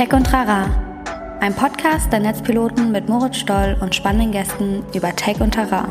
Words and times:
Tech 0.00 0.14
und 0.14 0.24
Trara, 0.24 0.64
ein 1.40 1.54
Podcast 1.54 2.10
der 2.10 2.20
Netzpiloten 2.20 2.90
mit 2.90 3.06
Moritz 3.10 3.36
Stoll 3.36 3.76
und 3.82 3.94
spannenden 3.94 4.32
Gästen 4.32 4.82
über 4.94 5.14
Tech 5.14 5.42
und 5.42 5.52
Trara. 5.52 5.90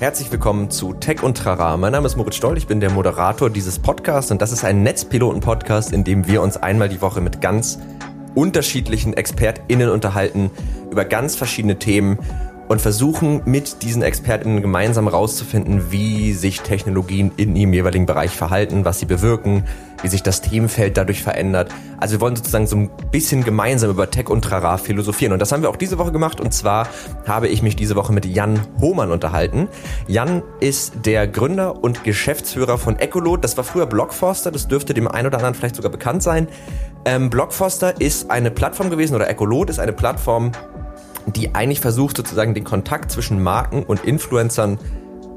Herzlich 0.00 0.32
willkommen 0.32 0.72
zu 0.72 0.94
Tech 0.94 1.22
und 1.22 1.36
Trara. 1.36 1.76
Mein 1.76 1.92
Name 1.92 2.06
ist 2.06 2.16
Moritz 2.16 2.34
Stoll, 2.34 2.58
ich 2.58 2.66
bin 2.66 2.80
der 2.80 2.90
Moderator 2.90 3.50
dieses 3.50 3.78
Podcasts 3.78 4.32
und 4.32 4.42
das 4.42 4.50
ist 4.50 4.64
ein 4.64 4.82
Netzpiloten-Podcast, 4.82 5.92
in 5.92 6.02
dem 6.02 6.26
wir 6.26 6.42
uns 6.42 6.56
einmal 6.56 6.88
die 6.88 7.00
Woche 7.00 7.20
mit 7.20 7.40
ganz 7.40 7.78
unterschiedlichen 8.34 9.14
ExpertInnen 9.16 9.90
unterhalten 9.90 10.50
über 10.90 11.04
ganz 11.04 11.36
verschiedene 11.36 11.78
Themen 11.78 12.18
und 12.68 12.80
versuchen 12.80 13.42
mit 13.44 13.82
diesen 13.82 14.02
ExpertInnen 14.02 14.62
gemeinsam 14.62 15.08
rauszufinden, 15.08 15.90
wie 15.90 16.32
sich 16.32 16.60
Technologien 16.60 17.32
in 17.36 17.56
ihrem 17.56 17.72
jeweiligen 17.72 18.06
Bereich 18.06 18.30
verhalten, 18.30 18.84
was 18.84 18.98
sie 19.00 19.06
bewirken, 19.06 19.64
wie 20.02 20.08
sich 20.08 20.22
das 20.22 20.40
Themenfeld 20.40 20.96
dadurch 20.96 21.22
verändert. 21.22 21.70
Also 21.98 22.16
wir 22.16 22.20
wollen 22.20 22.36
sozusagen 22.36 22.66
so 22.66 22.76
ein 22.76 22.90
bisschen 23.10 23.44
gemeinsam 23.44 23.90
über 23.90 24.10
Tech 24.10 24.28
und 24.28 24.42
Trara 24.42 24.76
philosophieren. 24.76 25.32
Und 25.32 25.38
das 25.40 25.52
haben 25.52 25.62
wir 25.62 25.70
auch 25.70 25.76
diese 25.76 25.98
Woche 25.98 26.12
gemacht. 26.12 26.40
Und 26.40 26.52
zwar 26.52 26.88
habe 27.26 27.48
ich 27.48 27.62
mich 27.62 27.76
diese 27.76 27.96
Woche 27.96 28.12
mit 28.12 28.26
Jan 28.26 28.60
Hohmann 28.80 29.10
unterhalten. 29.10 29.68
Jan 30.06 30.42
ist 30.60 30.92
der 31.06 31.26
Gründer 31.26 31.82
und 31.82 32.04
Geschäftsführer 32.04 32.76
von 32.76 32.98
Ecolot. 32.98 33.44
Das 33.44 33.56
war 33.56 33.64
früher 33.64 33.86
Blockforster. 33.86 34.50
Das 34.50 34.68
dürfte 34.68 34.92
dem 34.92 35.08
einen 35.08 35.28
oder 35.28 35.38
anderen 35.38 35.54
vielleicht 35.54 35.76
sogar 35.76 35.90
bekannt 35.90 36.22
sein. 36.22 36.48
Ähm, 37.06 37.30
Blockforster 37.30 38.00
ist 38.00 38.30
eine 38.30 38.50
Plattform 38.50 38.90
gewesen 38.90 39.14
oder 39.14 39.28
Ecolot 39.28 39.68
ist 39.68 39.78
eine 39.78 39.92
Plattform, 39.92 40.52
die 41.26 41.54
eigentlich 41.54 41.80
versucht 41.80 42.16
sozusagen 42.16 42.54
den 42.54 42.64
Kontakt 42.64 43.10
zwischen 43.10 43.42
Marken 43.42 43.82
und 43.82 44.04
Influencern 44.04 44.78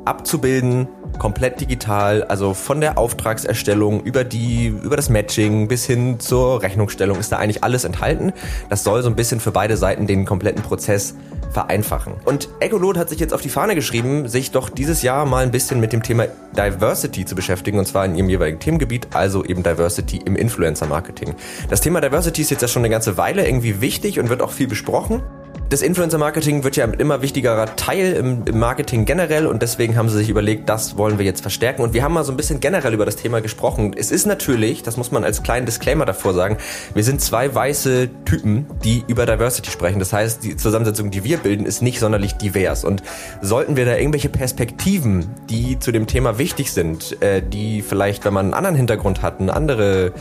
abzubilden, 0.07 0.87
komplett 1.19 1.59
digital, 1.59 2.23
also 2.23 2.53
von 2.53 2.79
der 2.79 2.97
Auftragserstellung 2.97 4.01
über 4.03 4.23
die, 4.23 4.67
über 4.67 4.95
das 4.95 5.09
Matching 5.09 5.67
bis 5.67 5.85
hin 5.85 6.19
zur 6.19 6.61
Rechnungsstellung 6.61 7.19
ist 7.19 7.31
da 7.31 7.37
eigentlich 7.37 7.63
alles 7.63 7.83
enthalten. 7.83 8.31
Das 8.69 8.83
soll 8.83 9.03
so 9.03 9.09
ein 9.09 9.15
bisschen 9.15 9.41
für 9.41 9.51
beide 9.51 9.75
Seiten 9.75 10.07
den 10.07 10.25
kompletten 10.25 10.63
Prozess 10.63 11.15
vereinfachen. 11.51 12.13
Und 12.23 12.49
Echolot 12.61 12.97
hat 12.97 13.09
sich 13.09 13.19
jetzt 13.19 13.33
auf 13.33 13.41
die 13.41 13.49
Fahne 13.49 13.75
geschrieben, 13.75 14.29
sich 14.29 14.51
doch 14.51 14.69
dieses 14.69 15.01
Jahr 15.01 15.25
mal 15.25 15.43
ein 15.43 15.51
bisschen 15.51 15.79
mit 15.79 15.91
dem 15.91 16.03
Thema 16.03 16.27
Diversity 16.55 17.25
zu 17.25 17.35
beschäftigen 17.35 17.79
und 17.79 17.87
zwar 17.87 18.05
in 18.05 18.15
ihrem 18.15 18.29
jeweiligen 18.29 18.59
Themengebiet, 18.59 19.09
also 19.13 19.43
eben 19.43 19.63
Diversity 19.63 20.21
im 20.23 20.35
Influencer 20.35 20.87
Marketing. 20.87 21.35
Das 21.69 21.81
Thema 21.81 21.99
Diversity 21.99 22.43
ist 22.43 22.51
jetzt 22.51 22.61
ja 22.61 22.67
schon 22.67 22.81
eine 22.81 22.89
ganze 22.89 23.17
Weile 23.17 23.45
irgendwie 23.45 23.81
wichtig 23.81 24.19
und 24.19 24.29
wird 24.29 24.41
auch 24.41 24.51
viel 24.51 24.67
besprochen 24.67 25.21
das 25.69 25.81
Influencer-Marketing 25.81 26.63
wird 26.63 26.77
ja 26.77 26.85
ein 26.85 26.93
immer 26.93 27.21
wichtigerer 27.21 27.75
Teil 27.75 28.13
im, 28.13 28.43
im, 28.45 28.57
Marketing 28.57 29.05
generell 29.05 29.47
und 29.47 29.61
deswegen 29.61 29.97
haben 29.97 30.07
sie 30.07 30.17
sich 30.17 30.29
überlegt, 30.29 30.69
das 30.69 30.97
wollen 30.97 31.17
wir 31.17 31.25
jetzt 31.25 31.41
verstärken. 31.41 31.81
Und 31.81 31.93
wir 31.93 32.03
haben 32.03 32.13
mal 32.13 32.23
so 32.23 32.31
ein 32.31 32.37
bisschen 32.37 32.59
generell 32.59 32.93
über 32.93 33.05
das 33.05 33.17
Thema 33.17 33.41
gesprochen. 33.41 33.93
Es 33.97 34.09
ist 34.11 34.25
natürlich, 34.25 34.83
das 34.83 34.95
muss 34.95 35.11
man 35.11 35.23
als 35.23 35.43
kleinen 35.43 35.65
Disclaimer 35.65 36.05
davor 36.05 36.33
sagen, 36.33 36.57
wir 36.93 37.03
sind 37.03 37.21
zwei 37.21 37.53
weiße 37.53 38.09
Typen, 38.23 38.65
die 38.83 39.03
über 39.07 39.25
Diversity 39.25 39.69
sprechen. 39.69 39.99
Das 39.99 40.13
heißt, 40.13 40.43
die 40.43 40.55
Zusammensetzung, 40.55 41.11
die 41.11 41.23
wir 41.23 41.37
bilden, 41.37 41.65
ist 41.65 41.81
nicht 41.81 41.99
sonderlich 41.99 42.33
divers. 42.33 42.85
Und 42.85 43.03
sollten 43.41 43.75
wir 43.75 43.85
da 43.85 43.97
irgendwelche 43.97 44.29
Perspektiven, 44.29 45.29
die 45.49 45.79
zu 45.79 45.91
dem 45.91 46.07
Thema 46.07 46.37
wichtig 46.37 46.71
sind, 46.71 47.21
äh, 47.21 47.41
die 47.41 47.81
vielleicht, 47.81 48.23
wenn 48.23 48.33
man 48.33 48.45
einen 48.47 48.53
anderen 48.53 48.75
Hintergrund 48.75 49.21
hat, 49.21 49.41
eine 49.41 49.53
andere 49.53 50.13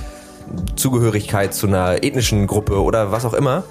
Zugehörigkeit 0.75 1.55
zu 1.55 1.67
einer 1.67 2.03
ethnischen 2.03 2.47
Gruppe 2.47 2.83
oder 2.83 3.13
was 3.13 3.25
auch 3.25 3.35
immer, 3.35 3.65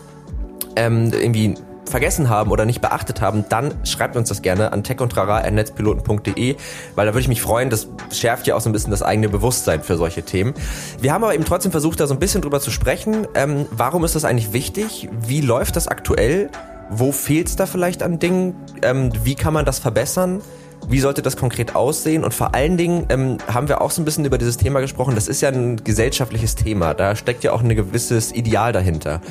ähm, 0.76 1.12
irgendwie 1.14 1.56
vergessen 1.90 2.30
haben 2.30 2.52
oder 2.52 2.66
nicht 2.66 2.82
beachtet 2.82 3.22
haben, 3.22 3.46
dann 3.50 3.74
schreibt 3.84 4.16
uns 4.16 4.30
das 4.30 4.42
gerne 4.42 4.74
an 4.74 4.84
techundtrara.netzpiloten.de, 4.84 6.56
weil 6.96 7.06
da 7.06 7.14
würde 7.14 7.22
ich 7.22 7.28
mich 7.28 7.42
freuen, 7.42 7.70
das 7.70 7.88
schärft 8.12 8.48
ja 8.48 8.56
auch 8.56 8.62
so 8.62 8.70
ein 8.70 8.74
bisschen 8.74 8.92
das 8.92 9.04
eigene 9.04 9.30
Bewusstsein 9.30 9.84
für 9.84 9.98
solche 9.98 10.24
Themen. 10.24 10.54
Wir 11.00 11.14
haben 11.14 11.24
aber 11.24 11.36
eben 11.36 11.46
trotzdem 11.46 11.72
versucht, 11.72 12.00
da 12.00 12.08
so 12.08 12.14
ein 12.14 12.20
bisschen 12.20 12.42
drüber 12.42 12.60
zu 12.60 12.72
sprechen. 12.72 13.28
Ähm, 13.36 13.66
warum 13.72 14.04
ist 14.04 14.16
das 14.16 14.26
eigentlich 14.26 14.54
wichtig? 14.54 15.10
Wie 15.12 15.42
läuft 15.42 15.76
das 15.76 15.88
aktuell? 15.88 16.50
Wo 16.90 17.12
fehlt 17.12 17.48
es 17.48 17.56
da 17.56 17.66
vielleicht 17.66 18.04
an 18.04 18.20
Dingen? 18.20 18.56
Ähm, 18.82 19.12
wie 19.24 19.36
kann 19.36 19.54
man 19.54 19.66
das 19.66 19.80
verbessern? 19.80 20.42
Wie 20.88 21.00
sollte 21.00 21.24
das 21.24 21.36
konkret 21.36 21.76
aussehen? 21.76 22.24
Und 22.24 22.34
vor 22.34 22.54
allen 22.54 22.78
Dingen 22.78 23.08
ähm, 23.10 23.38
haben 23.52 23.68
wir 23.68 23.82
auch 23.82 23.90
so 23.90 24.02
ein 24.02 24.06
bisschen 24.06 24.26
über 24.26 24.38
dieses 24.38 24.58
Thema 24.58 24.82
gesprochen. 24.82 25.16
Das 25.16 25.28
ist 25.28 25.42
ja 25.42 25.50
ein 25.50 25.84
gesellschaftliches 25.84 26.56
Thema. 26.56 26.94
Da 26.94 27.16
steckt 27.16 27.44
ja 27.44 27.54
auch 27.54 27.64
ein 27.64 27.76
gewisses 27.76 28.32
Ideal 28.32 28.72
dahinter. 28.72 29.22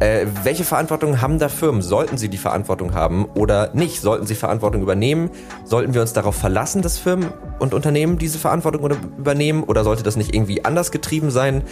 Äh, 0.00 0.26
welche 0.44 0.64
Verantwortung 0.64 1.20
haben 1.20 1.38
da 1.38 1.48
Firmen? 1.48 1.82
Sollten 1.82 2.18
sie 2.18 2.28
die 2.28 2.38
Verantwortung 2.38 2.94
haben 2.94 3.24
oder 3.34 3.70
nicht? 3.74 4.00
Sollten 4.00 4.26
sie 4.26 4.36
Verantwortung 4.36 4.82
übernehmen? 4.82 5.30
Sollten 5.64 5.92
wir 5.92 6.00
uns 6.00 6.12
darauf 6.12 6.36
verlassen, 6.36 6.82
dass 6.82 6.98
Firmen 6.98 7.32
und 7.58 7.74
Unternehmen 7.74 8.16
diese 8.18 8.38
Verantwortung 8.38 8.88
übernehmen 9.18 9.64
oder 9.64 9.82
sollte 9.82 10.04
das 10.04 10.16
nicht 10.16 10.34
irgendwie 10.34 10.64
anders 10.64 10.92
getrieben 10.92 11.30
sein? 11.30 11.62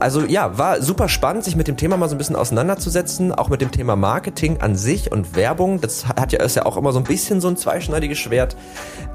Also 0.00 0.22
ja, 0.22 0.56
war 0.56 0.80
super 0.80 1.10
spannend, 1.10 1.44
sich 1.44 1.56
mit 1.56 1.68
dem 1.68 1.76
Thema 1.76 1.98
mal 1.98 2.08
so 2.08 2.14
ein 2.14 2.18
bisschen 2.18 2.36
auseinanderzusetzen, 2.36 3.32
auch 3.32 3.50
mit 3.50 3.60
dem 3.60 3.70
Thema 3.70 3.96
Marketing 3.96 4.62
an 4.62 4.76
sich 4.76 5.12
und 5.12 5.36
Werbung. 5.36 5.80
Das 5.82 6.06
hat 6.06 6.32
ja, 6.32 6.42
ist 6.42 6.56
ja 6.56 6.64
auch 6.64 6.78
immer 6.78 6.92
so 6.92 6.98
ein 6.98 7.04
bisschen 7.04 7.42
so 7.42 7.48
ein 7.48 7.56
zweischneidiges 7.56 8.18
Schwert. 8.18 8.56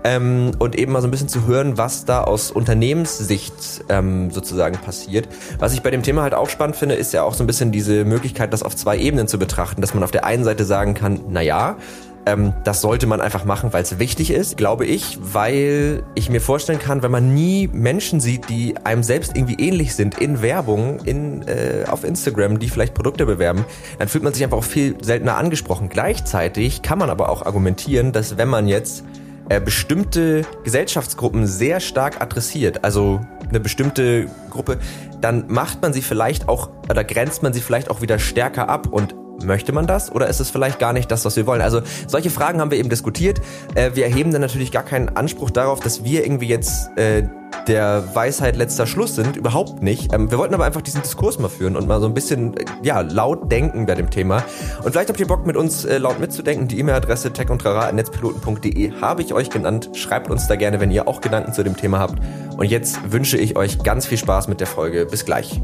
Ähm, 0.04 0.52
und 0.60 0.76
eben 0.76 0.92
mal 0.92 1.02
so 1.02 1.08
ein 1.08 1.12
bisschen 1.12 1.28
zu 1.28 1.48
hören, 1.48 1.78
was 1.78 2.06
da 2.06 2.24
aus 2.24 2.52
Unternehmenssicht 2.52 3.54
ähm, 3.90 4.32
sozusagen 4.32 4.78
passiert. 4.78 5.28
Was 5.58 5.74
ich 5.74 5.82
bei 5.82 5.92
dem 5.92 6.04
Thema 6.04 6.22
halt 6.22 6.34
auch 6.34 6.50
spannend 6.50 6.76
finde, 6.76 6.96
ist 6.96 7.14
ja 7.14 7.24
auch 7.24 7.34
so 7.34 7.44
ein 7.44 7.48
bisschen 7.48 7.72
diese 7.72 8.06
Möglichkeit, 8.06 8.54
das 8.60 8.64
auf 8.66 8.76
zwei 8.76 8.98
Ebenen 8.98 9.28
zu 9.28 9.40
betrachten, 9.40 9.82
dass 9.82 9.94
man 9.94 10.04
auf 10.04 10.12
der 10.12 10.26
einen 10.26 10.44
Seite 10.44 10.66
sagen 10.66 10.94
kann, 10.94 11.22
na 11.30 11.42
ja, 11.42 11.78
ähm, 12.26 12.54
das 12.64 12.82
sollte 12.82 13.08
man 13.08 13.22
einfach 13.22 13.46
machen, 13.46 13.72
weil 13.72 13.84
es 13.84 13.98
wichtig 13.98 14.32
ist, 14.32 14.58
glaube 14.58 14.86
ich, 14.86 15.18
weil 15.22 16.04
ich 16.16 16.30
mir 16.30 16.42
vorstellen 16.42 16.80
kann, 16.80 17.02
wenn 17.02 17.12
man 17.12 17.34
nie 17.34 17.70
Menschen 17.72 18.20
sieht, 18.20 18.50
die 18.50 18.76
einem 18.84 19.04
selbst 19.04 19.36
irgendwie 19.36 19.56
ähnlich 19.56 19.96
sind 19.96 20.20
in 20.20 20.42
Werbung, 20.42 21.00
in, 21.06 21.48
äh, 21.48 21.86
auf 21.90 22.04
Instagram, 22.04 22.60
die 22.60 22.70
vielleicht 22.70 22.94
Produkte 22.94 23.26
bewerben, 23.26 23.66
dann 23.98 24.10
fühlt 24.10 24.24
man 24.24 24.34
sich 24.34 24.44
einfach 24.44 24.58
auch 24.58 24.64
viel 24.64 24.96
seltener 25.02 25.38
angesprochen. 25.38 25.90
Gleichzeitig 25.90 26.82
kann 26.82 27.00
man 27.00 27.10
aber 27.10 27.30
auch 27.30 27.46
argumentieren, 27.46 28.12
dass 28.12 28.38
wenn 28.38 28.50
man 28.50 28.68
jetzt 28.68 29.06
äh, 29.48 29.62
bestimmte 29.62 30.44
Gesellschaftsgruppen 30.64 31.48
sehr 31.48 31.80
stark 31.80 32.22
adressiert, 32.22 32.84
also 32.84 33.22
eine 33.50 33.60
bestimmte 33.60 34.28
Gruppe, 34.50 34.78
dann 35.22 35.46
macht 35.48 35.82
man 35.82 35.94
sie 35.94 36.02
vielleicht 36.02 36.48
auch 36.48 36.70
oder 36.90 37.04
grenzt 37.04 37.44
man 37.44 37.54
sie 37.54 37.62
vielleicht 37.62 37.90
auch 37.90 38.02
wieder 38.02 38.20
stärker 38.20 38.70
ab 38.70 38.88
und 38.88 39.16
Möchte 39.44 39.72
man 39.72 39.88
das 39.88 40.12
oder 40.12 40.28
ist 40.28 40.40
es 40.40 40.50
vielleicht 40.50 40.80
gar 40.80 40.94
nicht 40.94 41.12
das, 41.12 41.26
was 41.26 41.36
wir 41.36 41.46
wollen? 41.46 41.62
Also 41.62 41.82
solche 42.08 42.30
Fragen 42.30 42.62
haben 42.62 42.72
wir 42.72 42.78
eben 42.78 42.90
diskutiert. 42.90 43.42
Äh, 43.76 43.92
wir 43.94 44.06
erheben 44.06 44.32
dann 44.32 44.42
natürlich 44.42 44.72
gar 44.72 44.84
keinen 44.84 45.10
Anspruch 45.10 45.50
darauf, 45.50 45.80
dass 45.80 46.04
wir 46.04 46.24
irgendwie 46.24 46.48
jetzt 46.48 46.98
äh, 46.98 47.24
der 47.68 48.16
Weisheit 48.16 48.56
letzter 48.56 48.86
Schluss 48.88 49.16
sind. 49.16 49.36
Überhaupt 49.36 49.82
nicht. 49.82 50.14
Ähm, 50.14 50.32
wir 50.32 50.38
wollten 50.38 50.54
aber 50.54 50.66
einfach 50.66 50.82
diesen 50.82 51.02
Diskurs 51.02 51.40
mal 51.40 51.50
führen 51.50 51.76
und 51.76 51.88
mal 51.88 52.00
so 52.00 52.08
ein 52.08 52.14
bisschen 52.14 52.58
äh, 52.58 52.66
ja, 52.82 53.02
laut 53.02 53.52
denken 53.52 53.86
bei 53.86 53.96
dem 53.96 54.10
Thema. 54.10 54.44
Und 54.84 54.92
vielleicht 54.92 55.10
habt 55.10 55.20
ihr 55.20 55.28
Bock 55.28 55.46
mit 55.46 55.56
uns 55.56 55.86
äh, 55.86 55.98
laut 55.98 56.20
mitzudenken. 56.20 56.68
Die 56.68 56.80
E-Mail-Adresse 56.80 57.32
techundtrara.netzpiloten.de 57.32 58.94
habe 59.02 59.22
ich 59.22 59.34
euch 59.34 59.50
genannt. 59.50 59.92
Schreibt 59.94 60.30
uns 60.30 60.48
da 60.48 60.56
gerne, 60.56 60.80
wenn 60.80 60.92
ihr 60.92 61.08
auch 61.08 61.22
Gedanken 61.22 61.54
zu 61.54 61.64
dem 61.64 61.78
Thema 61.78 62.00
habt. 62.00 62.20
Und 62.58 62.66
jetzt 62.66 63.12
wünsche 63.12 63.38
ich 63.38 63.56
euch 63.56 63.84
ganz 63.84 64.06
viel 64.06 64.18
Spaß 64.18 64.48
mit 64.48 64.60
der 64.60 64.68
Folge. 64.68 65.06
Bis 65.06 65.26
gleich. 65.26 65.62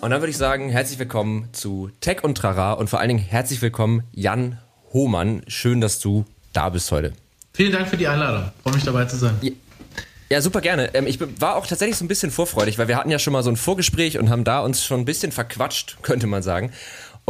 Und 0.00 0.10
dann 0.10 0.22
würde 0.22 0.30
ich 0.30 0.38
sagen, 0.38 0.70
herzlich 0.70 0.98
willkommen 0.98 1.50
zu 1.52 1.90
Tech 2.00 2.24
und 2.24 2.34
Trara 2.34 2.72
und 2.72 2.88
vor 2.88 3.00
allen 3.00 3.08
Dingen 3.08 3.20
herzlich 3.20 3.60
willkommen 3.60 4.04
Jan 4.12 4.58
Hohmann. 4.94 5.42
Schön, 5.46 5.82
dass 5.82 6.00
du 6.00 6.24
da 6.54 6.70
bist 6.70 6.90
heute. 6.90 7.12
Vielen 7.52 7.72
Dank 7.72 7.86
für 7.86 7.98
die 7.98 8.08
Einladung. 8.08 8.50
Freue 8.62 8.74
mich 8.74 8.84
dabei 8.84 9.04
zu 9.04 9.16
sein. 9.16 9.36
Ja. 9.42 9.52
Ja, 10.32 10.40
super 10.40 10.60
gerne. 10.60 10.94
Ähm, 10.94 11.08
ich 11.08 11.18
war 11.40 11.56
auch 11.56 11.66
tatsächlich 11.66 11.96
so 11.96 12.04
ein 12.04 12.08
bisschen 12.08 12.30
vorfreudig, 12.30 12.78
weil 12.78 12.86
wir 12.86 12.96
hatten 12.96 13.10
ja 13.10 13.18
schon 13.18 13.32
mal 13.32 13.42
so 13.42 13.50
ein 13.50 13.56
Vorgespräch 13.56 14.16
und 14.16 14.30
haben 14.30 14.44
da 14.44 14.60
uns 14.60 14.84
schon 14.84 15.00
ein 15.00 15.04
bisschen 15.04 15.32
verquatscht, 15.32 15.98
könnte 16.02 16.28
man 16.28 16.44
sagen. 16.44 16.70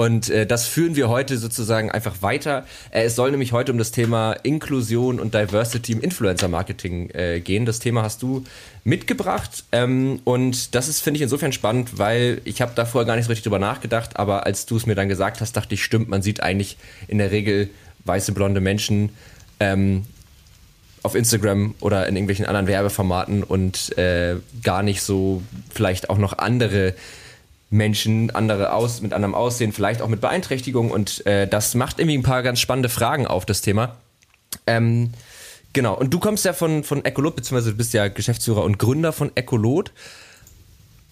Und 0.00 0.31
äh, 0.31 0.47
das 0.47 0.65
führen 0.65 0.97
wir 0.97 1.11
heute 1.11 1.37
sozusagen 1.37 1.91
einfach 1.91 2.22
weiter. 2.22 2.65
Äh, 2.91 3.03
es 3.03 3.16
soll 3.16 3.33
nämlich 3.33 3.53
heute 3.53 3.71
um 3.71 3.77
das 3.77 3.91
Thema 3.91 4.33
Inklusion 4.33 5.21
und 5.21 5.34
Diversity 5.34 5.93
im 5.93 6.00
Influencer-Marketing 6.00 7.11
äh, 7.11 7.41
gehen. 7.41 7.66
Das 7.66 7.81
Thema 7.81 8.03
hast 8.03 8.22
du 8.22 8.44
mitgebracht. 8.83 9.65
Ähm, 9.72 10.21
und 10.25 10.75
das 10.75 10.89
ist, 10.89 11.01
finde 11.01 11.19
ich, 11.19 11.22
insofern 11.22 11.53
spannend, 11.53 11.98
weil 11.98 12.41
ich 12.45 12.63
habe 12.63 12.72
da 12.75 12.86
vorher 12.86 13.07
gar 13.07 13.16
nicht 13.16 13.27
so 13.27 13.28
richtig 13.28 13.42
drüber 13.42 13.59
nachgedacht, 13.59 14.16
aber 14.16 14.47
als 14.47 14.65
du 14.65 14.78
es 14.78 14.86
mir 14.86 14.95
dann 14.95 15.10
gesagt 15.10 15.42
hast, 15.42 15.54
dachte 15.54 15.75
ich, 15.75 15.84
stimmt, 15.84 16.09
man 16.09 16.22
sieht 16.22 16.42
eigentlich 16.42 16.78
in 17.07 17.19
der 17.19 17.30
Regel 17.30 17.69
weiße, 18.07 18.33
blonde 18.33 18.63
Menschen 18.63 19.10
ähm, 19.60 20.07
auf 21.03 21.15
Instagram 21.15 21.75
oder 21.80 22.09
in 22.09 22.16
irgendwelchen 22.16 22.47
anderen 22.47 22.69
Werbeformaten 22.69 23.42
und 23.42 23.98
äh, 23.98 24.36
gar 24.63 24.83
nicht 24.83 25.03
so 25.03 25.42
vielleicht 25.69 26.09
auch 26.09 26.16
noch 26.16 26.39
andere 26.39 26.95
Menschen, 27.71 28.31
andere 28.31 28.72
aus, 28.72 29.01
mit 29.01 29.13
anderem 29.13 29.34
Aussehen, 29.34 29.72
vielleicht 29.72 30.03
auch 30.03 30.09
mit 30.09 30.21
Beeinträchtigung 30.21 30.91
und 30.91 31.25
äh, 31.27 31.47
das 31.47 31.75
macht 31.75 31.99
irgendwie 31.99 32.19
ein 32.19 32.22
paar 32.22 32.43
ganz 32.43 32.61
spannende 32.61 32.89
Fragen 32.89 33.27
auf 33.27 33.47
das 33.47 33.61
Thema. 33.61 33.97
Ähm, 34.67 35.13
genau, 35.72 35.97
und 35.97 36.13
du 36.13 36.19
kommst 36.19 36.45
ja 36.45 36.53
von, 36.53 36.83
von 36.83 37.05
Ecolot, 37.05 37.37
beziehungsweise 37.37 37.71
du 37.71 37.77
bist 37.77 37.95
ja 37.95 38.09
Geschäftsführer 38.09 38.65
und 38.65 38.78
Gründer 38.78 39.13
von 39.13 39.31
Ecolot 39.37 39.93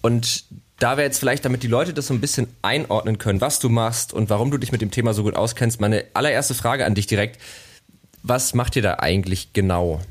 und 0.01 0.43
da 0.79 0.95
wäre 0.95 1.05
jetzt 1.05 1.19
vielleicht, 1.19 1.43
damit 1.45 1.63
die 1.63 1.67
Leute 1.67 1.93
das 1.93 2.07
so 2.07 2.13
ein 2.13 2.21
bisschen 2.21 2.47
einordnen 2.61 3.17
können, 3.17 3.41
was 3.41 3.59
du 3.59 3.69
machst 3.69 4.13
und 4.13 4.29
warum 4.29 4.49
du 4.51 4.57
dich 4.57 4.71
mit 4.71 4.81
dem 4.81 4.91
Thema 4.91 5.13
so 5.13 5.23
gut 5.23 5.35
auskennst, 5.35 5.81
meine 5.81 6.05
allererste 6.13 6.53
Frage 6.53 6.85
an 6.85 6.95
dich 6.95 7.07
direkt. 7.07 7.39
Was 8.23 8.53
macht 8.53 8.75
ihr 8.75 8.81
da 8.81 8.95
eigentlich 8.95 9.53
genau? 9.53 10.01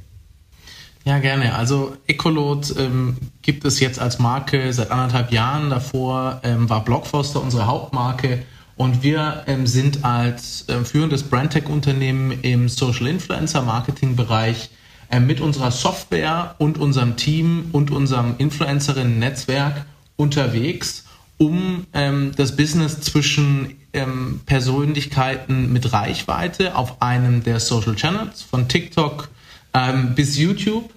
Ja, 1.09 1.21
gerne. 1.21 1.55
Also 1.55 1.97
Ecolot 2.07 2.75
ähm, 2.79 3.17
gibt 3.41 3.65
es 3.65 3.81
jetzt 3.81 3.99
als 3.99 4.19
Marke 4.19 4.71
seit 4.75 4.91
anderthalb 4.91 5.33
Jahren. 5.33 5.71
Davor 5.71 6.43
ähm, 6.45 6.69
war 6.69 6.85
Blockfoster 6.85 7.43
unsere 7.43 7.67
Hauptmarke. 7.67 8.43
Und 8.77 9.03
wir 9.03 9.45
ähm, 9.47 9.67
sind 9.67 10.05
als 10.05 10.69
äh, 10.69 10.85
führendes 10.85 11.23
Brandtech-Unternehmen 11.23 12.33
im 12.43 12.69
Social 12.69 13.07
Influencer 13.07 13.63
Marketing 13.63 14.17
Bereich 14.17 14.69
äh, 15.11 15.19
mit 15.19 15.41
unserer 15.41 15.71
Software 15.71 16.57
und 16.59 16.77
unserem 16.77 17.17
Team 17.17 17.71
und 17.73 17.91
unserem 17.91 18.35
Influencerinnen-Netzwerk 18.37 19.87
unterwegs, 20.17 21.07
um 21.39 21.87
ähm, 21.95 22.33
das 22.37 22.55
Business 22.55 23.01
zwischen 23.01 23.77
ähm, 23.95 24.43
Persönlichkeiten 24.45 25.73
mit 25.73 25.91
Reichweite 25.91 26.77
auf 26.77 27.01
einem 27.01 27.43
der 27.45 27.61
Social 27.61 27.95
Channels 27.95 28.43
von 28.43 28.69
TikTok 28.69 29.31
ähm, 29.73 30.15
bis 30.15 30.37
YouTube 30.37 30.91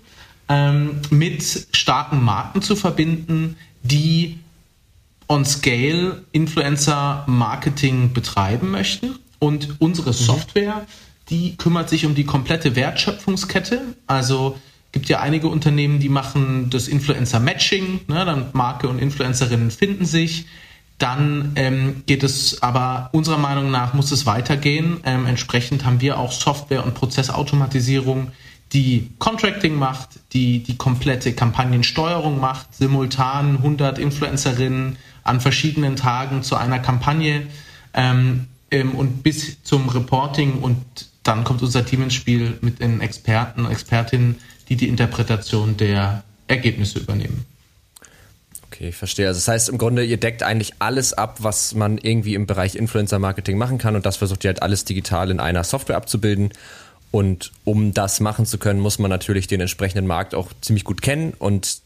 ähm, 0.49 1.01
mit 1.09 1.67
starken 1.71 2.23
Marken 2.23 2.61
zu 2.61 2.75
verbinden, 2.75 3.57
die 3.83 4.39
on 5.27 5.45
Scale 5.45 6.23
Influencer 6.31 7.23
Marketing 7.27 8.13
betreiben 8.13 8.69
möchten. 8.69 9.17
Und 9.39 9.75
unsere 9.79 10.09
mhm. 10.09 10.15
Software, 10.15 10.85
die 11.29 11.55
kümmert 11.55 11.89
sich 11.89 12.05
um 12.05 12.13
die 12.15 12.25
komplette 12.25 12.75
Wertschöpfungskette. 12.75 13.81
Also 14.07 14.57
gibt 14.91 15.07
ja 15.07 15.21
einige 15.21 15.47
Unternehmen, 15.47 15.99
die 15.99 16.09
machen 16.09 16.69
das 16.69 16.87
Influencer 16.87 17.39
Matching, 17.39 18.01
ne, 18.07 18.25
dann 18.25 18.49
Marke 18.53 18.89
und 18.89 18.99
Influencerinnen 18.99 19.71
finden 19.71 20.05
sich. 20.05 20.47
Dann 20.97 21.53
ähm, 21.55 22.03
geht 22.05 22.23
es 22.23 22.61
aber 22.61 23.09
unserer 23.11 23.39
Meinung 23.39 23.71
nach 23.71 23.94
muss 23.94 24.11
es 24.11 24.25
weitergehen. 24.25 24.97
Ähm, 25.03 25.25
entsprechend 25.25 25.85
haben 25.85 26.01
wir 26.01 26.19
auch 26.19 26.31
Software 26.31 26.85
und 26.85 26.94
Prozessautomatisierung, 26.94 28.31
die 28.73 29.09
Contracting 29.19 29.75
macht, 29.75 30.19
die 30.33 30.59
die 30.63 30.77
komplette 30.77 31.33
Kampagnensteuerung 31.33 32.39
macht, 32.39 32.73
simultan 32.75 33.57
100 33.57 34.00
Influencerinnen 34.00 34.97
an 35.23 35.41
verschiedenen 35.41 35.95
Tagen 35.95 36.41
zu 36.41 36.56
einer 36.56 36.79
Kampagne 36.79 37.44
ähm, 37.94 38.47
ähm, 38.71 38.95
und 38.95 39.23
bis 39.23 39.62
zum 39.63 39.89
Reporting 39.89 40.59
und 40.59 40.83
dann 41.23 41.44
kommt 41.44 41.62
unser 41.62 41.85
Team 41.85 42.03
ins 42.03 42.13
Spiel 42.13 42.57
mit 42.62 42.79
den 42.79 43.01
Experten, 43.01 43.65
Expertinnen, 43.69 44.38
die 44.69 44.75
die 44.75 44.88
Interpretation 44.88 45.77
der 45.77 46.23
Ergebnisse 46.47 47.00
übernehmen. 47.00 47.45
Okay, 48.68 48.89
ich 48.89 48.95
verstehe. 48.95 49.27
Also 49.27 49.38
das 49.38 49.47
heißt 49.50 49.69
im 49.69 49.77
Grunde, 49.77 50.03
ihr 50.03 50.18
deckt 50.18 50.44
eigentlich 50.44 50.73
alles 50.79 51.13
ab, 51.13 51.38
was 51.41 51.75
man 51.75 51.97
irgendwie 51.97 52.33
im 52.33 52.47
Bereich 52.47 52.75
Influencer-Marketing 52.75 53.57
machen 53.57 53.77
kann 53.77 53.95
und 53.95 54.06
das 54.06 54.18
versucht 54.18 54.45
ihr 54.45 54.47
halt 54.47 54.63
alles 54.63 54.85
digital 54.85 55.29
in 55.29 55.39
einer 55.39 55.65
Software 55.65 55.97
abzubilden 55.97 56.51
und 57.11 57.51
um 57.65 57.93
das 57.93 58.21
machen 58.21 58.45
zu 58.45 58.57
können, 58.57 58.79
muss 58.79 58.97
man 58.97 59.09
natürlich 59.09 59.47
den 59.47 59.61
entsprechenden 59.61 60.07
Markt 60.07 60.33
auch 60.33 60.47
ziemlich 60.61 60.85
gut 60.85 61.01
kennen. 61.01 61.33
Und 61.37 61.81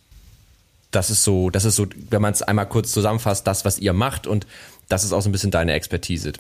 das 0.92 1.10
ist 1.10 1.24
so, 1.24 1.50
das 1.50 1.66
ist 1.66 1.75
so, 1.75 1.88
wenn 2.10 2.22
man 2.22 2.31
es 2.31 2.44
einmal 2.44 2.68
kurz 2.68 2.92
zusammenfasst, 2.92 3.45
das, 3.48 3.66
was 3.66 3.80
ihr 3.80 3.94
macht. 3.94 4.27
Und 4.27 4.45
das 4.88 5.04
ist 5.04 5.12
auch 5.12 5.22
so 5.22 5.30
ein 5.30 5.31
bisschen 5.31 5.51
deine 5.51 5.74
Expertise. 5.74 6.33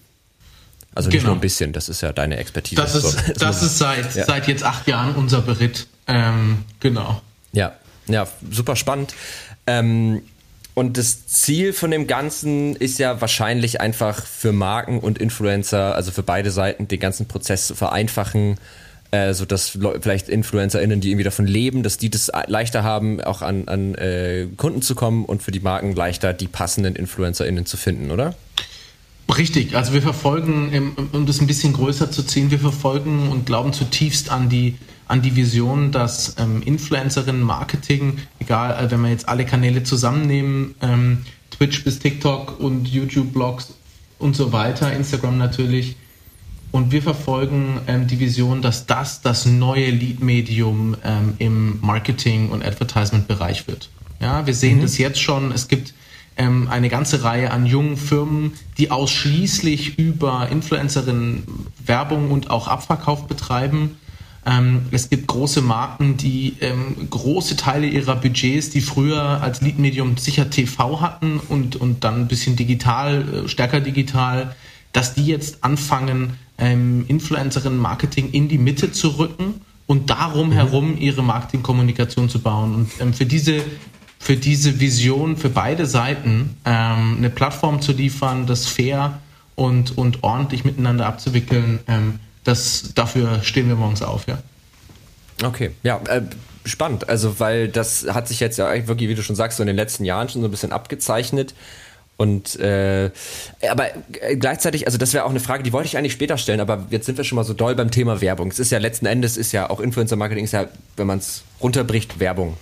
Also 0.93 1.09
nicht 1.09 1.19
genau. 1.19 1.31
nur 1.31 1.37
ein 1.37 1.41
bisschen, 1.41 1.73
das 1.73 1.89
ist 1.89 2.01
ja 2.01 2.13
deine 2.13 2.37
Expertise. 2.37 2.81
Das 2.81 2.95
ist, 2.95 3.41
das 3.41 3.63
ist 3.63 3.79
seit, 3.79 4.15
ja. 4.15 4.25
seit 4.25 4.47
jetzt 4.47 4.63
acht 4.63 4.87
Jahren 4.87 5.15
unser 5.15 5.41
Beritt. 5.41 5.87
Ähm, 6.07 6.63
genau. 6.79 7.21
Ja, 7.51 7.73
ja, 8.07 8.27
super 8.51 8.75
spannend. 8.75 9.13
Ähm, 9.67 10.21
und 10.75 10.97
das 10.97 11.25
Ziel 11.25 11.71
von 11.71 11.89
dem 11.89 12.05
Ganzen 12.05 12.75
ist 12.75 12.99
ja 12.99 13.21
wahrscheinlich 13.21 13.79
einfach 13.79 14.25
für 14.25 14.51
Marken 14.51 14.99
und 14.99 15.17
Influencer, 15.17 15.95
also 15.95 16.11
für 16.11 16.21
beide 16.21 16.51
Seiten, 16.51 16.89
den 16.89 16.99
ganzen 16.99 17.27
Prozess 17.27 17.67
zu 17.67 17.75
vereinfachen, 17.75 18.57
äh, 19.11 19.33
so 19.33 19.45
dass 19.45 19.79
vielleicht 20.01 20.27
InfluencerInnen, 20.27 20.99
die 20.99 21.11
irgendwie 21.11 21.23
davon 21.23 21.47
leben, 21.47 21.81
dass 21.81 21.97
die 21.97 22.09
das 22.09 22.29
leichter 22.47 22.83
haben, 22.83 23.21
auch 23.21 23.41
an, 23.41 23.69
an 23.69 23.95
äh, 23.95 24.47
Kunden 24.57 24.81
zu 24.81 24.95
kommen 24.95 25.23
und 25.23 25.41
für 25.41 25.51
die 25.51 25.61
Marken 25.61 25.95
leichter 25.95 26.33
die 26.33 26.47
passenden 26.47 26.97
InfluencerInnen 26.97 27.65
zu 27.65 27.77
finden, 27.77 28.11
oder? 28.11 28.35
Richtig, 29.37 29.77
also 29.77 29.93
wir 29.93 30.01
verfolgen, 30.01 30.93
um 31.13 31.25
das 31.25 31.39
ein 31.39 31.47
bisschen 31.47 31.71
größer 31.71 32.11
zu 32.11 32.23
ziehen, 32.23 32.51
wir 32.51 32.59
verfolgen 32.59 33.29
und 33.29 33.45
glauben 33.45 33.71
zutiefst 33.71 34.29
an 34.29 34.49
die 34.49 34.75
an 35.07 35.21
die 35.21 35.35
Vision, 35.35 35.91
dass 35.91 36.35
ähm, 36.39 36.61
Influencerinnen 36.63 37.41
Marketing, 37.41 38.17
egal, 38.39 38.83
äh, 38.83 38.91
wenn 38.91 39.01
wir 39.01 39.09
jetzt 39.09 39.29
alle 39.29 39.45
Kanäle 39.45 39.83
zusammennehmen, 39.83 40.75
ähm, 40.81 41.25
Twitch 41.51 41.83
bis 41.83 41.99
TikTok 41.99 42.59
und 42.59 42.87
YouTube-Blogs 42.87 43.73
und 44.19 44.35
so 44.35 44.51
weiter, 44.51 44.91
Instagram 44.93 45.37
natürlich, 45.37 45.95
und 46.71 46.91
wir 46.91 47.01
verfolgen 47.01 47.79
ähm, 47.87 48.07
die 48.07 48.19
Vision, 48.19 48.61
dass 48.61 48.85
das 48.85 49.21
das 49.21 49.45
neue 49.45 49.91
Lead-Medium 49.91 50.97
ähm, 51.05 51.35
im 51.37 51.79
Marketing- 51.81 52.49
und 52.49 52.65
Advertisement-Bereich 52.65 53.67
wird. 53.67 53.89
Ja, 54.19 54.45
wir 54.45 54.53
sehen 54.53 54.79
mhm. 54.79 54.81
das 54.81 54.97
jetzt 54.97 55.21
schon. 55.21 55.53
Es 55.53 55.69
gibt 55.69 55.93
ähm, 56.35 56.67
eine 56.67 56.89
ganze 56.89 57.23
Reihe 57.23 57.51
an 57.51 57.65
jungen 57.65 57.95
Firmen, 57.95 58.53
die 58.77 58.91
ausschließlich 58.91 59.97
über 59.97 60.49
Influencerinnen 60.51 61.43
Werbung 61.85 62.31
und 62.31 62.49
auch 62.49 62.67
Abverkauf 62.67 63.27
betreiben 63.27 63.97
ähm, 64.45 64.85
es 64.91 65.09
gibt 65.09 65.27
große 65.27 65.61
Marken, 65.61 66.17
die 66.17 66.57
ähm, 66.61 67.07
große 67.09 67.55
Teile 67.55 67.87
ihrer 67.87 68.15
Budgets, 68.15 68.69
die 68.69 68.81
früher 68.81 69.41
als 69.41 69.61
Leadmedium 69.61 70.17
sicher 70.17 70.49
TV 70.49 71.01
hatten 71.01 71.39
und, 71.49 71.75
und 71.75 72.03
dann 72.03 72.21
ein 72.21 72.27
bisschen 72.27 72.55
digital, 72.55 73.45
äh, 73.45 73.47
stärker 73.47 73.81
digital, 73.81 74.55
dass 74.93 75.15
die 75.15 75.25
jetzt 75.25 75.63
anfangen, 75.63 76.37
ähm, 76.57 77.05
Influencerinnen-Marketing 77.07 78.31
in 78.31 78.47
die 78.47 78.59
Mitte 78.59 78.91
zu 78.91 79.17
rücken 79.17 79.61
und 79.87 80.09
darum 80.09 80.49
mhm. 80.49 80.53
herum 80.53 80.97
ihre 80.97 81.23
Marketingkommunikation 81.23 82.29
zu 82.29 82.39
bauen. 82.39 82.75
Und 82.75 82.91
ähm, 82.99 83.13
für 83.13 83.25
diese 83.25 83.61
für 84.17 84.37
diese 84.37 84.79
Vision 84.79 85.37
für 85.37 85.49
beide 85.49 85.85
Seiten 85.85 86.57
ähm, 86.65 87.15
eine 87.17 87.29
Plattform 87.29 87.81
zu 87.81 87.91
liefern, 87.91 88.47
das 88.47 88.65
fair 88.65 89.19
und, 89.53 89.97
und 89.99 90.23
ordentlich 90.23 90.63
miteinander 90.65 91.05
abzuwickeln, 91.05 91.79
ähm, 91.87 92.19
das, 92.45 92.93
dafür 92.95 93.43
stehen 93.43 93.67
wir 93.67 93.75
morgens 93.75 94.01
auf, 94.01 94.27
ja. 94.27 94.37
Okay, 95.43 95.71
ja, 95.83 95.99
äh, 96.07 96.21
spannend. 96.63 97.09
Also, 97.09 97.39
weil 97.39 97.67
das 97.67 98.05
hat 98.09 98.27
sich 98.27 98.39
jetzt 98.39 98.57
ja 98.57 98.71
wirklich, 98.87 99.09
wie 99.09 99.15
du 99.15 99.23
schon 99.23 99.35
sagst, 99.35 99.57
so 99.57 99.63
in 99.63 99.67
den 99.67 99.75
letzten 99.75 100.05
Jahren 100.05 100.29
schon 100.29 100.41
so 100.41 100.47
ein 100.47 100.51
bisschen 100.51 100.71
abgezeichnet. 100.71 101.53
Und 102.17 102.57
äh, 102.61 103.11
aber 103.69 103.87
äh, 104.21 104.37
gleichzeitig, 104.37 104.85
also 104.85 104.97
das 104.97 105.13
wäre 105.13 105.25
auch 105.25 105.31
eine 105.31 105.41
Frage, 105.41 105.63
die 105.63 105.73
wollte 105.73 105.87
ich 105.87 105.97
eigentlich 105.97 106.13
später 106.13 106.37
stellen, 106.37 106.61
aber 106.61 106.85
jetzt 106.89 107.07
sind 107.07 107.17
wir 107.17 107.25
schon 107.25 107.35
mal 107.35 107.43
so 107.43 107.53
doll 107.53 107.75
beim 107.75 107.91
Thema 107.91 108.21
Werbung. 108.21 108.49
Es 108.51 108.59
ist 108.59 108.71
ja 108.71 108.77
letzten 108.77 109.05
Endes 109.05 109.35
ist 109.35 109.51
ja 109.51 109.69
auch 109.69 109.81
Influencer 109.81 110.15
Marketing 110.15 110.45
ist 110.45 110.53
ja, 110.53 110.67
wenn 110.95 111.07
man 111.07 111.17
es 111.17 111.43
runterbricht, 111.61 112.19
Werbung. 112.19 112.55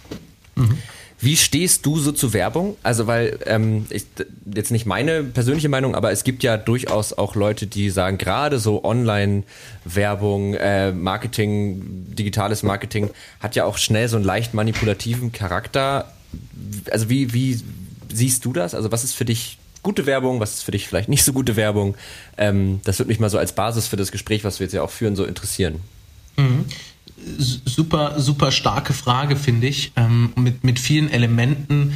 Mhm. 0.56 0.80
Wie 1.24 1.38
stehst 1.38 1.86
du 1.86 2.00
so 2.00 2.12
zu 2.12 2.34
Werbung? 2.34 2.76
Also, 2.84 3.08
weil, 3.08 3.40
ähm, 3.46 3.86
ich, 3.90 4.06
jetzt 4.54 4.72
nicht 4.72 4.86
meine 4.86 5.24
persönliche 5.24 5.70
Meinung, 5.70 5.96
aber 5.96 6.12
es 6.12 6.26
gibt 6.26 6.44
ja 6.44 6.58
durchaus 6.58 7.14
auch 7.14 7.36
Leute, 7.36 7.66
die 7.66 7.90
sagen, 7.92 8.18
gerade 8.18 8.60
so 8.60 8.84
Online-Werbung, 8.84 10.56
äh, 10.56 10.92
Marketing, 10.92 11.82
digitales 12.14 12.62
Marketing 12.64 13.10
hat 13.40 13.56
ja 13.56 13.64
auch 13.64 13.78
schnell 13.78 14.10
so 14.10 14.18
einen 14.18 14.26
leicht 14.26 14.54
manipulativen 14.54 15.32
Charakter. 15.32 16.12
Also, 16.92 17.10
wie, 17.10 17.34
wie 17.34 17.58
siehst 18.12 18.44
du 18.44 18.52
das? 18.52 18.76
Also, 18.76 18.92
was 18.92 19.06
ist 19.06 19.14
für 19.14 19.26
dich 19.26 19.60
gute 19.82 20.06
Werbung, 20.06 20.42
was 20.42 20.56
ist 20.56 20.64
für 20.64 20.72
dich 20.72 20.90
vielleicht 20.90 21.08
nicht 21.08 21.24
so 21.24 21.32
gute 21.32 21.56
Werbung? 21.56 21.96
Ähm, 22.38 22.82
das 22.84 23.00
würde 23.00 23.08
mich 23.08 23.22
mal 23.22 23.30
so 23.30 23.38
als 23.38 23.54
Basis 23.56 23.88
für 23.88 23.96
das 23.96 24.12
Gespräch, 24.12 24.44
was 24.44 24.60
wir 24.60 24.66
jetzt 24.66 24.74
ja 24.74 24.82
auch 24.82 24.92
führen, 24.92 25.16
so 25.16 25.24
interessieren. 25.24 25.80
Mhm 26.36 26.66
super, 27.38 28.20
super 28.20 28.52
starke 28.52 28.94
Frage, 28.94 29.36
finde 29.36 29.68
ich, 29.68 29.92
ähm, 29.96 30.34
mit, 30.36 30.64
mit 30.64 30.80
vielen 30.80 31.10
Elementen. 31.10 31.94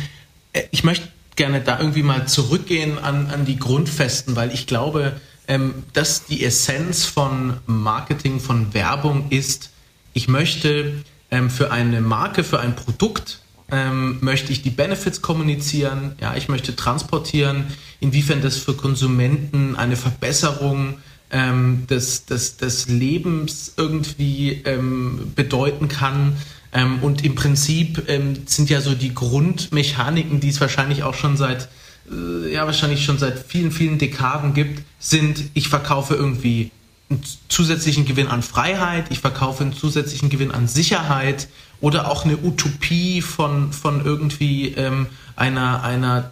Äh, 0.53 0.63
ich 0.71 0.83
möchte 0.83 1.07
gerne 1.35 1.61
da 1.61 1.79
irgendwie 1.79 2.03
mal 2.03 2.27
zurückgehen 2.27 2.97
an, 2.97 3.27
an 3.27 3.45
die 3.45 3.57
Grundfesten, 3.57 4.35
weil 4.35 4.53
ich 4.53 4.67
glaube, 4.67 5.19
ähm, 5.47 5.83
dass 5.93 6.25
die 6.25 6.43
Essenz 6.43 7.05
von 7.05 7.57
Marketing, 7.65 8.39
von 8.39 8.73
Werbung 8.73 9.27
ist, 9.29 9.71
ich 10.13 10.27
möchte 10.27 11.03
ähm, 11.31 11.49
für 11.49 11.71
eine 11.71 12.01
Marke, 12.01 12.43
für 12.43 12.59
ein 12.59 12.75
Produkt, 12.75 13.39
ähm, 13.69 14.17
möchte 14.21 14.51
ich 14.51 14.61
die 14.61 14.69
Benefits 14.69 15.21
kommunizieren, 15.21 16.15
ja, 16.21 16.35
ich 16.35 16.47
möchte 16.47 16.75
transportieren, 16.75 17.67
inwiefern 17.99 18.41
das 18.41 18.57
für 18.57 18.73
Konsumenten 18.73 19.75
eine 19.75 19.95
Verbesserung 19.95 20.97
ähm, 21.31 21.85
des, 21.89 22.25
des, 22.25 22.57
des 22.57 22.87
Lebens 22.87 23.73
irgendwie 23.77 24.61
ähm, 24.65 25.33
bedeuten 25.35 25.87
kann. 25.87 26.37
Ähm, 26.73 26.99
und 27.01 27.23
im 27.23 27.35
Prinzip 27.35 28.03
ähm, 28.07 28.35
sind 28.45 28.69
ja 28.69 28.81
so 28.81 28.93
die 28.93 29.13
Grundmechaniken, 29.13 30.39
die 30.39 30.49
es 30.49 30.61
wahrscheinlich 30.61 31.03
auch 31.03 31.13
schon 31.13 31.37
seit 31.37 31.69
äh, 32.11 32.53
ja 32.53 32.65
wahrscheinlich 32.65 33.03
schon 33.03 33.17
seit 33.17 33.39
vielen, 33.39 33.71
vielen 33.71 33.97
Dekaden 33.97 34.53
gibt, 34.53 34.83
sind, 34.99 35.43
ich 35.53 35.69
verkaufe 35.69 36.15
irgendwie 36.15 36.71
einen 37.09 37.21
zusätzlichen 37.47 38.05
Gewinn 38.05 38.27
an 38.27 38.43
Freiheit, 38.43 39.05
ich 39.09 39.19
verkaufe 39.19 39.63
einen 39.63 39.73
zusätzlichen 39.73 40.29
Gewinn 40.29 40.51
an 40.51 40.67
Sicherheit 40.67 41.47
oder 41.79 42.09
auch 42.09 42.25
eine 42.25 42.37
Utopie 42.37 43.21
von, 43.21 43.71
von 43.71 44.03
irgendwie 44.03 44.69
ähm, 44.69 45.07
einer, 45.35 45.83
einer 45.83 46.31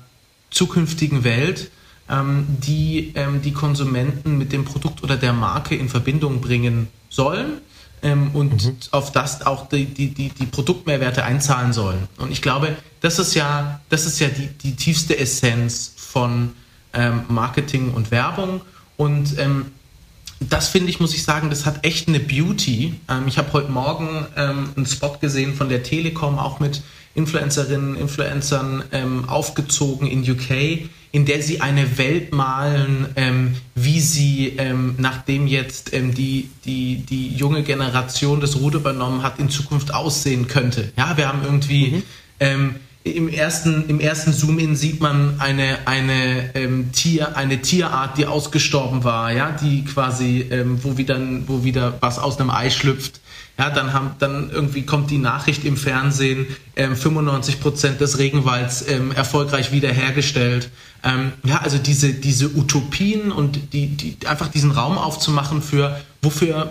zukünftigen 0.51 1.23
Welt 1.23 1.71
die 2.07 3.13
ähm, 3.15 3.41
die 3.41 3.51
Konsumenten 3.51 4.37
mit 4.37 4.51
dem 4.51 4.63
Produkt 4.63 5.01
oder 5.03 5.17
der 5.17 5.33
Marke 5.33 5.75
in 5.75 5.89
Verbindung 5.89 6.39
bringen 6.39 6.87
sollen. 7.09 7.61
ähm, 8.05 8.29
und 8.33 8.65
mhm. 8.65 8.77
auf 8.91 9.11
das 9.11 9.45
auch 9.45 9.67
die, 9.67 9.85
die, 9.85 10.09
die, 10.09 10.29
die 10.29 10.45
Produktmehrwerte 10.45 11.23
einzahlen 11.23 11.73
sollen. 11.73 12.07
Und 12.17 12.31
ich 12.31 12.41
glaube, 12.41 12.75
das 13.01 13.17
ist 13.17 13.33
ja, 13.33 13.79
das 13.89 14.05
ist 14.05 14.19
ja 14.19 14.27
die, 14.27 14.47
die 14.47 14.75
tiefste 14.75 15.17
Essenz 15.17 15.93
von 15.95 16.51
ähm, 16.93 17.23
Marketing 17.27 17.91
und 17.93 18.11
Werbung. 18.11 18.61
Und 18.95 19.39
ähm, 19.39 19.71
das 20.39 20.67
finde 20.67 20.89
ich, 20.89 20.99
muss 20.99 21.15
ich 21.15 21.23
sagen, 21.23 21.49
das 21.49 21.65
hat 21.65 21.83
echt 21.83 22.07
eine 22.07 22.19
Beauty. 22.19 22.93
Ähm, 23.09 23.27
ich 23.27 23.37
habe 23.37 23.51
heute 23.53 23.71
Morgen 23.71 24.27
ähm, 24.37 24.69
einen 24.75 24.85
Spot 24.85 25.17
gesehen 25.19 25.55
von 25.55 25.69
der 25.69 25.81
Telekom, 25.81 26.37
auch 26.37 26.59
mit 26.59 26.83
Influencerinnen, 27.15 27.95
Influencern 27.95 28.83
ähm, 28.91 29.27
aufgezogen 29.27 30.05
in 30.07 30.29
UK, 30.29 30.89
in 31.13 31.25
der 31.25 31.41
sie 31.41 31.61
eine 31.61 31.97
Welt 31.97 32.33
malen, 32.33 33.07
ähm, 33.15 33.55
wie 33.73 34.01
sie, 34.01 34.53
ähm, 34.57 34.95
nachdem 34.97 35.47
jetzt 35.47 35.93
ähm, 35.93 36.13
die, 36.13 36.49
die, 36.65 36.97
die 36.97 37.29
junge 37.29 37.63
Generation 37.63 38.41
das 38.41 38.57
Ruder 38.57 38.79
übernommen 38.79 39.23
hat, 39.23 39.39
in 39.39 39.49
Zukunft 39.49 39.93
aussehen 39.93 40.49
könnte. 40.49 40.91
Ja, 40.97 41.15
wir 41.15 41.27
haben 41.27 41.41
irgendwie 41.43 41.87
mhm. 41.87 42.03
Ähm, 42.41 42.75
im 43.05 43.29
ersten, 43.29 43.87
im 43.87 44.01
ersten 44.01 44.33
Zoom-In 44.33 44.75
sieht 44.75 44.99
man 44.99 45.39
eine, 45.39 45.77
eine, 45.85 46.53
ähm, 46.53 46.91
Tier, 46.91 47.37
eine 47.37 47.61
Tierart, 47.61 48.17
die 48.17 48.25
ausgestorben 48.25 49.05
war, 49.05 49.31
ja, 49.31 49.51
die 49.51 49.85
quasi, 49.85 50.49
wo, 50.81 50.97
wieder, 50.97 51.17
wo 51.47 51.63
wieder 51.63 51.97
was 52.01 52.19
aus 52.19 52.39
einem 52.39 52.49
Ei 52.49 52.69
schlüpft. 52.69 53.21
Ja, 53.57 53.69
dann, 53.69 53.93
haben, 53.93 54.11
dann 54.19 54.49
irgendwie 54.49 54.81
kommt 54.81 55.11
die 55.11 55.17
Nachricht 55.17 55.63
im 55.63 55.77
Fernsehen, 55.77 56.45
ähm, 56.75 56.95
95 56.95 57.61
Prozent 57.61 58.01
des 58.01 58.17
Regenwalds 58.17 58.85
ähm, 58.87 59.13
erfolgreich 59.13 59.71
wiederhergestellt. 59.71 60.69
Ähm, 61.03 61.31
ja, 61.43 61.59
also 61.59 61.77
diese, 61.77 62.13
diese 62.13 62.53
Utopien 62.53 63.31
und 63.31 63.73
die, 63.73 63.87
die, 63.87 64.17
einfach 64.27 64.49
diesen 64.49 64.71
Raum 64.71 64.97
aufzumachen 64.97 65.61
für, 65.61 65.99
wofür, 66.21 66.69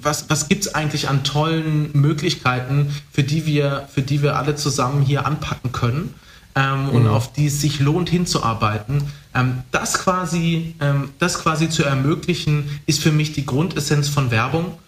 was, 0.00 0.30
was 0.30 0.48
gibt 0.48 0.66
es 0.66 0.74
eigentlich 0.74 1.08
an 1.08 1.24
tollen 1.24 1.90
Möglichkeiten, 1.94 2.94
für 3.10 3.24
die 3.24 3.44
wir, 3.46 3.88
für 3.92 4.02
die 4.02 4.22
wir 4.22 4.36
alle 4.36 4.54
zusammen 4.54 5.02
hier 5.02 5.26
anpacken 5.26 5.72
können 5.72 6.14
ähm, 6.54 6.84
mhm. 6.84 6.88
und 6.90 7.06
auf 7.08 7.32
die 7.32 7.46
es 7.46 7.60
sich 7.60 7.80
lohnt 7.80 8.08
hinzuarbeiten. 8.08 9.02
Ähm, 9.34 9.62
das, 9.70 9.94
quasi, 9.94 10.74
ähm, 10.80 11.10
das 11.18 11.38
quasi 11.40 11.68
zu 11.68 11.84
ermöglichen, 11.84 12.80
ist 12.86 13.00
für 13.00 13.12
mich 13.12 13.32
die 13.32 13.46
Grundessenz 13.46 14.08
von 14.08 14.30
Werbung. 14.30 14.78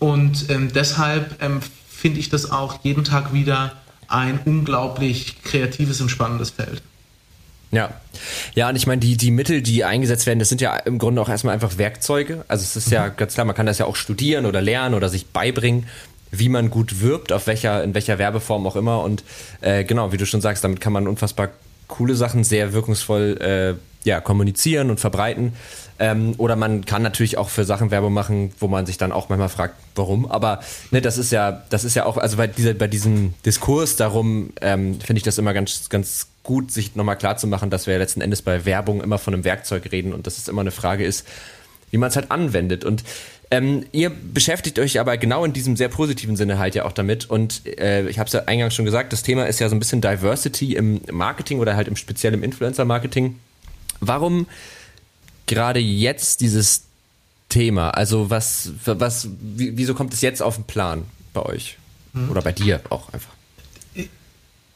Und 0.00 0.50
ähm, 0.50 0.72
deshalb 0.74 1.40
ähm, 1.40 1.60
finde 1.88 2.18
ich 2.18 2.28
das 2.28 2.50
auch 2.50 2.80
jeden 2.82 3.04
Tag 3.04 3.32
wieder 3.32 3.76
ein 4.08 4.40
unglaublich 4.44 5.42
kreatives 5.44 6.00
und 6.00 6.08
spannendes 6.08 6.50
Feld. 6.50 6.82
Ja. 7.70 7.90
Ja, 8.54 8.68
und 8.68 8.76
ich 8.76 8.86
meine, 8.86 9.00
die, 9.00 9.16
die 9.16 9.30
Mittel, 9.30 9.62
die 9.62 9.84
eingesetzt 9.84 10.26
werden, 10.26 10.40
das 10.40 10.48
sind 10.48 10.60
ja 10.60 10.74
im 10.76 10.98
Grunde 10.98 11.22
auch 11.22 11.28
erstmal 11.28 11.54
einfach 11.54 11.78
Werkzeuge. 11.78 12.44
Also 12.48 12.62
es 12.62 12.74
ist 12.74 12.88
mhm. 12.88 12.94
ja 12.94 13.08
ganz 13.08 13.34
klar, 13.34 13.44
man 13.46 13.54
kann 13.54 13.66
das 13.66 13.78
ja 13.78 13.86
auch 13.86 13.94
studieren 13.94 14.46
oder 14.46 14.60
lernen 14.60 14.94
oder 14.94 15.08
sich 15.08 15.28
beibringen, 15.28 15.86
wie 16.32 16.48
man 16.48 16.70
gut 16.70 17.00
wirbt, 17.00 17.32
auf 17.32 17.46
welcher, 17.46 17.84
in 17.84 17.94
welcher 17.94 18.18
Werbeform 18.18 18.66
auch 18.66 18.76
immer. 18.76 19.02
Und 19.02 19.22
äh, 19.60 19.84
genau, 19.84 20.12
wie 20.12 20.16
du 20.16 20.26
schon 20.26 20.40
sagst, 20.40 20.64
damit 20.64 20.80
kann 20.80 20.92
man 20.92 21.06
unfassbar 21.06 21.50
coole 21.86 22.14
Sachen 22.14 22.42
sehr 22.42 22.72
wirkungsvoll 22.72 23.38
äh, 23.40 23.89
ja, 24.04 24.20
kommunizieren 24.20 24.90
und 24.90 25.00
verbreiten. 25.00 25.52
Ähm, 25.98 26.34
oder 26.38 26.56
man 26.56 26.86
kann 26.86 27.02
natürlich 27.02 27.36
auch 27.36 27.50
für 27.50 27.64
Sachen 27.64 27.90
Werbung 27.90 28.14
machen, 28.14 28.52
wo 28.58 28.68
man 28.68 28.86
sich 28.86 28.96
dann 28.96 29.12
auch 29.12 29.28
manchmal 29.28 29.50
fragt, 29.50 29.74
warum. 29.94 30.30
Aber 30.30 30.60
ne, 30.90 31.02
das 31.02 31.18
ist 31.18 31.30
ja, 31.30 31.62
das 31.68 31.84
ist 31.84 31.94
ja 31.94 32.06
auch, 32.06 32.16
also 32.16 32.38
bei, 32.38 32.46
dieser, 32.46 32.72
bei 32.72 32.88
diesem 32.88 33.34
Diskurs 33.44 33.96
darum 33.96 34.50
ähm, 34.62 34.98
finde 35.00 35.18
ich 35.18 35.24
das 35.24 35.36
immer 35.36 35.52
ganz, 35.52 35.90
ganz 35.90 36.28
gut, 36.42 36.72
sich 36.72 36.96
nochmal 36.96 37.16
klar 37.16 37.36
zu 37.36 37.46
machen, 37.46 37.68
dass 37.68 37.86
wir 37.86 37.98
letzten 37.98 38.22
Endes 38.22 38.40
bei 38.40 38.64
Werbung 38.64 39.02
immer 39.02 39.18
von 39.18 39.34
einem 39.34 39.44
Werkzeug 39.44 39.92
reden 39.92 40.14
und 40.14 40.26
dass 40.26 40.38
es 40.38 40.48
immer 40.48 40.62
eine 40.62 40.70
Frage 40.70 41.04
ist, 41.04 41.26
wie 41.90 41.98
man 41.98 42.08
es 42.08 42.16
halt 42.16 42.30
anwendet. 42.30 42.84
Und 42.84 43.04
ähm, 43.50 43.84
ihr 43.92 44.10
beschäftigt 44.10 44.78
euch 44.78 45.00
aber 45.00 45.18
genau 45.18 45.44
in 45.44 45.52
diesem 45.52 45.76
sehr 45.76 45.88
positiven 45.88 46.36
Sinne 46.36 46.58
halt 46.58 46.74
ja 46.74 46.86
auch 46.86 46.92
damit. 46.92 47.28
Und 47.28 47.66
äh, 47.78 48.08
ich 48.08 48.18
habe 48.18 48.28
es 48.28 48.32
ja 48.32 48.44
eingangs 48.46 48.74
schon 48.74 48.84
gesagt, 48.84 49.12
das 49.12 49.22
Thema 49.22 49.46
ist 49.46 49.60
ja 49.60 49.68
so 49.68 49.76
ein 49.76 49.80
bisschen 49.80 50.00
Diversity 50.00 50.76
im 50.76 51.02
Marketing 51.10 51.58
oder 51.58 51.76
halt 51.76 51.88
im 51.88 51.96
speziellen 51.96 52.42
Influencer-Marketing. 52.42 53.38
Warum 54.00 54.46
gerade 55.46 55.80
jetzt 55.80 56.40
dieses 56.40 56.84
Thema? 57.48 57.90
Also 57.90 58.30
was, 58.30 58.72
was, 58.84 59.28
wieso 59.40 59.94
kommt 59.94 60.14
es 60.14 60.20
jetzt 60.20 60.42
auf 60.42 60.56
den 60.56 60.64
Plan 60.64 61.04
bei 61.32 61.42
euch? 61.42 61.78
Hm. 62.14 62.30
Oder 62.30 62.42
bei 62.42 62.52
dir 62.52 62.80
auch 62.90 63.12
einfach? 63.12 63.32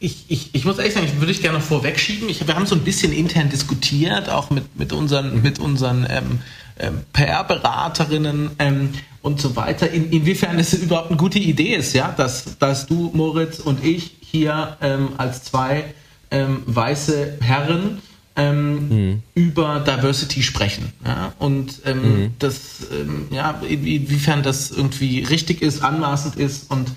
Ich, 0.00 0.26
ich, 0.28 0.54
ich 0.54 0.64
muss 0.64 0.76
ehrlich 0.78 0.92
sagen, 0.92 1.06
ich 1.06 1.18
würde 1.18 1.32
ich 1.32 1.40
gerne 1.40 1.60
vorwegschieben. 1.60 2.28
Ich, 2.28 2.46
wir 2.46 2.54
haben 2.54 2.66
so 2.66 2.74
ein 2.74 2.82
bisschen 2.82 3.12
intern 3.12 3.48
diskutiert, 3.48 4.28
auch 4.28 4.50
mit, 4.50 4.76
mit 4.78 4.92
unseren, 4.92 5.36
mhm. 5.36 5.42
mit 5.42 5.58
unseren 5.58 6.06
ähm, 6.10 6.40
ähm, 6.78 7.02
PR-Beraterinnen 7.12 8.50
ähm, 8.58 8.90
und 9.22 9.40
so 9.40 9.56
weiter, 9.56 9.90
in, 9.90 10.10
inwiefern 10.10 10.58
es 10.58 10.74
überhaupt 10.74 11.08
eine 11.08 11.16
gute 11.16 11.38
Idee 11.38 11.74
ist, 11.74 11.94
ja, 11.94 12.12
dass, 12.14 12.58
dass 12.58 12.86
du, 12.86 13.10
Moritz 13.14 13.60
und 13.60 13.82
ich 13.84 14.16
hier 14.20 14.76
ähm, 14.82 15.10
als 15.16 15.44
zwei 15.44 15.94
ähm, 16.30 16.62
weiße 16.66 17.38
Herren 17.40 18.02
ähm, 18.36 18.88
mhm. 18.88 19.22
über 19.34 19.80
Diversity 19.80 20.42
sprechen. 20.42 20.92
Ja? 21.04 21.32
Und 21.38 21.80
ähm, 21.84 22.02
mhm. 22.02 22.34
das, 22.38 22.86
ähm, 22.92 23.26
ja, 23.30 23.60
inwiefern 23.68 24.42
das 24.42 24.70
irgendwie 24.70 25.20
richtig 25.20 25.62
ist, 25.62 25.82
anmaßend 25.82 26.36
ist. 26.36 26.70
Und 26.70 26.90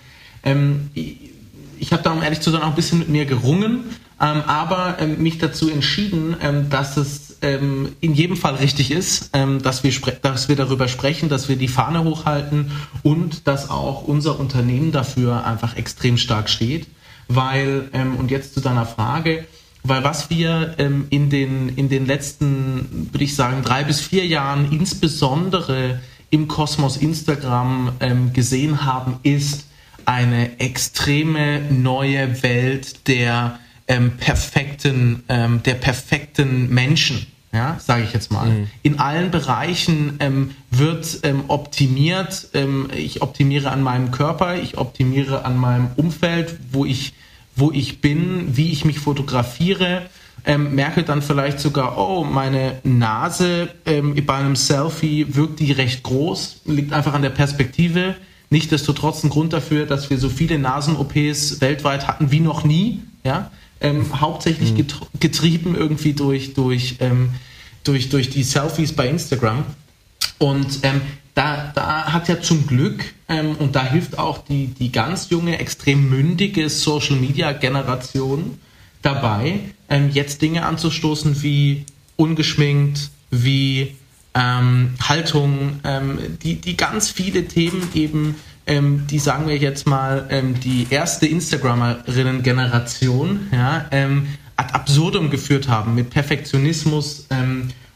ähm, 0.44 0.90
ich, 0.94 1.94
habe 1.94 2.04
da, 2.04 2.12
um 2.12 2.24
ehrlich 2.24 2.42
zu 2.42 2.50
sein, 2.50 2.62
auch 2.62 2.70
ein 2.70 2.76
bisschen 2.76 3.00
mit 3.00 3.10
mir 3.10 3.26
gerungen, 3.26 3.84
ähm, 4.20 4.42
aber 4.48 4.98
ähm, 5.00 5.22
mich 5.22 5.38
dazu 5.38 5.70
entschieden, 5.70 6.36
dass 6.70 6.98
es 6.98 7.26
in 7.40 7.94
jedem 8.02 8.36
Fall 8.36 8.56
richtig 8.56 8.90
ist, 8.90 9.30
dass, 9.62 9.84
wir 9.84 9.94
dass 10.24 10.50
wir 10.50 10.56
darüber 10.56 10.88
sprechen, 10.88 11.30
dass 11.30 11.48
wir 11.48 11.56
die 11.56 11.68
Fahne 11.68 12.04
hochhalten 12.04 12.72
und 13.04 13.48
dass 13.48 13.70
auch 13.70 14.02
unser 14.08 14.40
Unternehmen 14.40 14.92
dafür 14.92 15.46
einfach 15.46 15.78
extrem 15.78 16.18
stark 16.18 16.50
steht. 16.50 16.88
Weil, 17.28 17.92
und 18.18 18.32
jetzt 18.32 18.56
zu 18.56 18.60
deiner 18.60 18.88
Frage, 18.88 19.46
weil 19.88 20.04
was 20.04 20.30
wir 20.30 20.76
ähm, 20.78 21.08
in, 21.10 21.30
den, 21.30 21.70
in 21.70 21.90
den 21.90 22.06
letzten, 22.06 23.10
würde 23.12 23.24
ich 23.24 23.36
sagen, 23.36 23.64
drei 23.64 23.84
bis 23.84 24.02
vier 24.02 24.26
Jahren 24.26 24.72
insbesondere 24.72 26.00
im 26.30 26.48
Kosmos 26.48 26.98
Instagram 26.98 27.94
ähm, 28.00 28.34
gesehen 28.34 28.86
haben, 28.86 29.20
ist 29.24 29.66
eine 30.06 30.60
extreme 30.60 31.62
neue 31.72 32.42
Welt 32.44 33.08
der 33.08 33.60
ähm, 33.88 34.18
perfekten, 34.18 35.24
ähm, 35.30 35.64
der 35.64 35.76
perfekten 35.76 36.70
Menschen. 36.74 37.28
Ja, 37.54 37.78
sage 37.80 38.04
ich 38.04 38.14
jetzt 38.14 38.30
mal. 38.32 38.50
Mhm. 38.50 38.68
In 38.84 39.00
allen 39.00 39.32
Bereichen 39.32 40.18
ähm, 40.20 40.52
wird 40.70 41.22
ähm, 41.24 41.46
optimiert. 41.48 42.50
ich 42.94 43.22
optimiere 43.22 43.72
an 43.72 43.82
meinem 43.82 44.12
Körper, 44.12 44.58
ich 44.58 44.78
optimiere 44.78 45.46
an 45.46 45.58
meinem 45.58 45.88
Umfeld, 45.96 46.58
wo 46.72 46.86
ich 46.86 47.14
wo 47.58 47.72
ich 47.72 48.02
bin, 48.02 48.56
wie 48.56 48.72
ich 48.72 48.86
mich 48.86 49.00
fotografiere. 49.00 50.04
Ähm, 50.46 50.76
merke 50.76 51.04
dann 51.04 51.22
vielleicht 51.22 51.60
sogar, 51.60 51.98
oh, 51.98 52.24
meine 52.24 52.80
Nase 52.84 53.70
ähm, 53.86 54.16
bei 54.26 54.36
einem 54.36 54.56
Selfie 54.56 55.36
wirkt 55.36 55.60
die 55.60 55.74
recht 55.74 56.04
groß, 56.04 56.62
liegt 56.66 56.94
einfach 56.94 57.14
an 57.14 57.22
der 57.22 57.32
Perspektive. 57.32 58.16
Nichtsdestotrotz 58.50 59.24
ein 59.24 59.30
Grund 59.30 59.52
dafür, 59.52 59.86
dass 59.86 60.10
wir 60.10 60.18
so 60.18 60.30
viele 60.30 60.58
Nasen-OPs 60.58 61.60
weltweit 61.60 62.08
hatten 62.08 62.32
wie 62.32 62.40
noch 62.40 62.64
nie. 62.64 63.02
Ja? 63.26 63.52
Ähm, 63.82 64.22
hauptsächlich 64.22 64.74
mhm. 64.74 64.88
getrieben 65.20 65.76
irgendwie 65.76 66.14
durch, 66.14 66.54
durch, 66.54 66.96
ähm, 67.00 67.32
durch, 67.84 68.10
durch 68.10 68.30
die 68.30 68.44
Selfies 68.44 68.94
bei 68.94 69.10
Instagram. 69.10 69.66
Und 70.38 70.80
ähm, 70.84 71.02
da, 71.38 71.72
da 71.76 72.12
hat 72.12 72.28
ja 72.30 72.42
zum 72.42 72.66
Glück, 72.66 73.14
ähm, 73.30 73.56
und 73.58 73.76
da 73.76 73.86
hilft 73.86 74.18
auch 74.18 74.40
die, 74.40 74.68
die 74.68 74.92
ganz 74.92 75.30
junge, 75.30 75.60
extrem 75.60 76.10
mündige 76.10 76.68
Social-Media-Generation 76.68 78.58
dabei, 79.04 79.60
ähm, 79.88 80.10
jetzt 80.12 80.42
Dinge 80.42 80.66
anzustoßen 80.66 81.44
wie 81.44 81.86
ungeschminkt, 82.16 83.12
wie 83.30 83.96
ähm, 84.34 84.96
Haltung, 85.08 85.80
ähm, 85.84 86.40
die, 86.42 86.56
die 86.56 86.76
ganz 86.76 87.12
viele 87.12 87.48
Themen 87.48 87.88
eben, 87.94 88.34
ähm, 88.66 89.06
die 89.08 89.20
sagen 89.20 89.48
wir 89.48 89.58
jetzt 89.58 89.86
mal, 89.86 90.26
ähm, 90.32 90.60
die 90.60 90.88
erste 90.90 91.28
Instagramerinnen-Generation 91.28 93.50
ja, 93.52 93.86
ad 94.56 94.74
absurdum 94.74 95.30
geführt 95.30 95.68
haben 95.68 95.94
mit 95.94 96.10
Perfektionismus 96.10 97.28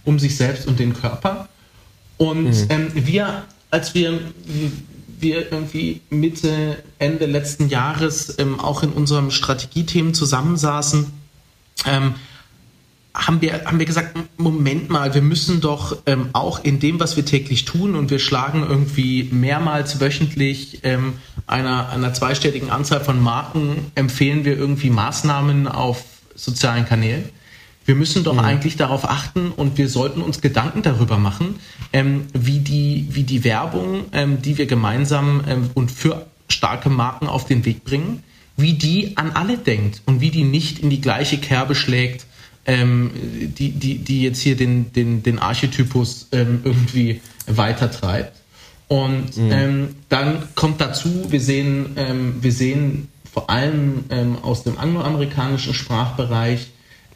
um 0.04 0.20
sich 0.20 0.38
selbst 0.38 0.68
und 0.68 0.80
den 0.80 0.94
Körper. 0.94 1.50
Und 2.22 2.44
mhm. 2.44 2.68
ähm, 2.70 2.92
wir, 2.94 3.46
als 3.72 3.96
wir, 3.96 4.20
wir 5.20 5.52
irgendwie 5.52 6.02
Mitte, 6.12 6.78
Ende 7.00 7.26
letzten 7.26 7.68
Jahres 7.68 8.38
ähm, 8.38 8.60
auch 8.60 8.84
in 8.84 8.92
unserem 8.92 9.32
Strategiethemen 9.32 10.14
zusammensaßen, 10.14 11.08
ähm, 11.88 12.14
haben 13.16 13.42
wir, 13.42 13.66
haben 13.66 13.80
wir 13.80 13.88
gesagt, 13.88 14.16
Moment 14.38 14.92
mal, 14.92 15.16
wir 15.16 15.24
müssen 15.24 15.62
doch 15.62 15.98
ähm, 16.06 16.30
auch 16.34 16.64
in 16.64 16.80
dem, 16.80 17.00
was 17.00 17.18
wir 17.18 17.26
täglich 17.26 17.66
tun, 17.66 17.96
und 17.96 18.12
wir 18.12 18.20
schlagen 18.20 18.68
irgendwie 18.70 19.28
mehrmals 19.32 20.00
wöchentlich 20.00 20.82
ähm, 20.84 21.14
einer, 21.48 21.90
einer 21.90 22.14
zweistelligen 22.14 22.70
Anzahl 22.70 23.04
von 23.04 23.20
Marken, 23.20 23.92
empfehlen 23.96 24.46
wir 24.46 24.56
irgendwie 24.56 24.92
Maßnahmen 24.92 25.68
auf 25.68 26.04
sozialen 26.36 26.86
Kanälen 26.86 27.30
wir 27.92 27.98
müssen 27.98 28.24
doch 28.24 28.36
mhm. 28.36 28.40
eigentlich 28.40 28.78
darauf 28.78 29.04
achten 29.04 29.52
und 29.52 29.78
wir 29.78 29.90
sollten 29.90 30.22
uns 30.22 30.40
Gedanken 30.40 30.82
darüber 30.82 31.18
machen, 31.18 31.56
ähm, 31.92 32.28
wie, 32.32 32.60
die, 32.60 33.06
wie 33.10 33.24
die 33.24 33.44
Werbung, 33.44 34.06
ähm, 34.14 34.42
die 34.42 34.58
wir 34.58 34.66
gemeinsam 34.66 35.44
ähm, 35.46 35.72
und 35.74 35.92
für 35.92 36.26
starke 36.48 36.90
Marken 36.90 37.28
auf 37.28 37.44
den 37.44 37.66
Weg 37.66 37.84
bringen, 37.84 38.24
wie 38.56 38.76
die 38.76 39.18
an 39.18 39.32
alle 39.32 39.58
denkt 39.58 40.04
und 40.06 40.22
wie 40.22 40.32
die 40.32 40.46
nicht 40.46 40.80
in 40.80 40.90
die 40.90 41.02
gleiche 41.02 41.38
Kerbe 41.38 41.76
schlägt, 41.76 42.26
ähm, 42.66 43.12
die, 43.58 43.72
die, 43.72 43.98
die 43.98 44.22
jetzt 44.22 44.40
hier 44.40 44.56
den, 44.56 44.94
den, 44.94 45.22
den 45.22 45.40
Archetypus 45.40 46.30
ähm, 46.32 46.62
irgendwie 46.64 47.20
weitertreibt. 47.46 48.40
Und 48.88 49.36
mhm. 49.36 49.52
ähm, 49.52 49.96
dann 50.08 50.44
kommt 50.56 50.80
dazu, 50.80 51.26
wir 51.30 51.42
sehen, 51.42 51.98
wir 52.40 52.52
sehen 52.54 53.10
vor 53.34 53.50
allem 53.50 54.06
aus 54.44 54.64
dem 54.64 54.78
angloamerikanischen 54.78 55.74
Sprachbereich 55.74 56.68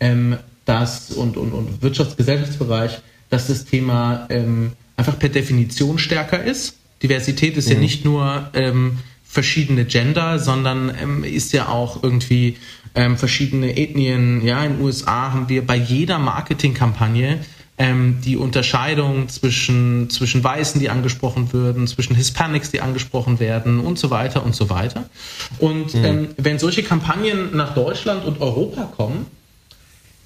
ähm, 0.02 0.38
das 0.66 1.12
und, 1.12 1.38
und, 1.38 1.54
und 1.54 1.82
Wirtschaftsgesellschaftsbereich, 1.82 3.00
dass 3.30 3.48
das 3.48 3.66
Thema 3.66 4.26
ähm, 4.30 4.74
einfach 4.98 5.18
per 5.18 5.30
Definition 5.30 5.98
stärker 5.98 6.44
ist. 6.44 6.78
Diversität 7.02 7.58
ist 7.58 7.68
mhm. 7.68 7.74
ja 7.74 7.80
nicht 7.80 8.06
nur 8.06 8.50
ähm, 8.54 9.00
verschiedene 9.24 9.86
Gender, 9.86 10.40
sondern 10.40 10.94
ähm, 11.02 11.24
ist 11.24 11.54
ja 11.54 11.68
auch 11.68 12.02
irgendwie 12.04 12.58
ähm, 12.96 13.18
verschiedene 13.18 13.78
Ethnien. 13.78 14.46
Ja, 14.46 14.64
in 14.64 14.78
den 14.78 14.82
USA 14.82 15.34
haben 15.34 15.50
wir 15.50 15.66
bei 15.66 15.76
jeder 15.76 16.20
Marketingkampagne 16.20 17.40
ähm, 17.78 18.20
die 18.24 18.38
Unterscheidung 18.38 19.28
zwischen, 19.28 20.10
zwischen 20.10 20.44
Weißen, 20.44 20.80
die 20.80 20.90
angesprochen 20.90 21.52
würden, 21.52 21.88
zwischen 21.88 22.16
Hispanics, 22.16 22.72
die 22.72 22.80
angesprochen 22.80 23.40
werden 23.40 23.82
und 23.82 24.00
so 24.00 24.10
weiter 24.10 24.46
und 24.46 24.56
so 24.56 24.70
weiter. 24.70 25.10
Und 25.60 25.94
mhm. 25.94 26.06
ähm, 26.06 26.28
wenn 26.38 26.58
solche 26.58 26.84
Kampagnen 26.84 27.56
nach 27.56 27.74
Deutschland 27.74 28.24
und 28.24 28.40
Europa 28.40 28.84
kommen, 28.96 29.26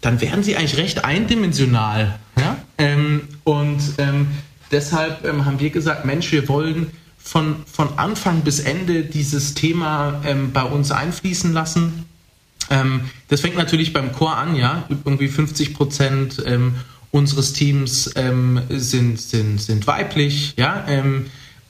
dann 0.02 0.22
werden 0.22 0.44
sie 0.44 0.56
eigentlich 0.56 0.78
recht 0.78 1.04
eindimensional. 1.04 2.20
Ja? 2.38 2.58
Ähm, 2.78 3.22
und 3.44 3.80
ähm, 3.98 4.28
deshalb 4.72 5.26
ähm, 5.26 5.46
haben 5.46 5.60
wir 5.60 5.70
gesagt, 5.70 6.06
Mensch, 6.06 6.32
wir 6.32 6.48
wollen 6.48 6.92
von, 7.18 7.58
von 7.72 7.98
Anfang 7.98 8.42
bis 8.42 8.60
Ende 8.60 9.04
dieses 9.04 9.54
Thema 9.54 10.22
ähm, 10.26 10.52
bei 10.52 10.64
uns 10.64 10.92
einfließen 10.92 11.54
lassen. 11.54 12.06
das 13.30 13.42
fängt 13.42 13.58
natürlich 13.58 13.94
beim 13.94 14.12
Chor 14.12 14.38
an, 14.38 14.56
ja, 14.56 14.84
irgendwie 15.04 15.28
50 15.28 15.74
Prozent 15.74 16.38
unseres 17.12 17.54
Teams 17.54 18.12
ähm, 18.16 18.62
sind, 18.70 19.20
sind, 19.20 19.60
sind 19.60 19.88
weiblich, 19.88 20.54
ja. 20.58 20.86
Ähm, 20.88 21.26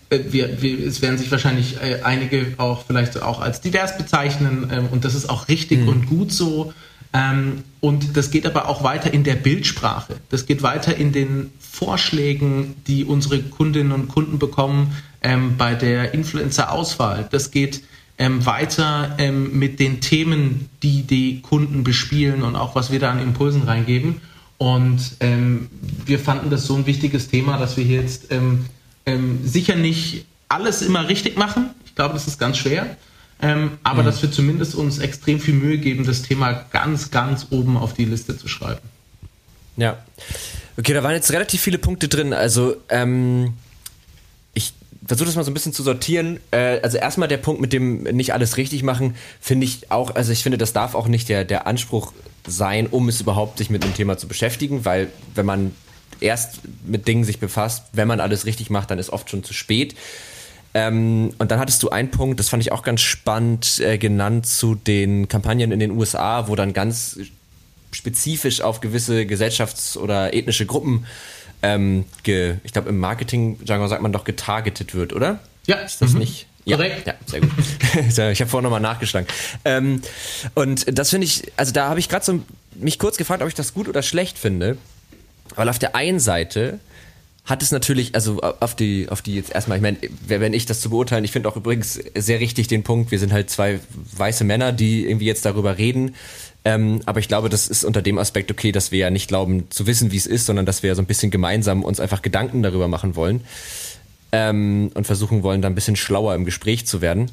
äh, 0.09 0.19
wir, 0.29 0.61
wir, 0.61 0.85
es 0.85 1.01
werden 1.01 1.17
sich 1.17 1.31
wahrscheinlich 1.31 1.81
äh, 1.81 2.01
einige 2.03 2.53
auch 2.57 2.85
vielleicht 2.85 3.21
auch 3.21 3.41
als 3.41 3.61
divers 3.61 3.97
bezeichnen 3.97 4.69
ähm, 4.71 4.87
und 4.91 5.05
das 5.05 5.15
ist 5.15 5.29
auch 5.29 5.47
richtig 5.47 5.81
mhm. 5.81 5.87
und 5.87 6.05
gut 6.07 6.31
so. 6.31 6.73
Ähm, 7.13 7.63
und 7.79 8.17
das 8.17 8.29
geht 8.29 8.45
aber 8.45 8.67
auch 8.67 8.83
weiter 8.83 9.13
in 9.13 9.23
der 9.23 9.35
Bildsprache. 9.35 10.17
Das 10.29 10.45
geht 10.45 10.61
weiter 10.61 10.95
in 10.95 11.11
den 11.11 11.51
Vorschlägen, 11.59 12.75
die 12.87 13.05
unsere 13.05 13.41
Kundinnen 13.41 13.91
und 13.91 14.09
Kunden 14.09 14.37
bekommen 14.37 14.95
ähm, 15.21 15.57
bei 15.57 15.75
der 15.75 16.13
Influencer-Auswahl. 16.13 17.27
Das 17.31 17.51
geht 17.51 17.83
ähm, 18.17 18.45
weiter 18.45 19.15
ähm, 19.17 19.57
mit 19.57 19.79
den 19.79 20.01
Themen, 20.01 20.69
die 20.83 21.03
die 21.03 21.41
Kunden 21.41 21.83
bespielen 21.83 22.43
und 22.43 22.55
auch 22.55 22.75
was 22.75 22.91
wir 22.91 22.99
da 22.99 23.11
an 23.11 23.19
Impulsen 23.19 23.63
reingeben. 23.63 24.21
Und 24.57 24.99
ähm, 25.21 25.69
wir 26.05 26.19
fanden 26.19 26.49
das 26.49 26.65
so 26.65 26.75
ein 26.75 26.85
wichtiges 26.85 27.29
Thema, 27.29 27.57
dass 27.57 27.77
wir 27.77 27.85
hier 27.85 28.01
jetzt 28.01 28.27
ähm, 28.29 28.65
sicher 29.43 29.75
nicht 29.75 30.25
alles 30.49 30.81
immer 30.81 31.07
richtig 31.07 31.37
machen. 31.37 31.69
Ich 31.85 31.95
glaube, 31.95 32.13
das 32.13 32.27
ist 32.27 32.39
ganz 32.39 32.57
schwer. 32.57 32.97
Ähm, 33.41 33.77
aber 33.83 34.01
mhm. 34.01 34.07
dass 34.07 34.21
wir 34.21 34.31
zumindest 34.31 34.75
uns 34.75 34.99
extrem 34.99 35.39
viel 35.39 35.53
Mühe 35.53 35.77
geben, 35.77 36.05
das 36.05 36.23
Thema 36.23 36.65
ganz, 36.71 37.09
ganz 37.09 37.47
oben 37.51 37.77
auf 37.77 37.93
die 37.93 38.05
Liste 38.05 38.37
zu 38.37 38.47
schreiben. 38.47 38.81
Ja. 39.77 39.97
Okay, 40.77 40.93
da 40.93 41.03
waren 41.03 41.13
jetzt 41.13 41.31
relativ 41.31 41.61
viele 41.61 41.77
Punkte 41.77 42.09
drin. 42.09 42.33
Also, 42.33 42.75
ähm, 42.89 43.53
ich 44.53 44.73
versuche 45.05 45.27
das 45.27 45.35
mal 45.35 45.43
so 45.43 45.51
ein 45.51 45.53
bisschen 45.53 45.73
zu 45.73 45.83
sortieren. 45.83 46.39
Äh, 46.51 46.79
also 46.81 46.97
erstmal 46.97 47.29
der 47.29 47.37
Punkt 47.37 47.61
mit 47.61 47.71
dem 47.71 48.03
nicht 48.03 48.33
alles 48.33 48.57
richtig 48.57 48.83
machen, 48.83 49.15
finde 49.39 49.65
ich 49.65 49.89
auch, 49.91 50.15
also 50.15 50.31
ich 50.31 50.43
finde, 50.43 50.57
das 50.57 50.73
darf 50.73 50.95
auch 50.95 51.07
nicht 51.07 51.29
der, 51.29 51.45
der 51.45 51.65
Anspruch 51.65 52.13
sein, 52.45 52.87
um 52.87 53.07
es 53.07 53.21
überhaupt 53.21 53.57
sich 53.57 53.69
mit 53.69 53.83
dem 53.83 53.93
Thema 53.93 54.17
zu 54.17 54.27
beschäftigen, 54.27 54.85
weil 54.85 55.07
wenn 55.35 55.45
man 55.45 55.73
erst 56.19 56.61
mit 56.85 57.07
Dingen 57.07 57.23
sich 57.23 57.39
befasst, 57.39 57.85
wenn 57.93 58.07
man 58.07 58.19
alles 58.19 58.45
richtig 58.45 58.69
macht, 58.69 58.91
dann 58.91 58.99
ist 58.99 59.11
oft 59.11 59.29
schon 59.29 59.43
zu 59.43 59.53
spät. 59.53 59.95
Ähm, 60.73 61.33
und 61.39 61.51
dann 61.51 61.59
hattest 61.59 61.81
du 61.83 61.89
einen 61.89 62.11
Punkt, 62.11 62.39
das 62.39 62.49
fand 62.49 62.61
ich 62.61 62.71
auch 62.71 62.83
ganz 62.83 63.01
spannend, 63.01 63.79
äh, 63.79 63.97
genannt 63.97 64.45
zu 64.45 64.75
den 64.75 65.27
Kampagnen 65.27 65.71
in 65.71 65.79
den 65.79 65.91
USA, 65.91 66.47
wo 66.47 66.55
dann 66.55 66.73
ganz 66.73 67.19
spezifisch 67.91 68.61
auf 68.61 68.81
gewisse 68.81 69.21
gesellschafts- 69.21 69.97
oder 69.97 70.33
ethnische 70.33 70.65
Gruppen, 70.65 71.05
ähm, 71.61 72.05
ge, 72.23 72.57
ich 72.63 72.71
glaube 72.71 72.89
im 72.89 72.99
Marketing-Jargon 72.99 73.89
sagt 73.89 74.01
man 74.01 74.13
doch 74.13 74.23
getargetet 74.23 74.93
wird, 74.93 75.13
oder? 75.13 75.39
Ja. 75.65 75.77
Ist 75.77 76.01
das 76.01 76.13
mhm. 76.13 76.19
nicht? 76.19 76.45
Ja, 76.65 76.77
Korrekt. 76.77 77.07
Ja, 77.07 77.15
sehr 77.25 77.41
gut. 77.41 77.51
ich 78.31 78.41
habe 78.41 78.47
vorhin 78.47 78.63
nochmal 78.63 78.81
nachgeschlagen. 78.81 79.27
Ähm, 79.65 80.01
und 80.53 80.97
das 80.97 81.09
finde 81.09 81.25
ich, 81.25 81.51
also 81.57 81.71
da 81.71 81.89
habe 81.89 81.99
ich 81.99 82.09
gerade 82.09 82.23
so 82.23 82.41
mich 82.75 82.99
kurz 82.99 83.17
gefragt, 83.17 83.41
ob 83.41 83.47
ich 83.47 83.55
das 83.55 83.73
gut 83.73 83.87
oder 83.87 84.03
schlecht 84.03 84.37
finde. 84.37 84.77
Weil 85.55 85.67
auf 85.67 85.79
der 85.79 85.95
einen 85.95 86.19
Seite 86.19 86.79
hat 87.49 87.63
es 87.63 87.71
natürlich, 87.71 88.13
also 88.13 88.41
auf 88.41 88.75
die, 88.75 89.07
auf 89.09 89.23
die 89.23 89.33
jetzt 89.35 89.51
erstmal, 89.51 89.77
ich 89.77 89.81
meine, 89.81 89.97
wer 90.27 90.37
bin 90.37 90.53
ich, 90.53 90.67
das 90.67 90.81
zu 90.81 90.91
beurteilen? 90.91 91.23
Ich 91.23 91.31
finde 91.31 91.49
auch 91.49 91.55
übrigens 91.55 91.99
sehr 92.15 92.39
richtig 92.39 92.67
den 92.67 92.83
Punkt, 92.83 93.09
wir 93.09 93.17
sind 93.17 93.33
halt 93.33 93.49
zwei 93.49 93.79
weiße 94.15 94.43
Männer, 94.43 94.71
die 94.71 95.07
irgendwie 95.07 95.25
jetzt 95.25 95.45
darüber 95.45 95.79
reden. 95.79 96.15
Ähm, 96.63 97.01
aber 97.05 97.19
ich 97.19 97.27
glaube, 97.27 97.49
das 97.49 97.67
ist 97.67 97.83
unter 97.83 98.03
dem 98.03 98.19
Aspekt 98.19 98.51
okay, 98.51 98.71
dass 98.71 98.91
wir 98.91 98.99
ja 98.99 99.09
nicht 99.09 99.29
glauben 99.29 99.69
zu 99.71 99.87
wissen, 99.87 100.11
wie 100.11 100.17
es 100.17 100.27
ist, 100.27 100.45
sondern 100.45 100.67
dass 100.67 100.83
wir 100.83 100.89
ja 100.89 100.95
so 100.95 101.01
ein 101.01 101.07
bisschen 101.07 101.31
gemeinsam 101.31 101.83
uns 101.83 101.99
einfach 101.99 102.21
Gedanken 102.21 102.61
darüber 102.61 102.87
machen 102.87 103.15
wollen 103.15 103.41
ähm, 104.31 104.91
und 104.93 105.07
versuchen 105.07 105.41
wollen, 105.41 105.63
da 105.63 105.69
ein 105.69 105.75
bisschen 105.75 105.95
schlauer 105.95 106.35
im 106.35 106.45
Gespräch 106.45 106.85
zu 106.85 107.01
werden. 107.01 107.31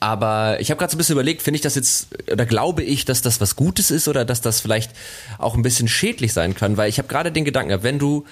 Aber 0.00 0.60
ich 0.60 0.70
habe 0.70 0.78
gerade 0.78 0.90
so 0.90 0.96
ein 0.96 0.98
bisschen 0.98 1.14
überlegt, 1.14 1.40
finde 1.40 1.56
ich 1.56 1.62
das 1.62 1.76
jetzt, 1.76 2.08
oder 2.30 2.44
glaube 2.44 2.82
ich, 2.82 3.06
dass 3.06 3.22
das 3.22 3.40
was 3.40 3.56
Gutes 3.56 3.90
ist 3.90 4.06
oder 4.06 4.26
dass 4.26 4.42
das 4.42 4.60
vielleicht 4.60 4.90
auch 5.38 5.54
ein 5.54 5.62
bisschen 5.62 5.88
schädlich 5.88 6.34
sein 6.34 6.54
kann, 6.54 6.76
weil 6.76 6.90
ich 6.90 6.98
habe 6.98 7.08
gerade 7.08 7.32
den 7.32 7.46
Gedanken, 7.46 7.82
wenn 7.82 7.98
du, 7.98 8.26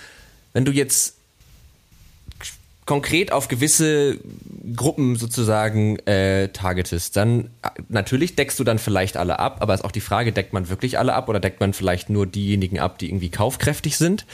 wenn 0.53 0.65
du 0.65 0.73
jetzt 0.73 1.15
konkret 2.85 3.31
auf 3.33 3.49
gewisse 3.49 4.19
Gruppen 4.75 5.17
sozusagen 5.17 5.99
äh, 6.01 6.49
targetest, 6.49 7.17
dann 7.17 7.51
natürlich 7.89 8.35
deckst 8.35 8.59
du 8.59 8.65
dann 8.65 8.79
vielleicht 8.79 9.17
alle 9.17 9.39
ab, 9.39 9.59
aber 9.61 9.75
ist 9.75 9.85
auch 9.85 9.93
die 9.93 10.01
Frage, 10.01 10.33
deckt 10.33 10.53
man 10.53 10.69
wirklich 10.69 10.99
alle 10.99 11.15
ab 11.15 11.29
oder 11.29 11.41
deckt 11.41 11.61
man 11.61 11.73
vielleicht 11.73 12.11
nur 12.11 12.27
diejenigen 12.27 12.81
ab, 12.81 12.99
die 12.99 13.09
irgendwie 13.09 13.31
kaufkräftig 13.31 13.97
sind? 13.97 14.27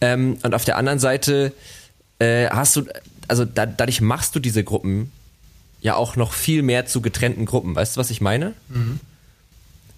Ähm, 0.00 0.38
und 0.42 0.54
auf 0.54 0.64
der 0.64 0.76
anderen 0.76 0.98
Seite 0.98 1.52
äh, 2.18 2.48
hast 2.48 2.76
du, 2.76 2.84
also 3.28 3.44
da, 3.44 3.66
dadurch 3.66 4.00
machst 4.00 4.34
du 4.34 4.40
diese 4.40 4.64
Gruppen 4.64 5.12
ja 5.80 5.94
auch 5.96 6.16
noch 6.16 6.32
viel 6.32 6.62
mehr 6.62 6.86
zu 6.86 7.00
getrennten 7.00 7.44
Gruppen. 7.44 7.74
Weißt 7.74 7.96
du, 7.96 8.00
was 8.00 8.10
ich 8.10 8.20
meine? 8.20 8.54
Mhm. 8.68 9.00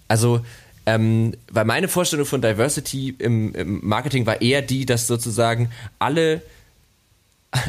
Also, 0.07 0.41
ähm, 0.89 1.35
weil 1.51 1.65
meine 1.65 1.87
Vorstellung 1.87 2.25
von 2.25 2.41
Diversity 2.41 3.15
im, 3.19 3.53
im, 3.53 3.87
Marketing 3.87 4.25
war 4.25 4.41
eher 4.41 4.63
die, 4.63 4.87
dass 4.87 5.05
sozusagen 5.05 5.69
alle, 5.99 6.41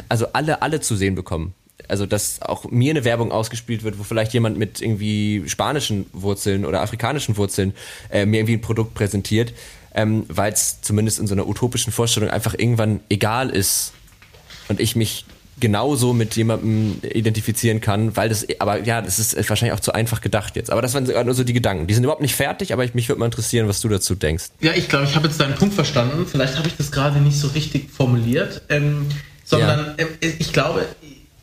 also 0.09 0.27
alle, 0.33 0.63
alle 0.63 0.81
zu 0.81 0.95
sehen 0.95 1.13
bekommen. 1.13 1.53
Also, 1.87 2.07
dass 2.07 2.41
auch 2.41 2.71
mir 2.71 2.91
eine 2.91 3.03
Werbung 3.03 3.31
ausgespielt 3.31 3.83
wird, 3.83 3.99
wo 3.99 4.03
vielleicht 4.03 4.33
jemand 4.33 4.57
mit 4.57 4.81
irgendwie 4.81 5.43
spanischen 5.45 6.07
Wurzeln 6.13 6.65
oder 6.65 6.81
afrikanischen 6.81 7.37
Wurzeln 7.37 7.73
äh, 8.09 8.25
mir 8.25 8.37
irgendwie 8.39 8.55
ein 8.55 8.61
Produkt 8.61 8.95
präsentiert, 8.95 9.53
ähm, 9.93 10.25
weil 10.27 10.53
es 10.53 10.81
zumindest 10.81 11.19
in 11.19 11.27
so 11.27 11.35
einer 11.35 11.47
utopischen 11.47 11.93
Vorstellung 11.93 12.29
einfach 12.29 12.55
irgendwann 12.57 13.01
egal 13.09 13.51
ist, 13.51 13.93
und 14.67 14.79
ich 14.79 14.95
mich 14.95 15.25
genauso 15.61 16.13
mit 16.13 16.35
jemandem 16.35 16.97
identifizieren 17.03 17.79
kann, 17.79 18.17
weil 18.17 18.27
das, 18.27 18.45
aber 18.59 18.83
ja, 18.83 19.01
das 19.01 19.19
ist 19.19 19.37
wahrscheinlich 19.49 19.77
auch 19.77 19.79
zu 19.79 19.93
einfach 19.93 20.19
gedacht 20.19 20.57
jetzt. 20.57 20.69
Aber 20.69 20.81
das 20.81 20.93
waren 20.93 21.05
nur 21.25 21.33
so 21.33 21.45
die 21.45 21.53
Gedanken. 21.53 21.87
Die 21.87 21.93
sind 21.93 22.03
überhaupt 22.03 22.21
nicht 22.21 22.35
fertig, 22.35 22.73
aber 22.73 22.83
ich, 22.83 22.93
mich 22.93 23.07
würde 23.07 23.19
mal 23.19 23.27
interessieren, 23.27 23.67
was 23.67 23.79
du 23.79 23.87
dazu 23.87 24.15
denkst. 24.15 24.45
Ja, 24.59 24.73
ich 24.73 24.89
glaube, 24.89 25.05
ich 25.05 25.15
habe 25.15 25.27
jetzt 25.27 25.39
deinen 25.39 25.55
Punkt 25.55 25.73
verstanden. 25.73 26.25
Vielleicht 26.29 26.57
habe 26.57 26.67
ich 26.67 26.75
das 26.75 26.91
gerade 26.91 27.19
nicht 27.19 27.37
so 27.37 27.47
richtig 27.49 27.89
formuliert, 27.91 28.63
ähm, 28.69 29.05
sondern 29.45 29.95
ja. 29.97 30.05
äh, 30.05 30.33
ich 30.39 30.51
glaube, 30.51 30.85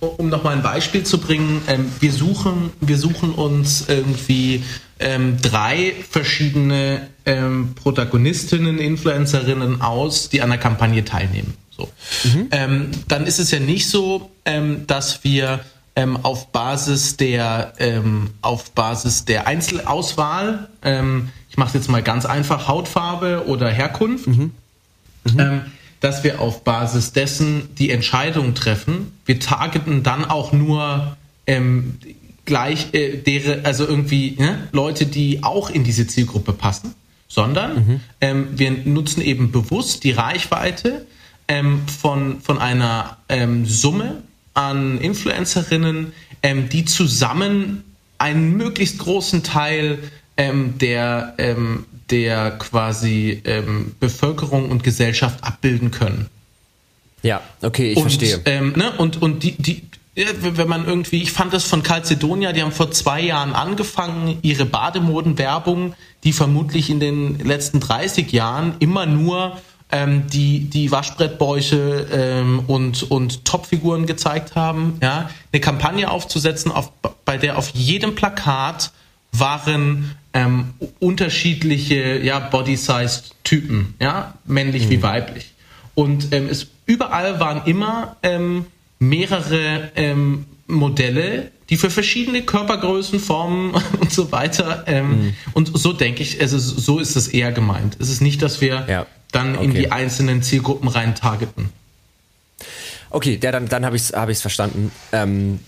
um 0.00 0.28
nochmal 0.28 0.54
ein 0.54 0.62
Beispiel 0.62 1.04
zu 1.04 1.18
bringen, 1.18 1.62
ähm, 1.66 1.90
wir 2.00 2.12
suchen, 2.12 2.70
wir 2.80 2.98
suchen 2.98 3.32
uns 3.32 3.86
irgendwie 3.88 4.62
ähm, 5.00 5.38
drei 5.40 5.94
verschiedene 6.08 7.08
ähm, 7.26 7.74
Protagonistinnen, 7.74 8.78
Influencerinnen 8.78 9.80
aus, 9.80 10.28
die 10.28 10.42
an 10.42 10.50
der 10.50 10.58
Kampagne 10.58 11.04
teilnehmen. 11.04 11.54
So. 11.78 11.88
Mhm. 12.24 12.48
Ähm, 12.50 12.90
dann 13.06 13.26
ist 13.26 13.38
es 13.38 13.50
ja 13.50 13.60
nicht 13.60 13.88
so, 13.88 14.30
ähm, 14.44 14.86
dass 14.86 15.22
wir 15.24 15.60
ähm, 15.94 16.18
auf 16.22 16.48
Basis 16.48 17.16
der 17.16 17.72
ähm, 17.78 18.30
auf 18.42 18.72
Basis 18.72 19.24
der 19.24 19.46
Einzelauswahl, 19.46 20.68
ähm, 20.82 21.30
ich 21.50 21.56
mache 21.56 21.78
jetzt 21.78 21.88
mal 21.88 22.02
ganz 22.02 22.26
einfach 22.26 22.68
Hautfarbe 22.68 23.44
oder 23.46 23.70
Herkunft, 23.70 24.26
mhm. 24.26 24.52
Mhm. 25.24 25.40
Ähm, 25.40 25.60
dass 26.00 26.22
wir 26.22 26.40
auf 26.40 26.62
Basis 26.62 27.12
dessen 27.12 27.74
die 27.76 27.90
Entscheidung 27.90 28.54
treffen. 28.54 29.12
Wir 29.24 29.40
targeten 29.40 30.04
dann 30.04 30.24
auch 30.24 30.52
nur 30.52 31.16
gleich 32.44 32.92
äh, 32.92 33.16
deren, 33.16 33.64
also 33.64 33.86
irgendwie 33.86 34.36
ne, 34.38 34.68
Leute, 34.70 35.06
die 35.06 35.42
auch 35.42 35.70
in 35.70 35.82
diese 35.82 36.06
Zielgruppe 36.06 36.52
passen 36.52 36.94
sondern 37.30 38.00
mhm. 38.20 38.48
wir 38.58 38.70
nutzen 38.70 39.20
eben 39.20 39.52
bewusst 39.52 40.02
die 40.02 40.12
Reichweite 40.12 41.06
ähm, 41.48 41.82
von, 41.88 42.40
von 42.40 42.58
einer 42.58 43.16
ähm, 43.28 43.66
Summe 43.66 44.22
an 44.54 44.98
Influencerinnen, 44.98 46.12
ähm, 46.42 46.68
die 46.68 46.84
zusammen 46.84 47.84
einen 48.18 48.56
möglichst 48.56 48.98
großen 48.98 49.42
Teil 49.42 49.98
ähm, 50.36 50.78
der, 50.78 51.34
ähm, 51.38 51.86
der 52.10 52.52
quasi 52.52 53.42
Bevölkerung 54.00 54.70
und 54.70 54.82
Gesellschaft 54.82 55.44
abbilden 55.44 55.90
können. 55.90 56.26
Ja, 57.22 57.42
okay, 57.60 57.92
ich 57.92 57.96
und, 57.98 58.04
verstehe. 58.04 58.40
Ne, 58.62 58.92
und 58.96 59.20
und 59.20 59.42
die, 59.42 59.56
die, 59.56 59.82
wenn 60.14 60.68
man 60.68 60.86
irgendwie, 60.86 61.22
ich 61.22 61.32
fand 61.32 61.52
das 61.52 61.64
von 61.64 61.82
Calcedonia, 61.82 62.52
die 62.52 62.62
haben 62.62 62.72
vor 62.72 62.90
zwei 62.90 63.20
Jahren 63.20 63.52
angefangen, 63.52 64.38
ihre 64.42 64.64
Bademodenwerbung, 64.64 65.94
die 66.24 66.32
vermutlich 66.32 66.90
in 66.90 66.98
den 66.98 67.38
letzten 67.38 67.80
30 67.80 68.32
Jahren 68.32 68.74
immer 68.80 69.06
nur 69.06 69.60
ähm, 69.90 70.26
die, 70.28 70.68
die 70.68 70.90
Waschbrettbäuche 70.90 72.06
ähm, 72.12 72.60
und, 72.66 73.10
und 73.10 73.44
Topfiguren 73.44 74.06
gezeigt 74.06 74.54
haben, 74.54 74.98
ja, 75.02 75.30
eine 75.52 75.60
Kampagne 75.60 76.10
aufzusetzen, 76.10 76.70
auf, 76.70 76.92
bei 77.24 77.38
der 77.38 77.58
auf 77.58 77.70
jedem 77.70 78.14
Plakat 78.14 78.92
waren 79.32 80.14
ähm, 80.32 80.74
unterschiedliche 80.98 82.18
ja, 82.18 82.38
Body-Size-Typen, 82.38 83.94
ja, 84.00 84.34
männlich 84.44 84.86
mhm. 84.86 84.90
wie 84.90 85.02
weiblich. 85.02 85.52
Und 85.94 86.32
ähm, 86.32 86.48
es 86.50 86.68
überall 86.86 87.40
waren 87.40 87.62
immer 87.66 88.16
ähm, 88.22 88.66
mehrere 88.98 89.90
ähm, 89.96 90.44
Modelle, 90.66 91.50
die 91.70 91.76
für 91.76 91.90
verschiedene 91.90 92.42
Körpergrößen, 92.42 93.20
Formen 93.20 93.74
und 94.00 94.12
so 94.12 94.32
weiter. 94.32 94.84
Ähm, 94.86 95.08
mhm. 95.08 95.34
Und 95.54 95.76
so 95.76 95.92
denke 95.92 96.22
ich, 96.22 96.40
also 96.40 96.58
so 96.58 96.98
ist 96.98 97.16
es 97.16 97.28
eher 97.28 97.52
gemeint. 97.52 97.96
Es 97.98 98.10
ist 98.10 98.20
nicht, 98.20 98.42
dass 98.42 98.60
wir 98.60 98.86
ja. 98.88 99.06
Dann 99.32 99.56
okay. 99.56 99.64
in 99.64 99.74
die 99.74 99.92
einzelnen 99.92 100.42
Zielgruppen 100.42 100.88
rein 100.88 101.14
targeten. 101.14 101.70
Okay, 103.10 103.38
ja, 103.42 103.52
dann, 103.52 103.68
dann 103.68 103.84
habe 103.84 103.96
ich 103.96 104.02
es 104.02 104.12
hab 104.12 104.28
ich's 104.28 104.42
verstanden. 104.42 104.92
Ähm, 105.12 105.60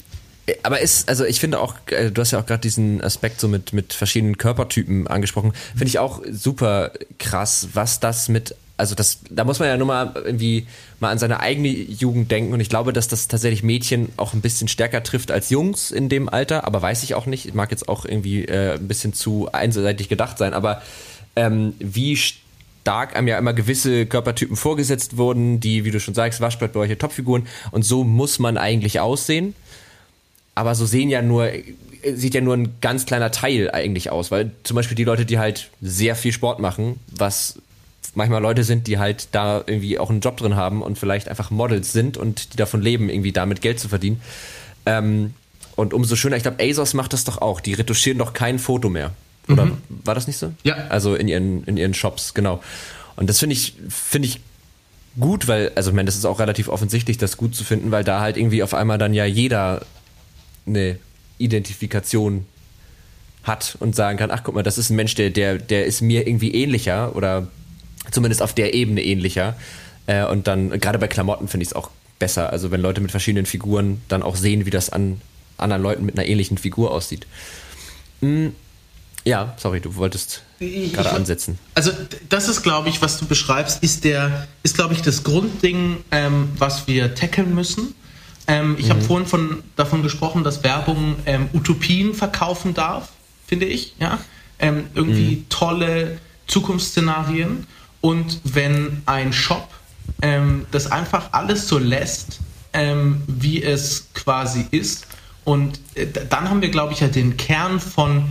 aber 0.63 0.81
ist, 0.81 1.09
also 1.09 1.25
ich 1.25 1.41
finde 1.41 1.61
auch, 1.61 1.75
äh, 1.87 2.11
du 2.11 2.21
hast 2.21 2.33
ja 2.33 2.41
auch 2.41 2.47
gerade 2.47 2.61
diesen 2.61 3.03
Aspekt 3.03 3.41
so 3.41 3.49
mit, 3.49 3.73
mit 3.73 3.93
verschiedenen 3.93 4.37
Körpertypen 4.37 5.07
angesprochen, 5.07 5.53
finde 5.71 5.87
ich 5.87 5.99
auch 5.99 6.23
super 6.31 6.93
krass, 7.19 7.69
was 7.75 8.01
das 8.01 8.29
mit 8.29 8.55
also 8.77 8.95
das, 8.95 9.19
da 9.29 9.45
muss 9.45 9.59
man 9.59 9.69
ja 9.69 9.77
nur 9.77 9.87
mal 9.87 10.15
irgendwie 10.15 10.67
mal 11.01 11.11
an 11.11 11.19
seine 11.19 11.41
eigene 11.41 11.69
Jugend 11.69 12.31
denken 12.31 12.55
und 12.55 12.61
ich 12.61 12.71
glaube, 12.71 12.95
dass 12.95 13.09
das 13.09 13.29
tatsächlich 13.29 13.63
Mädchen 13.63 14.09
auch 14.17 14.33
ein 14.33 14.41
bisschen 14.41 14.69
stärker 14.69 15.03
trifft 15.03 15.31
als 15.31 15.51
Jungs 15.51 15.91
in 15.91 16.09
dem 16.09 16.31
Alter, 16.31 16.67
aber 16.67 16.81
weiß 16.81 17.03
ich 17.03 17.15
auch 17.15 17.27
nicht. 17.27 17.55
Mag 17.55 17.71
jetzt 17.73 17.91
auch 17.91 18.07
irgendwie 18.07 18.47
äh, 18.47 18.77
ein 18.77 18.89
bisschen 18.89 19.13
zu 19.13 19.53
einseitig 19.53 20.09
gedacht 20.09 20.39
sein, 20.39 20.55
aber 20.55 20.81
ähm, 21.37 21.75
wie 21.79 22.17
stark 22.17 22.41
einem 22.87 23.29
ja 23.29 23.39
immer 23.39 23.53
gewisse 23.53 24.07
Körpertypen 24.07 24.57
vorgesetzt 24.57 25.17
wurden, 25.17 25.61
die, 25.61 25.85
wie 25.85 25.91
du 25.91 26.01
schon 26.01 26.15
sagst, 26.15 26.41
Waschbrettbäuche, 26.41 26.99
Topfiguren 26.99 27.47
und 27.71 27.85
so 27.85 28.05
muss 28.05 28.39
man 28.39 28.57
eigentlich 28.57 29.01
aussehen. 29.01 29.55
Aber 30.55 30.75
so 30.75 30.85
sehen 30.87 31.11
ja 31.11 31.23
nur, 31.23 31.51
sieht 32.15 32.35
ja 32.35 32.41
nur 32.41 32.55
ein 32.57 32.75
ganz 32.81 33.07
kleiner 33.07 33.31
Teil 33.31 33.71
eigentlich 33.71 34.11
aus, 34.11 34.31
weil 34.31 34.51
zum 34.63 34.75
Beispiel 34.75 34.97
die 34.97 35.05
Leute, 35.05 35.25
die 35.25 35.39
halt 35.39 35.71
sehr 35.81 36.17
viel 36.17 36.33
Sport 36.33 36.59
machen, 36.59 36.99
was 37.11 37.61
manchmal 38.15 38.43
Leute 38.43 38.65
sind, 38.65 38.87
die 38.87 38.99
halt 38.99 39.29
da 39.33 39.63
irgendwie 39.67 39.99
auch 39.99 40.11
einen 40.11 40.21
Job 40.21 40.37
drin 40.37 40.57
haben 40.57 40.83
und 40.83 40.99
vielleicht 40.99 41.29
einfach 41.29 41.51
Models 41.51 41.93
sind 41.93 42.17
und 42.17 42.53
die 42.53 42.57
davon 42.57 42.83
leben, 42.83 43.09
irgendwie 43.09 43.33
damit 43.33 43.61
Geld 43.61 43.79
zu 43.79 43.89
verdienen. 43.89 44.21
Ähm, 44.87 45.35
und 45.77 45.95
umso 45.95 46.17
schöner, 46.17 46.37
ich 46.37 46.43
glaube, 46.43 46.63
ASOS 46.63 46.95
macht 46.95 47.13
das 47.13 47.25
doch 47.25 47.41
auch. 47.41 47.61
Die 47.61 47.75
retuschieren 47.75 48.19
doch 48.19 48.33
kein 48.33 48.59
Foto 48.59 48.89
mehr. 48.89 49.13
Oder 49.53 49.67
mhm. 49.67 49.79
war 50.05 50.15
das 50.15 50.27
nicht 50.27 50.39
so? 50.39 50.53
Ja. 50.63 50.77
Also 50.89 51.15
in 51.15 51.29
ihren, 51.29 51.65
in 51.65 51.77
ihren 51.77 51.95
Shops, 51.95 52.35
genau. 52.35 52.63
Und 53.17 53.29
das 53.29 53.39
finde 53.39 53.55
ich, 53.55 53.75
finde 53.89 54.29
ich 54.29 54.41
gut, 55.19 55.49
weil, 55.49 55.73
also 55.75 55.91
ich 55.91 55.97
meine, 55.97 56.07
das 56.07 56.17
ist 56.17 56.25
auch 56.25 56.39
relativ 56.39 56.69
offensichtlich, 56.69 57.19
das 57.19 57.37
gut 57.37 57.55
zu 57.55 57.65
finden, 57.65 57.91
weil 57.91 58.05
da 58.05 58.21
halt 58.21 58.37
irgendwie 58.37 58.63
auf 58.63 58.75
einmal 58.75 58.99
dann 58.99 59.15
ja 59.15 59.25
jeder 59.25 59.83
eine 60.67 60.99
Identifikation 61.39 62.47
hat 63.43 63.77
und 63.81 63.97
sagen 63.97 64.19
kann, 64.19 64.31
ach 64.31 64.43
guck 64.45 64.55
mal, 64.55 64.63
das 64.63 64.79
ist 64.79 64.91
ein 64.91 64.97
Mensch, 64.97 65.15
der, 65.15 65.31
der, 65.31 65.59
der 65.59 65.87
ist 65.87 66.03
mir 66.03 66.27
irgendwie 66.27 66.55
ähnlicher 66.55 67.17
oder 67.17 67.49
zumindest 68.11 68.43
auf 68.43 68.55
der 68.55 68.75
Ebene 68.75 69.03
ähnlicher. 69.03 69.57
Äh, 70.07 70.27
und 70.27 70.47
dann, 70.47 70.71
gerade 70.81 70.99
bei 70.99 71.09
Klamotten 71.09 71.49
finde 71.49 71.63
ich 71.63 71.71
es 71.71 71.75
auch 71.75 71.91
besser. 72.19 72.53
Also 72.53 72.71
wenn 72.71 72.81
Leute 72.81 73.01
mit 73.01 73.11
verschiedenen 73.11 73.47
Figuren 73.47 74.03
dann 74.09 74.23
auch 74.23 74.37
sehen, 74.37 74.67
wie 74.67 74.71
das 74.71 74.91
an 74.91 75.21
anderen 75.57 75.83
Leuten 75.83 76.07
mit 76.07 76.19
einer 76.19 76.27
ähnlichen 76.27 76.59
Figur 76.59 76.91
aussieht. 76.91 77.27
Hm, 78.21 78.55
ja, 79.25 79.55
sorry, 79.59 79.81
du 79.81 79.95
wolltest 79.97 80.43
gerade 80.59 81.13
ansetzen. 81.13 81.59
Also 81.75 81.93
das 82.29 82.49
ist, 82.49 82.63
glaube 82.63 82.89
ich, 82.89 83.03
was 83.03 83.19
du 83.19 83.27
beschreibst, 83.27 83.83
ist 83.83 84.05
der, 84.05 84.47
ist, 84.63 84.77
glaube 84.77 84.95
ich, 84.95 85.03
das 85.03 85.23
Grundding, 85.23 85.99
ähm, 86.11 86.51
was 86.57 86.87
wir 86.87 87.15
tackeln 87.15 87.55
müssen. 87.55 87.95
Ähm, 88.47 88.77
ich 88.79 88.87
mhm. 88.87 88.91
habe 88.91 89.01
vorhin 89.03 89.27
von, 89.27 89.63
davon 89.77 90.03
gesprochen, 90.03 90.43
dass 90.43 90.65
Werbung 90.65 91.17
ähm, 91.27 91.49
Utopien 91.53 92.15
verkaufen 92.15 92.75
darf, 92.75 93.11
finde 93.47 93.67
ich. 93.67 93.95
Ja? 94.01 94.19
Ähm, 94.59 94.87
irgendwie 94.95 95.37
mhm. 95.37 95.49
tolle 95.49 96.19
Zukunftsszenarien. 96.47 97.67
Und 98.01 98.41
wenn 98.45 99.03
ein 99.07 99.33
Shop 99.33 99.69
ähm, 100.23 100.67
das 100.71 100.91
einfach 100.91 101.33
alles 101.33 101.69
so 101.69 101.79
lässt, 101.79 102.41
ähm, 102.73 103.23
wie 103.27 103.63
es 103.63 104.09
quasi 104.15 104.67
ist, 104.71 105.07
und 105.45 105.81
äh, 105.95 106.07
dann 106.07 106.49
haben 106.49 106.63
wir, 106.63 106.71
glaube 106.71 106.93
ich, 106.93 107.01
ja 107.01 107.09
den 107.09 107.37
Kern 107.37 107.81
von 107.81 108.25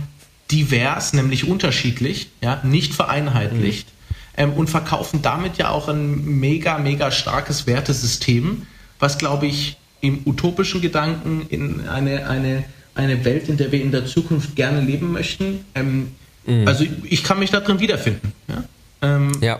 divers, 0.50 1.12
nämlich 1.12 1.46
unterschiedlich, 1.46 2.30
ja, 2.40 2.60
nicht 2.64 2.94
vereinheitlicht, 2.94 3.88
mhm. 3.88 4.14
ähm, 4.36 4.52
und 4.52 4.70
verkaufen 4.70 5.22
damit 5.22 5.58
ja 5.58 5.70
auch 5.70 5.88
ein 5.88 6.24
mega, 6.40 6.78
mega 6.78 7.10
starkes 7.10 7.66
Wertesystem, 7.66 8.66
was, 8.98 9.18
glaube 9.18 9.46
ich, 9.46 9.76
im 10.00 10.22
utopischen 10.24 10.80
Gedanken 10.80 11.46
in 11.48 11.88
eine, 11.88 12.26
eine, 12.28 12.64
eine 12.94 13.24
Welt, 13.24 13.48
in 13.48 13.56
der 13.56 13.70
wir 13.72 13.82
in 13.82 13.92
der 13.92 14.06
Zukunft 14.06 14.56
gerne 14.56 14.80
leben 14.80 15.12
möchten, 15.12 15.64
ähm, 15.74 16.12
mhm. 16.46 16.66
also 16.66 16.84
ich 17.04 17.22
kann 17.22 17.38
mich 17.38 17.50
da 17.50 17.60
drin 17.60 17.80
wiederfinden. 17.80 18.32
Ja. 18.48 18.64
Ähm, 19.02 19.32
ja. 19.40 19.58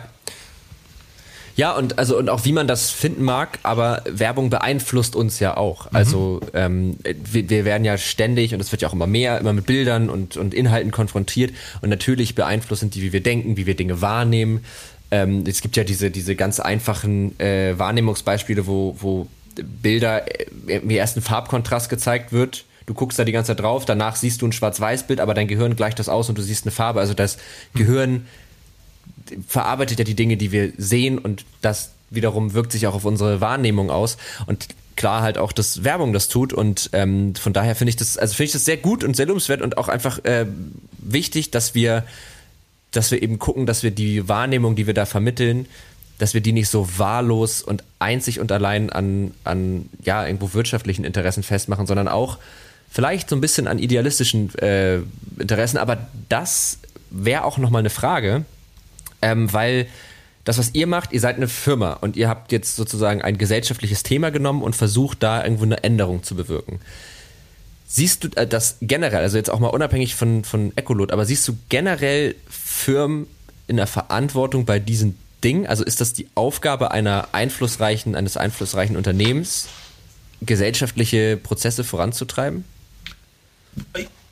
Ja, 1.56 1.72
und 1.72 1.98
also 1.98 2.16
und 2.18 2.28
auch 2.28 2.44
wie 2.44 2.52
man 2.52 2.66
das 2.66 2.90
finden 2.90 3.22
mag, 3.22 3.58
aber 3.62 4.02
Werbung 4.08 4.50
beeinflusst 4.50 5.16
uns 5.16 5.40
ja 5.40 5.56
auch. 5.56 5.86
Mhm. 5.86 5.96
Also 5.96 6.40
ähm, 6.54 6.96
wir, 7.04 7.50
wir, 7.50 7.64
werden 7.64 7.84
ja 7.84 7.98
ständig 7.98 8.54
und 8.54 8.60
es 8.60 8.72
wird 8.72 8.82
ja 8.82 8.88
auch 8.88 8.92
immer 8.92 9.06
mehr, 9.06 9.38
immer 9.38 9.52
mit 9.52 9.66
Bildern 9.66 10.10
und, 10.10 10.36
und 10.36 10.54
Inhalten 10.54 10.90
konfrontiert 10.90 11.52
und 11.80 11.90
natürlich 11.90 12.34
beeinflussen 12.34 12.90
die, 12.90 13.02
wie 13.02 13.12
wir 13.12 13.22
denken, 13.22 13.56
wie 13.56 13.66
wir 13.66 13.76
Dinge 13.76 14.00
wahrnehmen. 14.00 14.64
Ähm, 15.10 15.44
es 15.46 15.60
gibt 15.60 15.76
ja 15.76 15.84
diese, 15.84 16.10
diese 16.10 16.36
ganz 16.36 16.60
einfachen 16.60 17.38
äh, 17.40 17.78
Wahrnehmungsbeispiele, 17.78 18.66
wo, 18.66 18.96
wo 19.00 19.26
Bilder 19.56 20.26
äh, 20.40 20.80
wie 20.84 20.96
erst 20.96 21.16
ein 21.16 21.22
Farbkontrast 21.22 21.90
gezeigt 21.90 22.32
wird. 22.32 22.64
Du 22.86 22.94
guckst 22.94 23.18
da 23.18 23.24
die 23.24 23.32
ganze 23.32 23.48
Zeit 23.48 23.60
drauf, 23.60 23.84
danach 23.84 24.16
siehst 24.16 24.42
du 24.42 24.46
ein 24.46 24.52
Schwarz-Weiß-Bild, 24.52 25.20
aber 25.20 25.34
dein 25.34 25.46
Gehirn 25.46 25.76
gleicht 25.76 25.98
das 25.98 26.08
aus 26.08 26.28
und 26.28 26.38
du 26.38 26.42
siehst 26.42 26.64
eine 26.64 26.72
Farbe. 26.72 27.00
Also 27.00 27.14
das 27.14 27.38
Gehirn 27.74 28.26
verarbeitet 29.46 29.98
ja 29.98 30.04
die 30.04 30.14
Dinge, 30.14 30.36
die 30.36 30.52
wir 30.52 30.72
sehen 30.76 31.18
und 31.18 31.44
das 31.60 31.90
wiederum 32.10 32.54
wirkt 32.54 32.72
sich 32.72 32.86
auch 32.86 32.94
auf 32.94 33.04
unsere 33.04 33.40
Wahrnehmung 33.40 33.90
aus 33.90 34.16
und 34.46 34.68
klar 34.96 35.22
halt 35.22 35.38
auch, 35.38 35.52
dass 35.52 35.84
Werbung 35.84 36.12
das 36.12 36.28
tut 36.28 36.52
und 36.52 36.90
ähm, 36.92 37.34
von 37.34 37.52
daher 37.52 37.74
finde 37.74 37.90
ich 37.90 37.96
das, 37.96 38.18
also 38.18 38.34
finde 38.34 38.46
ich 38.48 38.52
das 38.52 38.64
sehr 38.64 38.76
gut 38.76 39.02
und 39.04 39.16
sehr 39.16 39.26
lobenswert 39.26 39.62
und 39.62 39.78
auch 39.78 39.88
einfach 39.88 40.22
äh, 40.24 40.46
wichtig, 40.98 41.50
dass 41.50 41.74
wir, 41.74 42.04
dass 42.90 43.10
wir 43.10 43.22
eben 43.22 43.38
gucken, 43.38 43.64
dass 43.64 43.82
wir 43.82 43.92
die 43.92 44.28
Wahrnehmung, 44.28 44.76
die 44.76 44.86
wir 44.86 44.94
da 44.94 45.06
vermitteln, 45.06 45.66
dass 46.18 46.34
wir 46.34 46.42
die 46.42 46.52
nicht 46.52 46.68
so 46.68 46.86
wahllos 46.98 47.62
und 47.62 47.82
einzig 47.98 48.40
und 48.40 48.52
allein 48.52 48.90
an, 48.90 49.32
an 49.42 49.88
ja, 50.02 50.26
irgendwo 50.26 50.52
wirtschaftlichen 50.52 51.04
Interessen 51.04 51.42
festmachen, 51.42 51.86
sondern 51.86 52.08
auch 52.08 52.38
vielleicht 52.90 53.30
so 53.30 53.36
ein 53.36 53.40
bisschen 53.40 53.66
an 53.66 53.78
idealistischen 53.78 54.54
äh, 54.58 54.98
Interessen. 55.38 55.78
Aber 55.78 56.08
das 56.28 56.78
wäre 57.10 57.44
auch 57.44 57.56
nochmal 57.56 57.80
eine 57.80 57.90
Frage, 57.90 58.44
ähm, 59.22 59.52
weil 59.52 59.86
das, 60.44 60.58
was 60.58 60.74
ihr 60.74 60.86
macht, 60.86 61.12
ihr 61.12 61.20
seid 61.20 61.36
eine 61.36 61.48
Firma 61.48 61.92
und 61.94 62.16
ihr 62.16 62.28
habt 62.28 62.50
jetzt 62.52 62.76
sozusagen 62.76 63.22
ein 63.22 63.38
gesellschaftliches 63.38 64.02
Thema 64.02 64.30
genommen 64.30 64.62
und 64.62 64.74
versucht, 64.74 65.22
da 65.22 65.44
irgendwo 65.44 65.64
eine 65.64 65.84
Änderung 65.84 66.22
zu 66.22 66.34
bewirken. 66.34 66.80
Siehst 67.86 68.24
du 68.24 68.28
äh, 68.36 68.46
das 68.46 68.78
generell, 68.80 69.22
also 69.22 69.36
jetzt 69.36 69.50
auch 69.50 69.60
mal 69.60 69.68
unabhängig 69.68 70.14
von, 70.14 70.44
von 70.44 70.72
Ecolot, 70.76 71.12
aber 71.12 71.26
siehst 71.26 71.46
du 71.46 71.56
generell 71.68 72.34
Firmen 72.48 73.26
in 73.66 73.76
der 73.76 73.86
Verantwortung 73.86 74.64
bei 74.64 74.78
diesen 74.78 75.18
Dingen? 75.44 75.66
Also 75.66 75.84
ist 75.84 76.00
das 76.00 76.12
die 76.12 76.28
Aufgabe 76.34 76.90
einer 76.90 77.28
einflussreichen, 77.32 78.14
eines 78.14 78.36
einflussreichen 78.36 78.96
Unternehmens, 78.96 79.68
gesellschaftliche 80.40 81.36
Prozesse 81.36 81.84
voranzutreiben? 81.84 82.64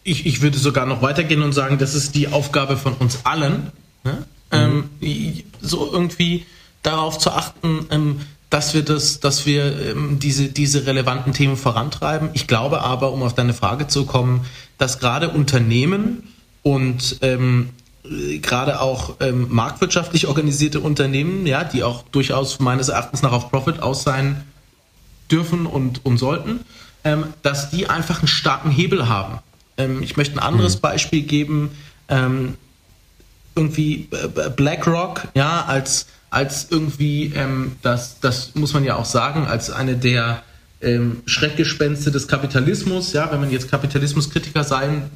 Ich, 0.04 0.24
ich 0.24 0.40
würde 0.40 0.58
sogar 0.58 0.86
noch 0.86 1.02
weitergehen 1.02 1.42
und 1.42 1.52
sagen, 1.52 1.78
das 1.78 1.94
ist 1.94 2.14
die 2.14 2.28
Aufgabe 2.28 2.76
von 2.76 2.94
uns 2.94 3.20
allen. 3.24 3.72
Ne? 4.04 4.24
Mhm. 4.52 4.90
Ähm, 5.00 5.42
so 5.60 5.90
irgendwie 5.92 6.46
darauf 6.82 7.18
zu 7.18 7.30
achten, 7.30 7.86
ähm, 7.90 8.20
dass 8.50 8.72
wir 8.74 8.82
das, 8.82 9.20
dass 9.20 9.44
wir 9.44 9.90
ähm, 9.90 10.18
diese, 10.18 10.48
diese 10.48 10.86
relevanten 10.86 11.32
Themen 11.34 11.56
vorantreiben. 11.56 12.30
Ich 12.32 12.46
glaube 12.46 12.80
aber, 12.80 13.12
um 13.12 13.22
auf 13.22 13.34
deine 13.34 13.52
Frage 13.52 13.88
zu 13.88 14.06
kommen, 14.06 14.46
dass 14.78 14.98
gerade 14.98 15.28
Unternehmen 15.30 16.32
und 16.62 17.18
ähm, 17.22 17.70
äh, 18.04 18.38
gerade 18.38 18.80
auch 18.80 19.16
ähm, 19.20 19.48
marktwirtschaftlich 19.50 20.26
organisierte 20.28 20.80
Unternehmen, 20.80 21.46
ja, 21.46 21.64
die 21.64 21.82
auch 21.82 22.04
durchaus 22.04 22.58
meines 22.58 22.88
Erachtens 22.88 23.22
nach 23.22 23.32
auf 23.32 23.50
Profit 23.50 23.82
aus 23.82 24.02
sein 24.02 24.44
dürfen 25.30 25.66
und, 25.66 26.04
und 26.06 26.16
sollten, 26.16 26.60
ähm, 27.04 27.26
dass 27.42 27.70
die 27.70 27.88
einfach 27.88 28.20
einen 28.20 28.28
starken 28.28 28.70
Hebel 28.70 29.08
haben. 29.08 29.40
Ähm, 29.76 30.02
ich 30.02 30.16
möchte 30.16 30.36
ein 30.36 30.42
anderes 30.42 30.76
mhm. 30.76 30.80
Beispiel 30.80 31.22
geben. 31.22 31.70
Irgendwie 33.58 34.08
äh, 34.12 34.50
BlackRock, 34.50 35.28
ja, 35.34 35.64
als, 35.66 36.06
als 36.30 36.68
irgendwie, 36.70 37.32
ähm, 37.34 37.72
das, 37.82 38.20
das 38.20 38.54
muss 38.54 38.72
man 38.72 38.84
ja 38.84 38.96
auch 38.96 39.04
sagen, 39.04 39.46
als 39.46 39.70
eine 39.70 39.96
der 39.96 40.42
ähm, 40.80 41.22
Schreckgespenste 41.26 42.10
des 42.10 42.28
Kapitalismus. 42.28 43.12
Ja, 43.12 43.30
wenn 43.32 43.40
man 43.40 43.50
jetzt 43.50 43.70
Kapitalismuskritiker 43.70 44.64
sein 44.64 45.10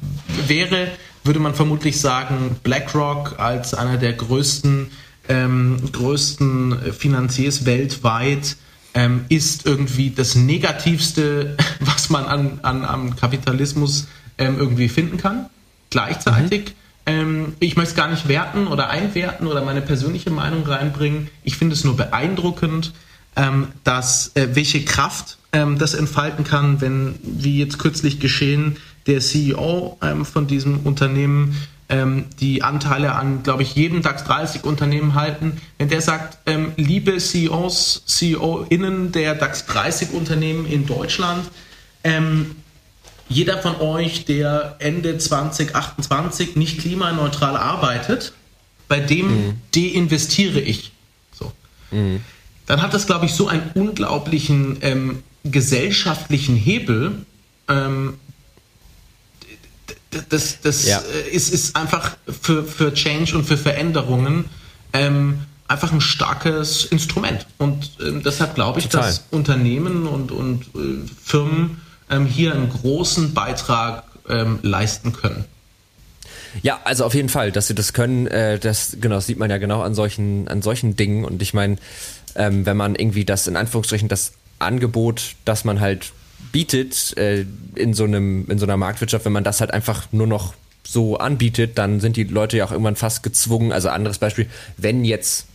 wäre, 0.47 0.89
würde 1.23 1.39
man 1.39 1.55
vermutlich 1.55 1.99
sagen, 1.99 2.57
BlackRock 2.63 3.39
als 3.39 3.73
einer 3.73 3.97
der 3.97 4.13
größten, 4.13 4.91
ähm, 5.29 5.77
größten 5.91 6.93
Finanziers 6.93 7.65
weltweit 7.65 8.57
ähm, 8.93 9.25
ist 9.29 9.65
irgendwie 9.65 10.11
das 10.11 10.35
Negativste, 10.35 11.57
was 11.79 12.09
man 12.09 12.25
an, 12.25 12.59
an, 12.63 12.85
am 12.85 13.15
Kapitalismus 13.15 14.07
ähm, 14.37 14.57
irgendwie 14.59 14.89
finden 14.89 15.17
kann. 15.17 15.49
Gleichzeitig, 15.89 16.69
mhm. 16.69 16.82
Ähm, 17.05 17.53
ich 17.59 17.75
möchte 17.75 17.91
es 17.91 17.95
gar 17.95 18.09
nicht 18.09 18.27
werten 18.27 18.67
oder 18.67 18.89
einwerten 18.89 19.47
oder 19.47 19.63
meine 19.63 19.81
persönliche 19.81 20.31
Meinung 20.31 20.65
reinbringen. 20.65 21.29
Ich 21.43 21.57
finde 21.57 21.73
es 21.73 21.83
nur 21.83 21.97
beeindruckend, 21.97 22.93
ähm, 23.35 23.69
dass 23.83 24.31
äh, 24.35 24.49
welche 24.53 24.85
Kraft 24.85 25.37
ähm, 25.51 25.77
das 25.77 25.93
entfalten 25.93 26.45
kann, 26.45 26.81
wenn, 26.81 27.15
wie 27.21 27.59
jetzt 27.59 27.79
kürzlich 27.79 28.19
geschehen, 28.19 28.77
der 29.07 29.19
CEO 29.19 29.97
von 30.23 30.47
diesem 30.47 30.79
Unternehmen 30.79 31.57
die 32.39 32.63
Anteile 32.63 33.13
an, 33.13 33.43
glaube 33.43 33.61
ich, 33.63 33.75
jedem 33.75 34.01
DAX 34.01 34.23
30 34.23 34.63
Unternehmen 34.63 35.13
halten. 35.13 35.57
Wenn 35.77 35.89
der 35.89 35.99
sagt, 35.99 36.37
liebe 36.77 37.17
CEOs, 37.17 38.03
CEOinnen 38.07 39.11
der 39.11 39.35
DAX 39.35 39.65
30 39.65 40.11
Unternehmen 40.13 40.65
in 40.65 40.87
Deutschland, 40.87 41.43
jeder 43.29 43.61
von 43.61 43.77
euch, 43.77 44.25
der 44.25 44.75
Ende 44.79 45.17
2028 45.17 46.55
nicht 46.55 46.79
klimaneutral 46.79 47.57
arbeitet, 47.57 48.33
bei 48.87 48.99
dem 48.99 49.27
mhm. 49.27 49.53
deinvestiere 49.73 50.59
ich. 50.59 50.91
So. 51.31 51.51
Mhm. 51.91 52.21
Dann 52.65 52.81
hat 52.81 52.93
das, 52.93 53.07
glaube 53.07 53.25
ich, 53.25 53.33
so 53.33 53.47
einen 53.47 53.71
unglaublichen 53.73 54.77
ähm, 54.81 55.23
gesellschaftlichen 55.43 56.55
Hebel. 56.55 57.25
Ähm, 57.67 58.15
das 60.29 60.61
das 60.61 60.87
ja. 60.87 60.99
Äh, 60.99 61.29
ist, 61.31 61.53
ist 61.53 61.75
einfach 61.75 62.17
für, 62.41 62.63
für 62.63 62.93
Change 62.93 63.35
und 63.35 63.45
für 63.45 63.57
Veränderungen 63.57 64.45
ähm, 64.93 65.39
einfach 65.67 65.91
ein 65.91 66.01
starkes 66.01 66.85
Instrument. 66.85 67.47
Und 67.57 67.91
ähm, 67.99 68.21
deshalb 68.23 68.55
glaube 68.55 68.79
ich, 68.79 68.89
Total. 68.89 69.07
dass 69.07 69.25
Unternehmen 69.31 70.07
und, 70.07 70.31
und 70.31 70.63
äh, 70.75 71.07
Firmen 71.23 71.81
ähm, 72.09 72.25
hier 72.25 72.53
einen 72.53 72.69
großen 72.69 73.33
Beitrag 73.33 74.03
ähm, 74.29 74.59
leisten 74.61 75.13
können. 75.13 75.45
Ja, 76.61 76.79
also 76.83 77.05
auf 77.05 77.15
jeden 77.15 77.29
Fall, 77.29 77.51
dass 77.51 77.67
sie 77.67 77.75
das 77.75 77.93
können, 77.93 78.27
äh, 78.27 78.59
das 78.59 78.97
genau, 79.01 79.15
das 79.15 79.25
sieht 79.25 79.39
man 79.39 79.49
ja 79.49 79.57
genau 79.57 79.81
an 79.81 79.95
solchen, 79.95 80.47
an 80.47 80.61
solchen 80.61 80.95
Dingen. 80.95 81.25
Und 81.25 81.41
ich 81.41 81.53
meine, 81.53 81.77
ähm, 82.35 82.65
wenn 82.65 82.77
man 82.77 82.95
irgendwie 82.95 83.25
das 83.25 83.47
in 83.47 83.55
Anführungsstrichen 83.55 84.07
das 84.07 84.33
Angebot, 84.59 85.35
das 85.45 85.65
man 85.65 85.79
halt 85.79 86.11
bietet 86.51 87.17
äh, 87.17 87.45
in 87.75 87.93
so 87.93 88.03
einem 88.03 88.49
in 88.49 88.59
so 88.59 88.65
einer 88.65 88.77
Marktwirtschaft, 88.77 89.25
wenn 89.25 89.33
man 89.33 89.43
das 89.43 89.61
halt 89.61 89.71
einfach 89.71 90.07
nur 90.11 90.27
noch 90.27 90.53
so 90.85 91.17
anbietet, 91.17 91.77
dann 91.77 91.99
sind 91.99 92.17
die 92.17 92.25
Leute 92.25 92.57
ja 92.57 92.65
auch 92.65 92.71
irgendwann 92.71 92.95
fast 92.95 93.23
gezwungen. 93.23 93.71
Also 93.71 93.89
anderes 93.89 94.19
Beispiel, 94.19 94.47
wenn 94.77 95.05
jetzt 95.05 95.47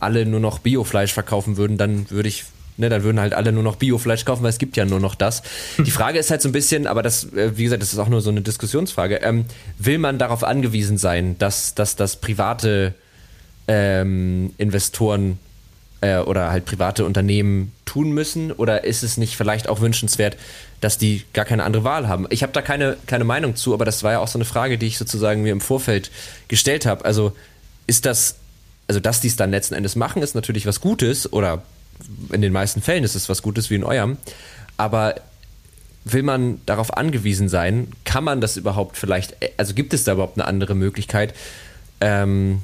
alle 0.00 0.26
nur 0.26 0.40
noch 0.40 0.60
Biofleisch 0.60 1.12
verkaufen 1.12 1.56
würden, 1.56 1.76
dann 1.76 2.10
würde 2.10 2.28
ich 2.28 2.44
Ne, 2.76 2.88
dann 2.88 3.04
würden 3.04 3.20
halt 3.20 3.34
alle 3.34 3.52
nur 3.52 3.62
noch 3.62 3.76
Biofleisch 3.76 4.24
kaufen, 4.24 4.42
weil 4.42 4.50
es 4.50 4.58
gibt 4.58 4.76
ja 4.76 4.84
nur 4.84 4.98
noch 4.98 5.14
das. 5.14 5.42
Die 5.78 5.92
Frage 5.92 6.18
ist 6.18 6.32
halt 6.32 6.42
so 6.42 6.48
ein 6.48 6.52
bisschen, 6.52 6.88
aber 6.88 7.04
das, 7.04 7.32
äh, 7.32 7.56
wie 7.56 7.64
gesagt, 7.64 7.82
das 7.82 7.92
ist 7.92 8.00
auch 8.00 8.08
nur 8.08 8.20
so 8.20 8.30
eine 8.30 8.40
Diskussionsfrage. 8.40 9.16
Ähm, 9.16 9.44
will 9.78 9.98
man 9.98 10.18
darauf 10.18 10.42
angewiesen 10.42 10.98
sein, 10.98 11.38
dass, 11.38 11.76
dass, 11.76 11.94
dass 11.94 12.16
private 12.16 12.94
ähm, 13.68 14.54
Investoren 14.58 15.38
äh, 16.00 16.18
oder 16.18 16.50
halt 16.50 16.64
private 16.64 17.04
Unternehmen 17.04 17.72
tun 17.84 18.10
müssen? 18.10 18.50
Oder 18.50 18.82
ist 18.82 19.04
es 19.04 19.16
nicht 19.18 19.36
vielleicht 19.36 19.68
auch 19.68 19.80
wünschenswert, 19.80 20.36
dass 20.80 20.98
die 20.98 21.22
gar 21.32 21.44
keine 21.44 21.62
andere 21.62 21.84
Wahl 21.84 22.08
haben? 22.08 22.26
Ich 22.30 22.42
habe 22.42 22.52
da 22.52 22.60
keine, 22.60 22.96
keine 23.06 23.24
Meinung 23.24 23.54
zu, 23.54 23.72
aber 23.72 23.84
das 23.84 24.02
war 24.02 24.12
ja 24.12 24.18
auch 24.18 24.28
so 24.28 24.38
eine 24.38 24.44
Frage, 24.44 24.78
die 24.78 24.86
ich 24.86 24.98
sozusagen 24.98 25.42
mir 25.42 25.52
im 25.52 25.60
Vorfeld 25.60 26.10
gestellt 26.48 26.86
habe. 26.86 27.04
Also 27.04 27.36
ist 27.86 28.04
das, 28.04 28.34
also 28.88 28.98
dass 28.98 29.20
die 29.20 29.28
es 29.28 29.36
dann 29.36 29.52
letzten 29.52 29.74
Endes 29.74 29.94
machen, 29.94 30.22
ist 30.22 30.34
natürlich 30.34 30.66
was 30.66 30.80
Gutes 30.80 31.32
oder 31.32 31.62
in 32.32 32.42
den 32.42 32.52
meisten 32.52 32.82
Fällen 32.82 33.04
ist 33.04 33.14
es 33.14 33.28
was 33.28 33.42
Gutes 33.42 33.70
wie 33.70 33.76
in 33.76 33.84
eurem, 33.84 34.16
aber 34.76 35.16
will 36.04 36.22
man 36.22 36.60
darauf 36.66 36.96
angewiesen 36.96 37.48
sein? 37.48 37.88
Kann 38.04 38.24
man 38.24 38.40
das 38.40 38.56
überhaupt 38.56 38.96
vielleicht, 38.96 39.36
also 39.56 39.74
gibt 39.74 39.94
es 39.94 40.04
da 40.04 40.12
überhaupt 40.12 40.38
eine 40.38 40.46
andere 40.46 40.74
Möglichkeit, 40.74 41.34
ähm, 42.00 42.62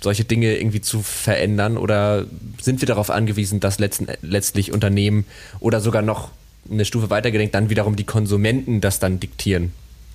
solche 0.00 0.24
Dinge 0.24 0.56
irgendwie 0.56 0.80
zu 0.80 1.02
verändern 1.02 1.76
oder 1.76 2.26
sind 2.60 2.80
wir 2.80 2.86
darauf 2.86 3.10
angewiesen, 3.10 3.60
dass 3.60 3.78
letzten, 3.78 4.08
letztlich 4.22 4.72
Unternehmen 4.72 5.24
oder 5.60 5.80
sogar 5.80 6.02
noch 6.02 6.30
eine 6.70 6.84
Stufe 6.84 7.10
weitergedenkt 7.10 7.54
dann 7.54 7.70
wiederum 7.70 7.96
die 7.96 8.04
Konsumenten 8.04 8.80
das 8.80 8.98
dann 8.98 9.20
diktieren? 9.20 9.72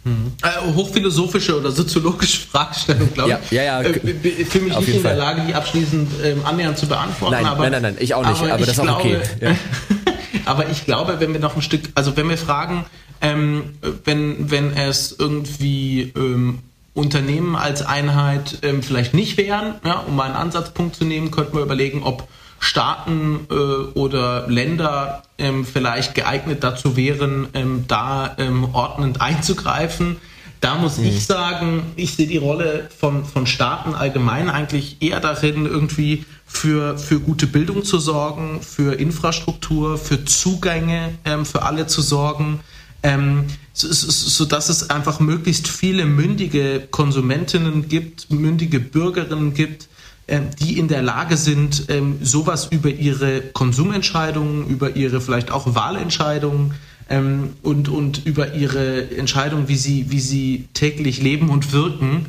Mhm. 0.07 0.31
Äh, 0.41 0.73
hochphilosophische 0.73 1.59
oder 1.59 1.71
soziologische 1.71 2.47
Fragestellung, 2.47 3.13
glaube 3.13 3.39
ich. 3.43 3.51
Ja, 3.51 3.63
ja, 3.63 3.81
ja. 3.81 3.89
Äh, 3.89 4.45
für 4.45 4.59
mich 4.59 4.77
nicht 4.77 4.87
in 4.87 5.01
Fall. 5.01 5.15
der 5.15 5.15
Lage, 5.15 5.41
die 5.47 5.53
abschließend 5.53 6.09
ähm, 6.23 6.41
annähernd 6.45 6.77
zu 6.77 6.87
beantworten. 6.87 7.35
Nein, 7.35 7.45
aber, 7.45 7.63
nein, 7.63 7.71
nein, 7.73 7.81
nein, 7.81 7.95
ich 7.99 8.13
auch 8.13 8.25
nicht, 8.25 8.41
aber, 8.41 8.53
aber 8.53 8.65
das 8.65 8.77
ist 8.77 8.79
auch 8.79 8.99
okay. 8.99 9.19
Ja. 9.41 9.55
aber 10.45 10.69
ich 10.69 10.85
glaube, 10.85 11.19
wenn 11.19 11.33
wir 11.33 11.39
noch 11.39 11.55
ein 11.55 11.61
Stück, 11.61 11.89
also 11.95 12.15
wenn 12.15 12.29
wir 12.29 12.37
fragen, 12.37 12.85
ähm, 13.21 13.75
wenn, 14.05 14.49
wenn 14.49 14.75
es 14.75 15.15
irgendwie 15.17 16.13
ähm, 16.15 16.59
Unternehmen 16.93 17.55
als 17.55 17.85
Einheit 17.85 18.59
ähm, 18.61 18.81
vielleicht 18.81 19.13
nicht 19.13 19.37
wären, 19.37 19.75
ja, 19.83 19.99
um 19.99 20.15
mal 20.15 20.25
einen 20.25 20.35
Ansatzpunkt 20.35 20.95
zu 20.95 21.05
nehmen, 21.05 21.31
könnten 21.31 21.55
wir 21.55 21.63
überlegen, 21.63 22.03
ob 22.03 22.27
Staaten 22.59 23.47
äh, 23.49 23.53
oder 23.53 24.47
Länder 24.47 25.23
ähm, 25.37 25.65
vielleicht 25.65 26.15
geeignet 26.15 26.63
dazu 26.63 26.97
wären, 26.97 27.47
ähm, 27.53 27.85
da 27.87 28.35
ähm, 28.37 28.73
ordnend 28.73 29.21
einzugreifen. 29.21 30.17
Da 30.59 30.75
muss 30.75 30.97
mhm. 30.97 31.05
ich 31.05 31.25
sagen, 31.25 31.83
ich 31.95 32.15
sehe 32.15 32.27
die 32.27 32.37
Rolle 32.37 32.89
von, 32.97 33.25
von 33.25 33.45
Staaten 33.45 33.93
allgemein 33.93 34.49
eigentlich 34.49 34.97
eher 35.01 35.19
darin, 35.19 35.65
irgendwie 35.65 36.25
für, 36.47 36.97
für 36.97 37.19
gute 37.19 37.45
Bildung 37.45 37.83
zu 37.83 37.99
sorgen, 37.99 38.61
für 38.61 38.93
Infrastruktur, 38.93 39.97
für 39.97 40.25
Zugänge 40.25 41.13
ähm, 41.25 41.45
für 41.45 41.61
alle 41.63 41.85
zu 41.87 42.01
sorgen, 42.01 42.61
ähm, 43.03 43.45
so, 43.73 43.87
so, 43.91 44.09
so 44.09 44.45
dass 44.45 44.69
es 44.69 44.89
einfach 44.89 45.19
möglichst 45.19 45.67
viele 45.67 46.05
mündige 46.05 46.87
Konsumentinnen 46.89 47.87
gibt, 47.87 48.31
mündige 48.31 48.79
Bürgerinnen 48.79 49.53
gibt, 49.53 49.87
die 50.29 50.77
in 50.77 50.87
der 50.87 51.01
Lage 51.01 51.37
sind, 51.37 51.85
ähm, 51.89 52.19
sowas 52.21 52.67
über 52.69 52.89
ihre 52.89 53.41
Konsumentscheidungen, 53.41 54.67
über 54.67 54.95
ihre 54.95 55.21
vielleicht 55.21 55.51
auch 55.51 55.73
Wahlentscheidungen 55.73 56.73
ähm, 57.09 57.53
und, 57.63 57.87
und 57.87 58.25
über 58.25 58.53
ihre 58.53 59.09
Entscheidungen, 59.11 59.69
wie 59.69 59.77
sie, 59.77 60.11
wie 60.11 60.19
sie 60.19 60.67
täglich 60.73 61.21
leben 61.21 61.49
und 61.49 61.71
wirken, 61.71 62.27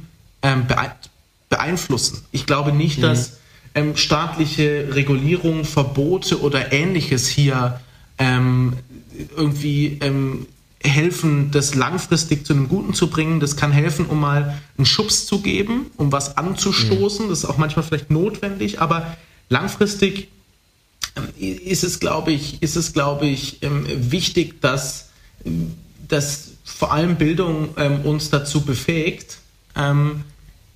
beeinflussen. 1.49 2.23
Ich 2.31 2.47
glaube 2.47 2.71
nicht, 2.71 2.99
mhm. 2.99 3.03
dass 3.03 3.39
staatliche 3.97 4.91
Regulierung, 4.93 5.65
Verbote 5.65 6.41
oder 6.43 6.73
ähnliches 6.73 7.27
hier 7.27 7.81
irgendwie 9.37 9.99
helfen, 10.83 11.51
das 11.51 11.75
langfristig 11.75 12.47
zu 12.47 12.53
einem 12.53 12.69
Guten 12.69 12.95
zu 12.95 13.11
bringen. 13.11 13.41
Das 13.41 13.57
kann 13.57 13.73
helfen, 13.73 14.07
um 14.07 14.21
mal 14.21 14.61
einen 14.77 14.87
Schubs 14.87 15.27
zu 15.27 15.41
geben, 15.41 15.91
um 15.97 16.13
was 16.13 16.37
anzustoßen. 16.37 17.27
Mhm. 17.27 17.31
Das 17.31 17.41
ist 17.41 17.45
auch 17.45 17.59
manchmal 17.59 17.85
vielleicht 17.85 18.11
notwendig, 18.11 18.81
aber 18.81 19.17
langfristig 19.49 20.29
ähm, 21.17 21.29
ist 21.39 21.83
es, 21.83 22.01
glaube 22.01 22.33
ich, 22.33 22.63
ist 22.63 22.77
es, 22.77 22.93
glaube 22.93 23.27
ich, 23.27 23.63
ähm, 23.63 23.87
wichtig, 23.89 24.61
dass, 24.61 25.11
dass 26.07 26.51
vor 26.65 26.93
allem 26.93 27.17
Bildung 27.17 27.71
ähm, 27.77 28.03
uns 28.03 28.31
dazu 28.31 28.63
befähigt, 28.63 29.39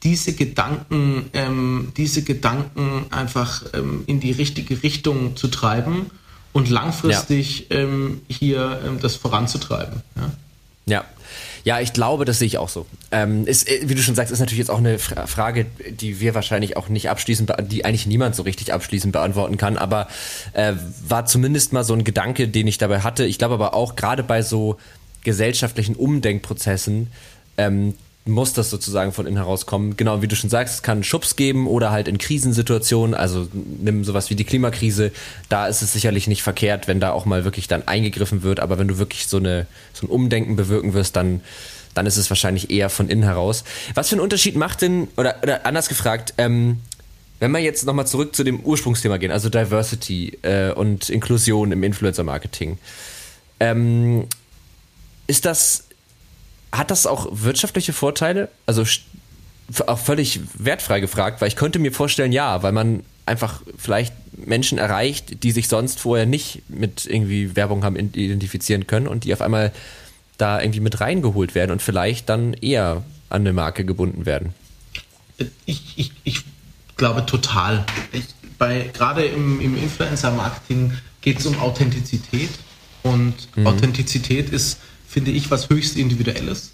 diese 0.04 0.34
Gedanken, 0.34 1.92
diese 1.96 2.22
Gedanken 2.22 3.06
einfach 3.10 3.64
in 4.06 4.20
die 4.20 4.30
richtige 4.30 4.84
Richtung 4.84 5.34
zu 5.34 5.48
treiben 5.48 6.06
und 6.52 6.68
langfristig 6.68 7.68
ja. 7.70 7.78
ähm, 7.78 8.22
hier 8.28 8.80
ähm, 8.84 9.00
das 9.00 9.16
voranzutreiben. 9.16 10.02
Ja? 10.16 10.30
ja. 10.86 11.04
Ja, 11.64 11.80
ich 11.80 11.92
glaube, 11.92 12.24
das 12.24 12.40
sehe 12.40 12.46
ich 12.46 12.58
auch 12.58 12.68
so. 12.68 12.86
Ähm, 13.12 13.46
ist, 13.46 13.68
äh, 13.68 13.88
wie 13.88 13.94
du 13.94 14.02
schon 14.02 14.14
sagst, 14.14 14.32
ist 14.32 14.40
natürlich 14.40 14.58
jetzt 14.58 14.70
auch 14.70 14.78
eine 14.78 14.98
Frage, 14.98 15.66
die 15.90 16.18
wir 16.18 16.34
wahrscheinlich 16.34 16.76
auch 16.76 16.88
nicht 16.88 17.08
abschließend, 17.08 17.52
die 17.70 17.84
eigentlich 17.84 18.06
niemand 18.06 18.34
so 18.34 18.42
richtig 18.42 18.72
abschließend 18.72 19.12
beantworten 19.12 19.58
kann, 19.58 19.76
aber 19.76 20.08
äh, 20.54 20.72
war 21.06 21.26
zumindest 21.26 21.72
mal 21.72 21.84
so 21.84 21.94
ein 21.94 22.02
Gedanke, 22.04 22.48
den 22.48 22.66
ich 22.66 22.78
dabei 22.78 23.00
hatte. 23.00 23.24
Ich 23.24 23.38
glaube 23.38 23.54
aber 23.54 23.74
auch 23.74 23.94
gerade 23.94 24.24
bei 24.24 24.42
so 24.42 24.76
gesellschaftlichen 25.22 25.94
Umdenkprozessen, 25.94 27.12
ähm, 27.58 27.94
muss 28.24 28.52
das 28.52 28.70
sozusagen 28.70 29.12
von 29.12 29.26
innen 29.26 29.36
heraus 29.36 29.66
kommen. 29.66 29.96
Genau, 29.96 30.22
wie 30.22 30.28
du 30.28 30.36
schon 30.36 30.50
sagst, 30.50 30.74
es 30.76 30.82
kann 30.82 31.02
Schubs 31.02 31.34
geben 31.34 31.66
oder 31.66 31.90
halt 31.90 32.06
in 32.06 32.18
Krisensituationen, 32.18 33.14
also 33.14 33.48
nimm 33.52 34.04
sowas 34.04 34.30
wie 34.30 34.36
die 34.36 34.44
Klimakrise, 34.44 35.10
da 35.48 35.66
ist 35.66 35.82
es 35.82 35.92
sicherlich 35.92 36.28
nicht 36.28 36.42
verkehrt, 36.42 36.86
wenn 36.86 37.00
da 37.00 37.10
auch 37.10 37.24
mal 37.24 37.44
wirklich 37.44 37.66
dann 37.66 37.88
eingegriffen 37.88 38.42
wird, 38.42 38.60
aber 38.60 38.78
wenn 38.78 38.86
du 38.86 38.98
wirklich 38.98 39.26
so, 39.26 39.38
eine, 39.38 39.66
so 39.92 40.06
ein 40.06 40.10
Umdenken 40.10 40.54
bewirken 40.54 40.94
wirst, 40.94 41.16
dann, 41.16 41.40
dann 41.94 42.06
ist 42.06 42.16
es 42.16 42.30
wahrscheinlich 42.30 42.70
eher 42.70 42.90
von 42.90 43.08
innen 43.08 43.24
heraus. 43.24 43.64
Was 43.94 44.08
für 44.08 44.14
einen 44.14 44.22
Unterschied 44.22 44.54
macht 44.54 44.82
denn, 44.82 45.08
oder, 45.16 45.36
oder 45.42 45.66
anders 45.66 45.88
gefragt, 45.88 46.34
ähm, 46.38 46.78
wenn 47.40 47.50
wir 47.50 47.58
jetzt 47.58 47.84
nochmal 47.86 48.06
zurück 48.06 48.36
zu 48.36 48.44
dem 48.44 48.60
Ursprungsthema 48.60 49.16
gehen, 49.16 49.32
also 49.32 49.48
Diversity 49.48 50.38
äh, 50.42 50.70
und 50.70 51.10
Inklusion 51.10 51.72
im 51.72 51.82
Influencer-Marketing, 51.82 52.78
ähm, 53.58 54.28
ist 55.26 55.44
das 55.44 55.88
hat 56.72 56.90
das 56.90 57.06
auch 57.06 57.28
wirtschaftliche 57.30 57.92
Vorteile? 57.92 58.48
Also 58.66 58.84
auch 59.86 59.98
völlig 59.98 60.40
wertfrei 60.54 61.00
gefragt, 61.00 61.40
weil 61.40 61.48
ich 61.48 61.56
könnte 61.56 61.78
mir 61.78 61.92
vorstellen, 61.92 62.32
ja, 62.32 62.62
weil 62.62 62.72
man 62.72 63.02
einfach 63.26 63.62
vielleicht 63.78 64.14
Menschen 64.36 64.78
erreicht, 64.78 65.42
die 65.44 65.52
sich 65.52 65.68
sonst 65.68 66.00
vorher 66.00 66.26
nicht 66.26 66.62
mit 66.68 67.06
irgendwie 67.06 67.54
Werbung 67.54 67.84
haben 67.84 67.96
identifizieren 67.96 68.86
können 68.86 69.06
und 69.06 69.24
die 69.24 69.32
auf 69.32 69.40
einmal 69.40 69.72
da 70.38 70.60
irgendwie 70.60 70.80
mit 70.80 71.00
reingeholt 71.00 71.54
werden 71.54 71.70
und 71.70 71.82
vielleicht 71.82 72.28
dann 72.28 72.54
eher 72.54 73.04
an 73.28 73.42
eine 73.42 73.52
Marke 73.52 73.84
gebunden 73.84 74.26
werden. 74.26 74.54
Ich, 75.66 75.94
ich, 75.96 76.12
ich 76.24 76.44
glaube 76.96 77.24
total. 77.26 77.84
Ich, 78.12 78.24
bei, 78.58 78.90
gerade 78.92 79.24
im, 79.24 79.60
im 79.60 79.76
Influencer-Marketing 79.76 80.92
geht 81.20 81.38
es 81.38 81.46
um 81.46 81.58
Authentizität 81.60 82.50
und 83.02 83.34
mhm. 83.56 83.66
Authentizität 83.66 84.50
ist 84.50 84.78
finde 85.12 85.30
ich, 85.30 85.50
was 85.50 85.68
höchst 85.68 85.96
Individuelles. 85.96 86.72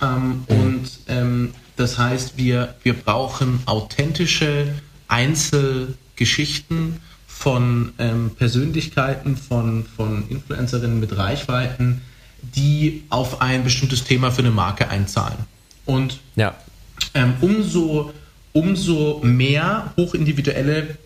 Ähm, 0.00 0.44
mhm. 0.48 0.56
Und 0.56 0.90
ähm, 1.08 1.54
das 1.76 1.98
heißt, 1.98 2.36
wir, 2.36 2.74
wir 2.82 2.94
brauchen 2.94 3.60
authentische 3.66 4.74
Einzelgeschichten 5.06 7.00
von 7.26 7.92
ähm, 7.98 8.30
Persönlichkeiten, 8.36 9.36
von, 9.36 9.84
von 9.96 10.26
Influencerinnen 10.30 10.98
mit 10.98 11.16
Reichweiten, 11.16 12.00
die 12.40 13.04
auf 13.10 13.42
ein 13.42 13.64
bestimmtes 13.64 14.04
Thema 14.04 14.30
für 14.30 14.40
eine 14.40 14.50
Marke 14.50 14.88
einzahlen. 14.88 15.38
Und 15.84 16.20
ja. 16.36 16.54
ähm, 17.12 17.34
umso, 17.42 18.14
umso 18.52 19.20
mehr 19.22 19.92
hochindividuelle, 19.96 20.96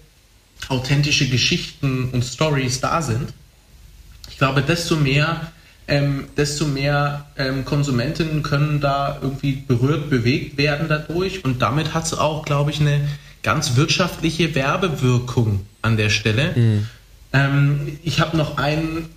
authentische 0.68 1.28
Geschichten 1.28 2.10
und 2.10 2.24
Stories 2.24 2.80
da 2.80 3.02
sind, 3.02 3.32
ich 4.30 4.38
glaube, 4.38 4.62
desto 4.62 4.94
mehr 4.94 5.50
ähm, 5.88 6.24
desto 6.36 6.66
mehr 6.66 7.26
ähm, 7.36 7.64
Konsumentinnen 7.64 8.42
können 8.42 8.80
da 8.80 9.18
irgendwie 9.20 9.52
berührt, 9.52 10.10
bewegt 10.10 10.58
werden 10.58 10.86
dadurch. 10.88 11.44
Und 11.44 11.62
damit 11.62 11.94
hat 11.94 12.04
es 12.04 12.14
auch, 12.14 12.44
glaube 12.44 12.70
ich, 12.70 12.80
eine 12.80 13.00
ganz 13.42 13.76
wirtschaftliche 13.76 14.54
Werbewirkung 14.54 15.66
an 15.82 15.96
der 15.96 16.10
Stelle. 16.10 16.52
Mhm. 16.54 16.86
Ähm, 17.32 17.98
ich 18.04 18.20
habe 18.20 18.36
noch 18.36 18.58
einen, 18.58 19.08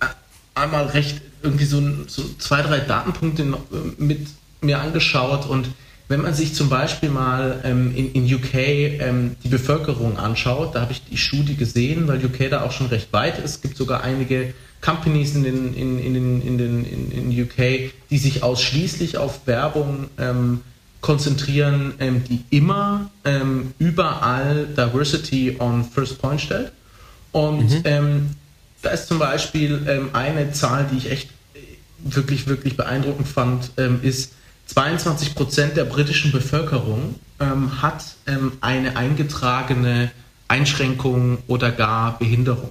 einmal 0.54 0.86
recht, 0.86 1.20
irgendwie 1.42 1.64
so, 1.64 1.82
so 2.06 2.22
zwei, 2.38 2.62
drei 2.62 2.78
Datenpunkte 2.78 3.42
äh, 3.42 4.02
mit 4.02 4.26
mir 4.60 4.80
angeschaut 4.80 5.46
und 5.46 5.68
wenn 6.08 6.20
man 6.20 6.34
sich 6.34 6.54
zum 6.54 6.68
Beispiel 6.68 7.08
mal 7.08 7.60
ähm, 7.64 7.94
in, 7.96 8.12
in, 8.12 8.34
UK 8.34 8.54
ähm, 8.54 9.36
die 9.42 9.48
Bevölkerung 9.48 10.18
anschaut, 10.18 10.74
da 10.74 10.82
habe 10.82 10.92
ich 10.92 11.02
die 11.04 11.16
Studie 11.16 11.56
gesehen, 11.56 12.06
weil 12.06 12.22
UK 12.22 12.50
da 12.50 12.62
auch 12.64 12.72
schon 12.72 12.88
recht 12.88 13.12
weit 13.14 13.38
ist. 13.38 13.44
Es 13.44 13.60
gibt 13.62 13.78
sogar 13.78 14.02
einige 14.04 14.52
Companies 14.82 15.34
in 15.34 15.44
den, 15.44 15.74
in, 15.74 15.98
in, 15.98 16.14
in, 16.14 16.42
in, 16.42 16.58
den, 16.58 16.84
in, 16.84 17.12
in 17.12 17.42
UK, 17.42 17.92
die 18.10 18.18
sich 18.18 18.42
ausschließlich 18.42 19.16
auf 19.16 19.46
Werbung 19.46 20.10
ähm, 20.18 20.60
konzentrieren, 21.00 21.94
ähm, 22.00 22.24
die 22.24 22.44
immer 22.50 23.10
ähm, 23.24 23.74
überall 23.78 24.66
Diversity 24.66 25.56
on 25.58 25.84
First 25.84 26.20
Point 26.20 26.40
stellt. 26.40 26.72
Und 27.30 27.70
mhm. 27.70 27.80
Ähm, 27.84 28.30
da 28.82 28.90
ist 28.90 29.06
zum 29.06 29.20
Beispiel 29.20 29.86
ähm, 29.88 30.10
eine 30.12 30.52
Zahl, 30.52 30.88
die 30.90 30.98
ich 30.98 31.10
echt 31.10 31.30
äh, 31.54 31.58
wirklich, 32.04 32.48
wirklich 32.48 32.76
beeindruckend 32.76 33.28
fand, 33.28 33.70
ähm, 33.76 34.00
ist 34.02 34.32
22 34.66 35.34
Prozent 35.34 35.76
der 35.76 35.84
britischen 35.84 36.32
Bevölkerung 36.32 37.16
hat 37.82 38.04
eine 38.60 38.96
eingetragene 38.96 40.12
Einschränkung 40.46 41.38
oder 41.48 41.72
gar 41.72 42.16
Behinderung. 42.20 42.70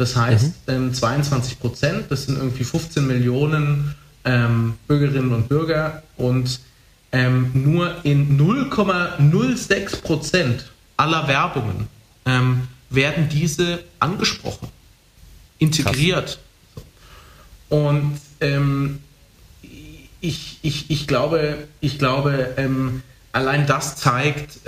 Das 0.00 0.16
heißt, 0.16 0.66
mhm. 0.66 0.94
22 0.94 1.52
ähm, 1.52 1.58
Prozent, 1.58 2.04
das 2.10 2.24
sind 2.24 2.38
irgendwie 2.38 2.64
15 2.64 3.06
Millionen 3.06 3.94
ähm, 4.24 4.78
Bürgerinnen 4.86 5.30
und 5.34 5.50
Bürger 5.50 6.02
und 6.16 6.58
ähm, 7.12 7.50
nur 7.52 7.94
in 8.02 8.40
0,06 8.40 10.00
Prozent 10.00 10.72
aller 10.96 11.28
Werbungen 11.28 11.86
ähm, 12.24 12.66
werden 12.88 13.28
diese 13.28 13.80
angesprochen, 13.98 14.68
integriert. 15.58 16.38
Krass. 16.74 16.84
Und 17.68 18.18
ähm, 18.40 19.00
ich, 20.22 20.60
ich, 20.62 20.90
ich 20.90 21.08
glaube, 21.08 21.58
ich 21.80 21.98
glaube 21.98 22.54
ähm, 22.56 23.02
allein 23.32 23.66
das 23.66 23.96
zeigt, 23.96 24.60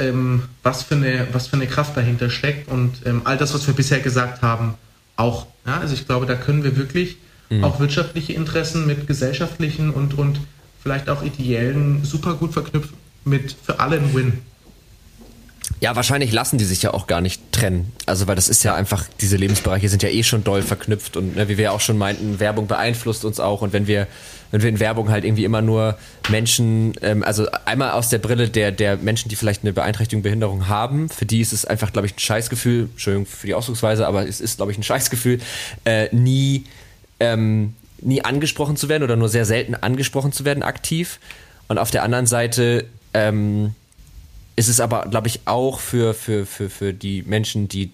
was, 0.63 0.83
für 0.83 0.95
eine, 0.95 1.27
was 1.33 1.47
für 1.47 1.57
eine 1.57 1.67
Kraft 1.67 1.97
dahinter 1.97 2.29
steckt 2.29 2.69
und 2.69 3.01
all 3.25 3.39
das, 3.39 3.55
was 3.55 3.67
wir 3.67 3.73
bisher 3.73 4.01
gesagt 4.01 4.43
haben, 4.43 4.75
auch. 5.17 5.47
Ja? 5.67 5.79
Also 5.79 5.95
ich 5.95 6.07
glaube, 6.07 6.27
da 6.27 6.35
können 6.35 6.65
wir 6.65 6.77
wirklich 6.77 7.17
mhm. 7.51 7.65
auch 7.65 7.81
wirtschaftliche 7.81 8.33
Interessen 8.33 8.87
mit 8.87 9.07
gesellschaftlichen 9.07 9.91
und, 9.91 10.15
und 10.15 10.41
vielleicht 10.83 11.09
auch 11.09 11.23
ideellen 11.23 12.05
super 12.05 12.35
gut 12.35 12.53
verknüpfen. 12.53 12.97
Mit 13.25 13.55
für 13.63 13.79
alle 13.79 13.97
ein 13.97 14.15
Win. 14.15 14.39
Ja, 15.81 15.97
wahrscheinlich 15.97 16.33
lassen 16.33 16.59
die 16.59 16.65
sich 16.65 16.83
ja 16.83 16.95
auch 16.95 17.07
gar 17.07 17.21
nicht 17.21 17.53
trennen. 17.53 17.93
Also, 18.07 18.27
weil 18.27 18.37
das 18.37 18.49
ist 18.49 18.63
ja 18.63 18.75
einfach, 18.75 19.05
diese 19.21 19.37
Lebensbereiche 19.37 19.89
sind 19.89 20.03
ja 20.03 20.09
eh 20.09 20.23
schon 20.23 20.45
doll 20.45 20.63
verknüpft 20.63 21.17
und 21.17 21.37
ne, 21.37 21.49
wie 21.49 21.59
wir 21.59 21.73
auch 21.73 21.81
schon 21.81 21.99
meinten, 21.99 22.41
Werbung 22.41 22.67
beeinflusst 22.67 23.25
uns 23.25 23.41
auch 23.41 23.63
und 23.63 23.73
wenn 23.73 23.87
wir, 23.87 24.07
wenn 24.51 24.63
wir 24.63 24.69
in 24.69 24.81
Werbung 24.81 25.11
halt 25.11 25.25
irgendwie 25.25 25.45
immer 25.45 25.63
nur 25.63 25.99
Menschen, 26.29 26.95
ähm, 27.03 27.23
also 27.25 27.49
einmal 27.65 27.93
aus 27.93 28.11
der 28.11 28.19
Brille 28.19 28.49
der, 28.49 28.71
der 28.71 28.97
Menschen, 28.97 29.29
die 29.29 29.37
vielleicht 29.37 29.63
eine 29.63 29.73
Beeinträchtigung, 29.73 30.23
Behinderung 30.23 30.69
haben, 30.69 31.09
für 31.09 31.27
die 31.27 31.41
ist 31.41 31.53
es 31.53 31.65
einfach, 31.65 31.93
glaube 31.93 32.07
ich, 32.07 32.15
ein 32.15 32.21
Scheißgefühl, 32.21 32.89
Entschuldigung 32.93 33.27
für 33.27 33.47
die 33.47 33.55
Ausdrucksweise, 33.55 34.07
aber 34.07 34.27
es 34.27 34.41
ist, 34.41 34.59
glaube 34.59 34.73
ich, 34.73 34.79
ein 34.79 34.85
Scheißgefühl, 34.85 35.41
äh, 35.85 36.15
nie, 36.15 36.65
ähm, 37.19 37.75
nie 38.01 38.25
angesprochen 38.25 38.77
zu 38.77 38.89
werden 38.89 39.03
oder 39.03 39.17
nur 39.17 39.29
sehr 39.29 39.45
selten 39.45 39.75
angesprochen 39.75 40.33
zu 40.33 40.45
werden 40.45 40.63
aktiv. 40.63 41.19
Und 41.69 41.79
auf 41.79 41.91
der 41.91 42.03
anderen 42.03 42.27
Seite, 42.27 42.85
ähm, 43.15 43.75
ist 44.57 44.69
es 44.69 44.81
aber, 44.81 45.07
glaube 45.11 45.29
ich, 45.29 45.41
auch 45.45 45.81
für, 45.81 46.15
für, 46.15 46.47
für, 46.47 46.69
für 46.69 46.93
die 46.93 47.23
Menschen, 47.23 47.69
die 47.69 47.91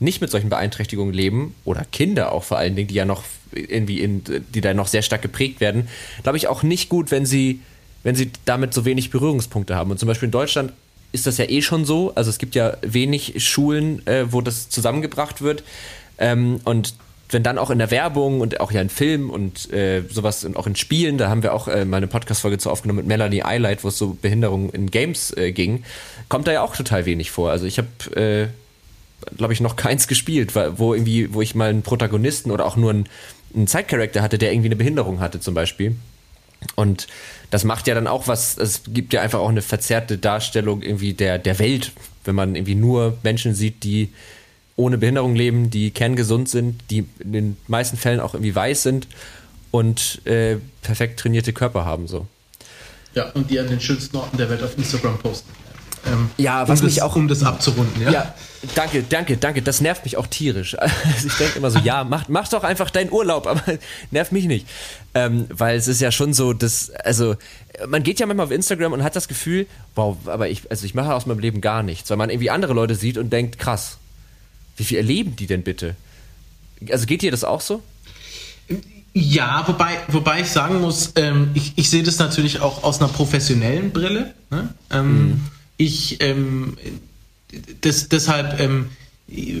nicht 0.00 0.20
mit 0.20 0.30
solchen 0.30 0.48
Beeinträchtigungen 0.48 1.12
leben 1.12 1.54
oder 1.64 1.84
Kinder 1.84 2.32
auch 2.32 2.44
vor 2.44 2.58
allen 2.58 2.76
Dingen, 2.76 2.88
die 2.88 2.94
ja 2.94 3.04
noch 3.04 3.24
irgendwie 3.52 4.00
in, 4.00 4.22
die 4.54 4.60
da 4.60 4.74
noch 4.74 4.86
sehr 4.86 5.02
stark 5.02 5.22
geprägt 5.22 5.60
werden, 5.60 5.88
glaube 6.22 6.38
ich 6.38 6.46
auch 6.46 6.62
nicht 6.62 6.88
gut, 6.88 7.10
wenn 7.10 7.26
sie, 7.26 7.60
wenn 8.02 8.14
sie 8.14 8.30
damit 8.44 8.74
so 8.74 8.84
wenig 8.84 9.10
Berührungspunkte 9.10 9.74
haben. 9.74 9.90
Und 9.90 9.98
zum 9.98 10.06
Beispiel 10.06 10.26
in 10.26 10.32
Deutschland 10.32 10.72
ist 11.12 11.26
das 11.26 11.38
ja 11.38 11.46
eh 11.46 11.62
schon 11.62 11.84
so. 11.84 12.14
Also 12.14 12.30
es 12.30 12.38
gibt 12.38 12.54
ja 12.54 12.76
wenig 12.82 13.42
Schulen, 13.44 14.06
äh, 14.06 14.30
wo 14.30 14.40
das 14.40 14.68
zusammengebracht 14.68 15.40
wird. 15.40 15.64
Ähm, 16.18 16.60
und 16.64 16.94
wenn 17.30 17.42
dann 17.42 17.58
auch 17.58 17.70
in 17.70 17.78
der 17.78 17.90
Werbung 17.90 18.40
und 18.40 18.60
auch 18.60 18.72
ja 18.72 18.80
in 18.80 18.88
Filmen 18.88 19.30
und 19.30 19.70
äh, 19.72 20.02
sowas 20.08 20.44
und 20.44 20.56
auch 20.56 20.66
in 20.66 20.76
Spielen, 20.76 21.18
da 21.18 21.28
haben 21.28 21.42
wir 21.42 21.52
auch 21.52 21.68
äh, 21.68 21.84
mal 21.84 21.98
eine 21.98 22.06
Podcast-Folge 22.06 22.58
zu 22.58 22.70
aufgenommen 22.70 22.98
mit 22.98 23.06
Melanie 23.06 23.42
Eilight, 23.42 23.84
wo 23.84 23.88
es 23.88 23.98
so 23.98 24.16
Behinderungen 24.20 24.70
in 24.70 24.90
Games 24.90 25.36
äh, 25.36 25.52
ging, 25.52 25.84
kommt 26.28 26.46
da 26.46 26.52
ja 26.52 26.62
auch 26.62 26.74
total 26.74 27.04
wenig 27.04 27.30
vor. 27.30 27.50
Also 27.50 27.66
ich 27.66 27.78
habe, 27.78 27.88
äh, 28.16 28.48
glaube 29.36 29.52
ich, 29.52 29.60
noch 29.60 29.76
keins 29.76 30.08
gespielt, 30.08 30.54
wo 30.54 30.94
irgendwie, 30.94 31.32
wo 31.34 31.42
ich 31.42 31.54
mal 31.54 31.68
einen 31.68 31.82
Protagonisten 31.82 32.50
oder 32.50 32.64
auch 32.64 32.76
nur 32.76 32.90
einen, 32.90 33.08
einen 33.54 33.66
Side-Character 33.66 34.22
hatte, 34.22 34.38
der 34.38 34.52
irgendwie 34.52 34.68
eine 34.68 34.76
Behinderung 34.76 35.20
hatte 35.20 35.40
zum 35.40 35.54
Beispiel. 35.54 35.96
Und 36.76 37.08
das 37.50 37.64
macht 37.64 37.86
ja 37.86 37.94
dann 37.94 38.06
auch 38.06 38.26
was, 38.26 38.56
es 38.56 38.82
gibt 38.88 39.12
ja 39.12 39.20
einfach 39.20 39.38
auch 39.38 39.48
eine 39.48 39.62
verzerrte 39.62 40.18
Darstellung 40.18 40.82
irgendwie 40.82 41.14
der, 41.14 41.38
der 41.38 41.58
Welt, 41.58 41.92
wenn 42.24 42.34
man 42.34 42.56
irgendwie 42.56 42.74
nur 42.74 43.18
Menschen 43.22 43.54
sieht, 43.54 43.84
die 43.84 44.12
ohne 44.78 44.96
Behinderung 44.96 45.34
leben, 45.34 45.70
die 45.70 45.90
kerngesund 45.90 46.48
sind, 46.48 46.80
die 46.90 47.04
in 47.18 47.32
den 47.32 47.56
meisten 47.66 47.96
Fällen 47.96 48.20
auch 48.20 48.34
irgendwie 48.34 48.54
weiß 48.54 48.84
sind 48.84 49.08
und 49.72 50.24
äh, 50.24 50.56
perfekt 50.82 51.18
trainierte 51.20 51.52
Körper 51.52 51.84
haben. 51.84 52.06
So. 52.06 52.26
Ja, 53.14 53.30
und 53.32 53.50
die 53.50 53.58
an 53.58 53.66
den 53.66 53.80
schönsten 53.80 54.16
Orten 54.16 54.36
der 54.36 54.48
Welt 54.48 54.62
auf 54.62 54.78
Instagram 54.78 55.18
posten. 55.18 55.50
Ähm, 56.06 56.30
ja, 56.36 56.68
was 56.68 56.80
um 56.80 56.86
mich 56.86 56.94
das, 56.94 57.04
auch 57.04 57.16
um 57.16 57.26
das 57.26 57.42
abzurunden, 57.42 58.00
ja? 58.00 58.10
ja. 58.10 58.34
Danke, 58.76 59.04
danke, 59.08 59.36
danke. 59.36 59.62
Das 59.62 59.80
nervt 59.80 60.04
mich 60.04 60.16
auch 60.16 60.28
tierisch. 60.28 60.76
Also 60.78 61.26
ich 61.26 61.34
denke 61.34 61.58
immer 61.58 61.70
so, 61.70 61.80
ja, 61.80 62.04
mach, 62.04 62.28
mach 62.28 62.48
doch 62.48 62.62
einfach 62.62 62.90
deinen 62.90 63.10
Urlaub, 63.10 63.46
aber 63.48 63.62
nervt 64.12 64.30
mich 64.30 64.44
nicht. 64.44 64.68
Ähm, 65.14 65.46
weil 65.50 65.76
es 65.76 65.88
ist 65.88 66.00
ja 66.00 66.12
schon 66.12 66.34
so, 66.34 66.52
dass, 66.52 66.90
also, 66.90 67.34
man 67.88 68.04
geht 68.04 68.20
ja 68.20 68.26
manchmal 68.26 68.46
auf 68.46 68.52
Instagram 68.52 68.92
und 68.92 69.02
hat 69.02 69.16
das 69.16 69.26
Gefühl, 69.26 69.66
wow, 69.96 70.16
aber 70.26 70.48
ich, 70.48 70.70
also 70.70 70.86
ich 70.86 70.94
mache 70.94 71.12
aus 71.14 71.26
meinem 71.26 71.40
Leben 71.40 71.60
gar 71.60 71.82
nichts, 71.82 72.10
weil 72.10 72.16
man 72.16 72.30
irgendwie 72.30 72.50
andere 72.50 72.74
Leute 72.74 72.94
sieht 72.94 73.18
und 73.18 73.30
denkt, 73.32 73.58
krass, 73.58 73.97
wie 74.78 74.84
viel 74.84 74.96
erleben 74.96 75.36
die 75.36 75.46
denn 75.46 75.62
bitte? 75.62 75.94
Also 76.90 77.06
geht 77.06 77.22
dir 77.22 77.30
das 77.30 77.44
auch 77.44 77.60
so? 77.60 77.82
Ja, 79.12 79.64
wobei, 79.66 79.98
wobei 80.08 80.40
ich 80.40 80.48
sagen 80.48 80.80
muss, 80.80 81.12
ähm, 81.16 81.50
ich, 81.54 81.72
ich 81.76 81.90
sehe 81.90 82.02
das 82.02 82.18
natürlich 82.18 82.60
auch 82.60 82.84
aus 82.84 83.00
einer 83.00 83.08
professionellen 83.08 83.90
Brille. 83.90 84.34
Ne? 84.50 84.72
Ähm, 84.90 85.18
mhm. 85.18 85.40
Ich 85.76 86.20
ähm, 86.20 86.76
das, 87.80 88.08
deshalb 88.08 88.60
ähm, 88.60 88.90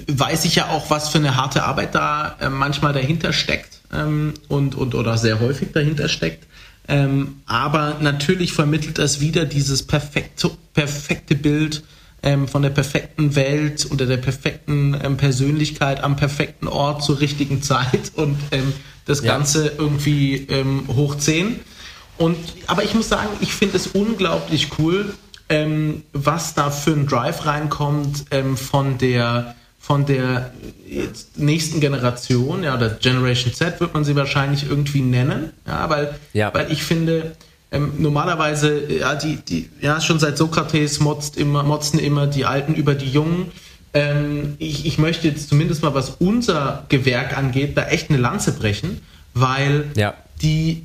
weiß 0.06 0.44
ich 0.44 0.56
ja 0.56 0.68
auch, 0.68 0.90
was 0.90 1.10
für 1.10 1.18
eine 1.18 1.36
harte 1.36 1.64
Arbeit 1.64 1.94
da 1.94 2.36
äh, 2.40 2.48
manchmal 2.48 2.92
dahinter 2.92 3.32
steckt 3.32 3.80
ähm, 3.92 4.34
und, 4.48 4.74
und 4.74 4.94
oder 4.94 5.18
sehr 5.18 5.40
häufig 5.40 5.72
dahinter 5.72 6.08
steckt. 6.08 6.46
Ähm, 6.86 7.42
aber 7.44 7.98
natürlich 8.00 8.52
vermittelt 8.52 8.98
das 8.98 9.20
wieder 9.20 9.44
dieses 9.44 9.82
perfekte, 9.82 10.50
perfekte 10.72 11.34
Bild 11.34 11.82
ähm, 12.22 12.48
von 12.48 12.62
der 12.62 12.70
perfekten 12.70 13.36
Welt 13.36 13.88
oder 13.90 14.06
der 14.06 14.16
perfekten 14.16 14.98
ähm, 15.02 15.16
Persönlichkeit 15.16 16.02
am 16.02 16.16
perfekten 16.16 16.68
Ort 16.68 17.02
zur 17.02 17.20
richtigen 17.20 17.62
Zeit 17.62 18.12
und 18.14 18.36
ähm, 18.50 18.72
das 19.04 19.22
ja. 19.22 19.32
Ganze 19.32 19.72
irgendwie 19.78 20.46
ähm, 20.48 20.84
hoch 20.88 21.16
10. 21.16 21.60
Und, 22.18 22.36
aber 22.66 22.82
ich 22.82 22.94
muss 22.94 23.08
sagen, 23.08 23.30
ich 23.40 23.52
finde 23.52 23.76
es 23.76 23.86
unglaublich 23.88 24.70
cool, 24.78 25.14
ähm, 25.48 26.02
was 26.12 26.54
da 26.54 26.70
für 26.70 26.90
ein 26.92 27.06
Drive 27.06 27.46
reinkommt 27.46 28.26
ähm, 28.30 28.56
von 28.56 28.98
der 28.98 29.54
von 29.80 30.04
der 30.04 30.52
nächsten 31.36 31.80
Generation, 31.80 32.62
ja, 32.62 32.74
oder 32.74 32.90
Generation 32.90 33.54
Z 33.54 33.80
wird 33.80 33.94
man 33.94 34.04
sie 34.04 34.16
wahrscheinlich 34.16 34.68
irgendwie 34.68 35.00
nennen, 35.00 35.52
ja, 35.66 35.88
weil, 35.88 36.14
ja. 36.34 36.52
weil 36.52 36.70
ich 36.70 36.82
finde, 36.82 37.36
ähm, 37.70 37.94
normalerweise, 37.98 38.92
ja, 38.92 39.14
die, 39.14 39.36
die, 39.36 39.68
ja, 39.80 40.00
schon 40.00 40.18
seit 40.18 40.38
Sokrates 40.38 41.00
motzt 41.00 41.36
immer, 41.36 41.62
motzen 41.62 41.98
immer 41.98 42.26
die 42.26 42.46
Alten 42.46 42.74
über 42.74 42.94
die 42.94 43.10
Jungen. 43.10 43.52
Ähm, 43.92 44.56
ich, 44.58 44.86
ich 44.86 44.98
möchte 44.98 45.28
jetzt 45.28 45.48
zumindest 45.48 45.82
mal, 45.82 45.94
was 45.94 46.10
unser 46.18 46.86
Gewerk 46.88 47.36
angeht, 47.36 47.76
da 47.76 47.86
echt 47.86 48.10
eine 48.10 48.18
Lanze 48.18 48.52
brechen, 48.52 49.02
weil 49.34 49.90
ja. 49.96 50.14
die, 50.40 50.84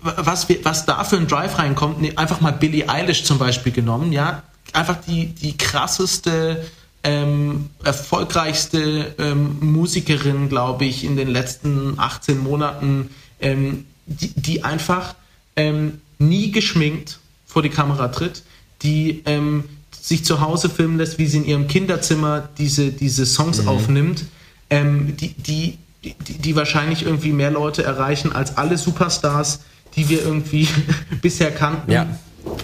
was, 0.00 0.48
wir, 0.48 0.64
was 0.64 0.86
da 0.86 1.04
für 1.04 1.16
ein 1.16 1.26
Drive 1.26 1.58
reinkommt, 1.58 2.00
ne, 2.00 2.16
einfach 2.16 2.40
mal 2.40 2.52
Billie 2.52 2.88
Eilish 2.88 3.24
zum 3.24 3.38
Beispiel 3.38 3.72
genommen, 3.72 4.12
ja, 4.12 4.42
einfach 4.72 4.96
die, 5.06 5.26
die 5.26 5.56
krasseste, 5.56 6.64
ähm, 7.04 7.70
erfolgreichste 7.84 9.14
ähm, 9.18 9.58
Musikerin, 9.60 10.48
glaube 10.48 10.84
ich, 10.84 11.04
in 11.04 11.16
den 11.16 11.28
letzten 11.28 11.98
18 11.98 12.38
Monaten, 12.38 13.10
ähm, 13.40 13.86
die, 14.06 14.32
die, 14.34 14.64
einfach 14.64 15.14
ähm, 15.56 16.00
nie 16.18 16.50
geschminkt 16.50 17.18
vor 17.46 17.62
die 17.62 17.68
Kamera 17.68 18.08
tritt, 18.08 18.42
die 18.82 19.22
ähm, 19.26 19.64
sich 19.90 20.24
zu 20.24 20.40
Hause 20.40 20.68
filmen 20.68 20.98
lässt, 20.98 21.18
wie 21.18 21.26
sie 21.26 21.38
in 21.38 21.44
ihrem 21.44 21.68
Kinderzimmer 21.68 22.48
diese, 22.58 22.90
diese 22.90 23.26
Songs 23.26 23.62
mhm. 23.62 23.68
aufnimmt, 23.68 24.24
ähm, 24.70 25.16
die, 25.16 25.34
die, 25.34 25.78
die, 26.02 26.14
die 26.14 26.56
wahrscheinlich 26.56 27.04
irgendwie 27.04 27.32
mehr 27.32 27.50
Leute 27.50 27.84
erreichen 27.84 28.32
als 28.32 28.56
alle 28.56 28.78
Superstars, 28.78 29.60
die 29.94 30.08
wir 30.08 30.22
irgendwie 30.22 30.66
bisher 31.22 31.50
kannten. 31.50 31.92
Ja. 31.92 32.06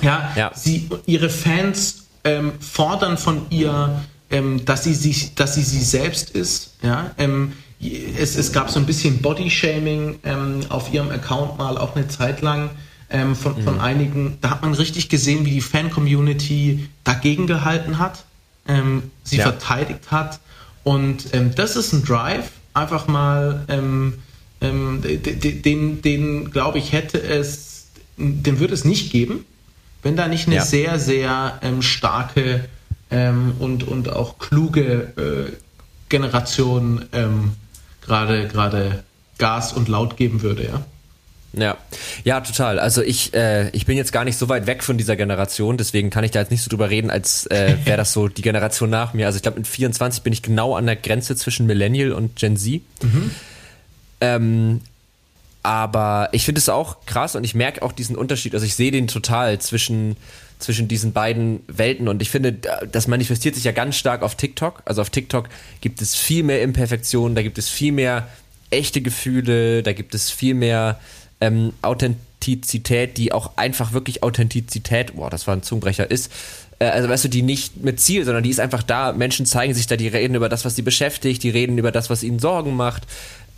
Ja, 0.03 0.32
ja. 0.36 0.51
Sie, 0.55 0.89
ihre 1.07 1.30
Fans 1.30 2.07
ähm, 2.24 2.53
fordern 2.61 3.16
von 3.16 3.47
ihr, 3.51 4.03
ähm, 4.30 4.64
dass, 4.64 4.84
sie 4.84 4.95
sich, 4.95 5.34
dass 5.34 5.55
sie 5.55 5.62
sie 5.62 5.82
selbst 5.82 6.30
ist. 6.30 6.74
Ja? 6.82 7.12
Ähm, 7.18 7.53
es, 7.81 8.37
es 8.37 8.53
gab 8.53 8.70
so 8.70 8.81
ein 8.81 8.87
bisschen 8.87 9.22
Bodyshaming 9.22 10.18
ähm, 10.24 10.61
auf 10.68 10.93
ihrem 10.93 11.11
Account 11.11 11.59
mal 11.59 11.79
auch 11.79 11.95
eine 11.95 12.09
Zeit 12.09 12.41
lang 12.41 12.70
ähm, 13.11 13.37
von, 13.37 13.62
von 13.62 13.74
mhm. 13.74 13.81
einigen. 13.81 14.39
Da 14.41 14.51
hat 14.51 14.62
man 14.62 14.74
richtig 14.74 15.09
gesehen, 15.09 15.47
wie 15.47 15.53
die 15.53 15.61
Fan-Community 15.61 16.89
dagegen 17.05 17.47
gehalten 17.47 17.99
hat, 17.99 18.24
ähm, 18.66 19.11
sie 19.22 19.37
ja. 19.37 19.45
verteidigt 19.45 20.11
hat. 20.11 20.41
Und 20.83 21.35
ähm, 21.35 21.55
das 21.55 21.76
ist 21.76 21.93
ein 21.93 22.05
Drive, 22.05 22.51
einfach 22.74 23.07
mal 23.07 23.64
ähm, 23.68 24.14
den, 24.61 25.62
den, 25.62 26.03
den 26.03 26.51
glaube 26.51 26.79
ich, 26.79 26.93
hätte 26.93 27.20
es, 27.20 27.89
den 28.16 28.59
würde 28.59 28.74
es 28.74 28.85
nicht 28.85 29.12
geben, 29.12 29.45
wenn 30.03 30.16
da 30.16 30.26
nicht 30.26 30.47
eine 30.47 30.57
ja. 30.57 30.64
sehr, 30.64 30.99
sehr 30.99 31.59
ähm, 31.62 31.83
starke 31.83 32.68
ähm, 33.11 33.55
und, 33.59 33.85
und 33.87 34.11
auch 34.11 34.39
kluge 34.39 35.12
äh, 35.16 35.53
Generation 36.09 37.05
ähm, 37.12 37.53
gerade 38.09 38.49
gerade 38.49 39.05
Gas 39.39 39.73
und 39.73 39.89
Laut 39.89 40.17
geben 40.17 40.43
würde, 40.43 40.65
ja. 40.65 40.85
Ja, 41.55 41.77
ja, 42.25 42.41
total. 42.41 42.79
Also 42.79 43.03
ich, 43.03 43.33
äh, 43.33 43.71
ich 43.71 43.87
bin 43.87 43.97
jetzt 43.97 44.13
gar 44.13 44.25
nicht 44.25 44.37
so 44.37 44.49
weit 44.49 44.67
weg 44.67 44.85
von 44.85 44.99
dieser 44.99 45.17
Generation, 45.17 45.79
deswegen 45.79 46.11
kann 46.11 46.23
ich 46.23 46.31
da 46.31 46.41
jetzt 46.41 46.51
nicht 46.51 46.63
so 46.63 46.69
drüber 46.69 46.91
reden, 46.91 47.11
als 47.11 47.47
äh, 47.47 47.77
wäre 47.85 47.97
das 47.97 48.13
so 48.13 48.29
die 48.29 48.43
Generation 48.43 48.91
nach 48.91 49.15
mir. 49.15 49.27
Also 49.27 49.37
ich 49.37 49.43
glaube, 49.43 49.59
mit 49.59 49.67
24 49.67 50.23
bin 50.23 50.33
ich 50.33 50.43
genau 50.43 50.77
an 50.77 50.87
der 50.87 50.97
Grenze 50.97 51.37
zwischen 51.37 51.67
Millennial 51.67 52.13
und 52.13 52.37
Gen 52.37 52.57
Z. 52.57 52.83
Mhm. 53.03 53.31
Ähm, 54.21 54.81
aber 55.63 56.29
ich 56.33 56.45
finde 56.45 56.61
es 56.61 56.69
auch 56.69 57.07
krass 57.07 57.35
und 57.35 57.45
ich 57.45 57.55
merke 57.55 57.83
auch 57.83 57.93
diesen 57.93 58.17
Unterschied. 58.17 58.55
Also 58.55 58.67
ich 58.67 58.75
sehe 58.75 58.91
den 58.91 59.09
total 59.09 59.59
zwischen, 59.59 60.17
zwischen 60.59 60.89
diesen 60.89 61.13
beiden 61.13 61.61
Welten 61.69 62.09
und 62.09 62.23
ich 62.23 62.31
finde, 62.31 62.53
das 62.91 63.07
manifestiert 63.07 63.55
sich 63.55 63.65
ja 63.65 63.73
ganz 63.73 63.97
stark 63.97 64.23
auf 64.23 64.35
TikTok. 64.35 64.83
Also 64.85 65.03
auf 65.03 65.11
TikTok 65.11 65.49
gibt 65.81 66.03
es 66.03 66.15
viel 66.15 66.43
mehr 66.43 66.63
Imperfektionen, 66.63 67.35
da 67.35 67.43
gibt 67.43 67.59
es 67.59 67.69
viel 67.69 67.93
mehr 67.93 68.29
echte 68.71 69.01
Gefühle, 69.01 69.83
da 69.83 69.93
gibt 69.93 70.15
es 70.15 70.31
viel 70.31 70.55
mehr 70.55 70.99
ähm, 71.41 71.73
Authentizität, 71.83 73.17
die 73.17 73.33
auch 73.33 73.57
einfach 73.57 73.93
wirklich 73.93 74.23
Authentizität, 74.23 75.17
boah, 75.17 75.31
das 75.31 75.47
war 75.47 75.55
ein 75.55 75.63
Zungenbrecher, 75.63 76.11
ist. 76.11 76.33
Äh, 76.79 76.87
also 76.87 77.09
weißt 77.09 77.25
du, 77.25 77.29
die 77.29 77.43
nicht 77.43 77.83
mit 77.83 78.01
Ziel, 78.01 78.25
sondern 78.25 78.43
die 78.43 78.51
ist 78.51 78.61
einfach 78.61 78.83
da. 78.83 79.13
Menschen 79.13 79.47
zeigen 79.47 79.75
sich 79.75 79.87
da, 79.87 79.97
die 79.97 80.09
reden 80.09 80.35
über 80.35 80.49
das, 80.49 80.65
was 80.65 80.77
sie 80.77 80.83
beschäftigt, 80.83 81.43
die 81.43 81.51
reden 81.51 81.79
über 81.79 81.93
das, 81.93 82.11
was 82.11 82.23
ihnen 82.23 82.39
Sorgen 82.39 82.75
macht. 82.77 83.05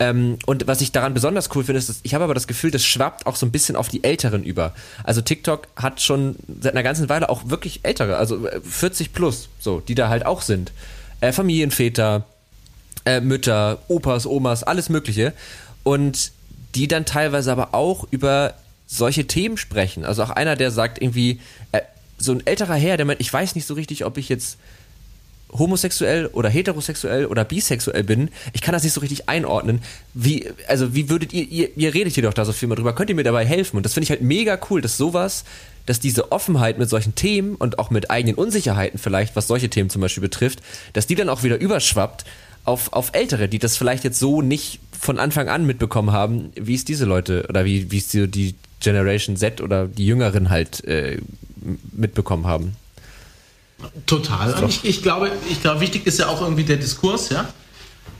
Ähm, 0.01 0.39
und 0.47 0.65
was 0.65 0.81
ich 0.81 0.91
daran 0.91 1.13
besonders 1.13 1.55
cool 1.55 1.63
finde, 1.63 1.77
ist, 1.77 1.87
dass 1.87 1.99
ich 2.01 2.15
habe 2.15 2.23
aber 2.23 2.33
das 2.33 2.47
Gefühl, 2.47 2.71
das 2.71 2.83
schwappt 2.83 3.27
auch 3.27 3.35
so 3.35 3.45
ein 3.45 3.51
bisschen 3.51 3.75
auf 3.75 3.87
die 3.87 4.03
Älteren 4.03 4.43
über. 4.43 4.73
Also 5.03 5.21
TikTok 5.21 5.67
hat 5.75 6.01
schon 6.01 6.37
seit 6.59 6.73
einer 6.73 6.81
ganzen 6.81 7.07
Weile 7.07 7.29
auch 7.29 7.51
wirklich 7.51 7.81
Ältere, 7.83 8.17
also 8.17 8.47
40 8.67 9.05
äh, 9.05 9.09
plus, 9.13 9.49
so, 9.59 9.79
die 9.79 9.93
da 9.93 10.09
halt 10.09 10.25
auch 10.25 10.41
sind. 10.41 10.71
Äh, 11.19 11.31
Familienväter, 11.31 12.25
äh, 13.05 13.21
Mütter, 13.21 13.77
Opas, 13.89 14.25
Omas, 14.25 14.63
alles 14.63 14.89
Mögliche. 14.89 15.33
Und 15.83 16.31
die 16.73 16.87
dann 16.87 17.05
teilweise 17.05 17.51
aber 17.51 17.75
auch 17.75 18.07
über 18.09 18.55
solche 18.87 19.27
Themen 19.27 19.57
sprechen. 19.57 20.03
Also 20.03 20.23
auch 20.23 20.31
einer, 20.31 20.55
der 20.55 20.71
sagt 20.71 20.99
irgendwie, 20.99 21.41
äh, 21.73 21.81
so 22.17 22.31
ein 22.31 22.47
älterer 22.47 22.73
Herr, 22.73 22.97
der 22.97 23.05
meint, 23.05 23.21
ich 23.21 23.31
weiß 23.31 23.53
nicht 23.53 23.67
so 23.67 23.75
richtig, 23.75 24.03
ob 24.03 24.17
ich 24.17 24.29
jetzt 24.29 24.57
homosexuell 25.51 26.27
oder 26.27 26.49
heterosexuell 26.49 27.25
oder 27.25 27.43
bisexuell 27.43 28.03
bin. 28.03 28.29
Ich 28.53 28.61
kann 28.61 28.73
das 28.73 28.83
nicht 28.83 28.93
so 28.93 29.01
richtig 29.01 29.29
einordnen. 29.29 29.81
Wie, 30.13 30.49
also 30.67 30.95
wie 30.95 31.09
würdet 31.09 31.33
ihr, 31.33 31.43
ihr, 31.43 31.69
ihr 31.75 31.93
redet 31.93 32.13
hier 32.13 32.23
doch 32.23 32.33
da 32.33 32.45
so 32.45 32.53
viel 32.53 32.67
mal 32.67 32.75
drüber, 32.75 32.93
könnt 32.93 33.09
ihr 33.09 33.15
mir 33.15 33.23
dabei 33.23 33.45
helfen? 33.45 33.77
Und 33.77 33.83
das 33.83 33.93
finde 33.93 34.05
ich 34.05 34.09
halt 34.09 34.21
mega 34.21 34.59
cool, 34.69 34.81
dass 34.81 34.97
sowas, 34.97 35.43
dass 35.85 35.99
diese 35.99 36.31
Offenheit 36.31 36.77
mit 36.77 36.89
solchen 36.89 37.15
Themen 37.15 37.55
und 37.55 37.79
auch 37.79 37.89
mit 37.89 38.11
eigenen 38.11 38.35
Unsicherheiten 38.35 38.99
vielleicht, 38.99 39.35
was 39.35 39.47
solche 39.47 39.69
Themen 39.69 39.89
zum 39.89 40.01
Beispiel 40.01 40.21
betrifft, 40.21 40.59
dass 40.93 41.07
die 41.07 41.15
dann 41.15 41.29
auch 41.29 41.43
wieder 41.43 41.59
überschwappt 41.59 42.25
auf, 42.63 42.93
auf 42.93 43.09
Ältere, 43.13 43.49
die 43.49 43.59
das 43.59 43.77
vielleicht 43.77 44.03
jetzt 44.03 44.19
so 44.19 44.41
nicht 44.41 44.79
von 44.99 45.19
Anfang 45.19 45.49
an 45.49 45.65
mitbekommen 45.65 46.11
haben, 46.11 46.51
wie 46.55 46.75
es 46.75 46.85
diese 46.85 47.05
Leute 47.05 47.45
oder 47.49 47.65
wie, 47.65 47.91
wie 47.91 47.97
es 47.97 48.09
die, 48.09 48.27
die 48.27 48.55
Generation 48.79 49.35
Z 49.35 49.61
oder 49.61 49.87
die 49.87 50.05
Jüngeren 50.05 50.49
halt 50.49 50.83
äh, 50.85 51.17
mitbekommen 51.91 52.45
haben. 52.45 52.75
Total. 54.05 54.53
Und 54.53 54.69
ich, 54.69 54.85
ich, 54.85 55.01
glaube, 55.03 55.31
ich 55.49 55.61
glaube, 55.61 55.81
wichtig 55.81 56.05
ist 56.07 56.19
ja 56.19 56.27
auch 56.27 56.41
irgendwie 56.41 56.63
der 56.63 56.77
Diskurs, 56.77 57.29
ja. 57.29 57.47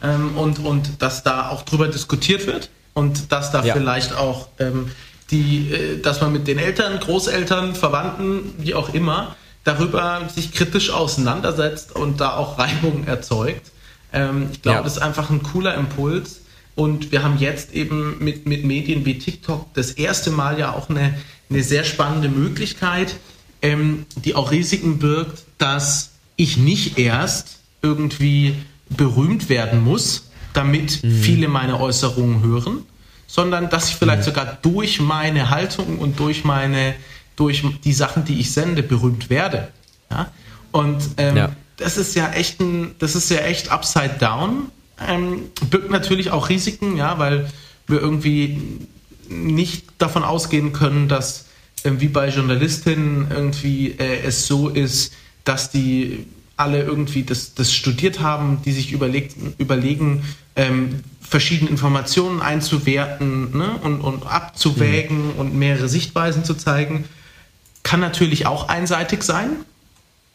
Ähm, 0.04 0.38
und, 0.38 0.60
und 0.60 1.02
dass 1.02 1.24
da 1.24 1.50
auch 1.50 1.62
drüber 1.62 1.88
diskutiert 1.88 2.48
wird 2.48 2.70
und 2.94 3.32
dass 3.32 3.52
da 3.52 3.64
ja. 3.64 3.74
vielleicht 3.74 4.16
auch 4.16 4.48
ähm, 4.60 4.92
die, 5.30 5.72
äh, 5.72 6.02
dass 6.02 6.22
man 6.22 6.34
mit 6.34 6.48
den 6.48 6.58
Eltern, 6.58 7.00
Großeltern, 7.00 7.76
Verwandten, 7.76 8.54
wie 8.58 8.74
auch 8.74 8.94
immer, 8.94 9.36
darüber 9.64 10.28
sich 10.34 10.52
kritisch 10.52 10.90
auseinandersetzt 10.90 11.96
und 11.96 12.20
da 12.20 12.36
auch 12.36 12.58
Reibung 12.58 13.06
erzeugt. 13.06 13.72
Ähm, 14.12 14.50
ich 14.52 14.62
glaube, 14.62 14.80
ja. 14.80 14.84
das 14.84 14.98
ist 14.98 15.02
einfach 15.02 15.30
ein 15.30 15.44
cooler 15.44 15.76
Impuls. 15.76 16.42
Und 16.76 17.12
wir 17.12 17.24
haben 17.24 17.38
jetzt 17.38 17.74
eben 17.74 18.18
mit, 18.20 18.46
mit 18.46 18.64
Medien 18.64 19.06
wie 19.06 19.20
TikTok 19.20 19.74
das 19.74 19.92
erste 19.92 20.32
Mal 20.32 20.58
ja 20.58 20.74
auch 20.74 20.90
eine, 20.90 21.14
eine 21.50 21.64
sehr 21.64 21.84
spannende 21.84 22.30
Möglichkeit, 22.30 23.18
ähm, 23.62 24.06
die 24.16 24.36
auch 24.36 24.52
Risiken 24.52 25.00
birgt, 25.00 25.44
dass 25.58 26.12
ich 26.36 26.58
nicht 26.58 26.98
erst 26.98 27.60
irgendwie 27.82 28.56
berühmt 28.90 29.50
werden 29.50 29.84
muss, 29.84 30.30
damit 30.54 31.04
mhm. 31.04 31.22
viele 31.22 31.48
meine 31.48 31.80
Äußerungen 31.80 32.44
hören, 32.44 32.84
sondern 33.28 33.70
dass 33.70 33.90
ich 33.90 33.96
vielleicht 33.96 34.22
mhm. 34.22 34.26
sogar 34.26 34.58
durch 34.62 35.00
meine 35.00 35.50
Haltung 35.50 36.00
und 36.00 36.20
durch 36.20 36.44
meine, 36.44 36.96
durch 37.36 37.64
die 37.84 37.94
Sachen, 37.94 38.26
die 38.26 38.40
ich 38.40 38.52
sende, 38.52 38.84
berühmt 38.84 39.30
werde. 39.30 39.70
Ja? 40.10 40.32
Und 40.72 41.02
ähm, 41.18 41.38
ja. 41.38 41.56
das 41.78 41.98
ist 41.98 42.16
ja 42.16 42.32
echt 42.32 42.60
ein, 42.60 42.96
das 43.00 43.16
ist 43.16 43.30
ja 43.30 43.40
echt 43.40 43.70
upside 43.72 44.16
down. 44.20 44.72
Ähm, 45.08 45.44
birgt 45.70 45.90
natürlich 45.90 46.32
auch 46.32 46.50
Risiken, 46.50 46.98
ja, 46.98 47.18
weil 47.18 47.50
wir 47.88 48.00
irgendwie 48.00 48.62
nicht 49.30 49.86
davon 49.98 50.24
ausgehen 50.24 50.74
können, 50.74 51.08
dass 51.08 51.46
wie 51.84 52.08
bei 52.08 52.30
Journalistinnen 52.30 53.28
irgendwie 53.30 53.92
äh, 53.92 54.22
es 54.24 54.48
so 54.48 54.70
ist, 54.70 55.14
dass 55.44 55.72
die 55.72 56.26
alle 56.58 56.84
irgendwie 56.84 57.24
das, 57.24 57.56
das 57.56 57.74
studiert 57.74 58.20
haben, 58.20 58.62
die 58.64 58.72
sich 58.72 58.92
überlegt, 58.92 59.36
überlegen, 59.58 60.24
ähm, 60.56 61.02
verschiedene 61.22 61.70
Informationen 61.70 62.42
einzuwerten 62.42 63.58
ne? 63.58 63.78
und, 63.84 64.02
und 64.02 64.28
abzuwägen 64.28 65.34
mhm. 65.34 65.40
und 65.40 65.56
mehrere 65.56 65.90
Sichtweisen 65.90 66.44
zu 66.44 66.54
zeigen, 66.54 67.06
kann 67.84 68.00
natürlich 68.00 68.46
auch 68.46 68.70
einseitig 68.70 69.24
sein. 69.24 69.50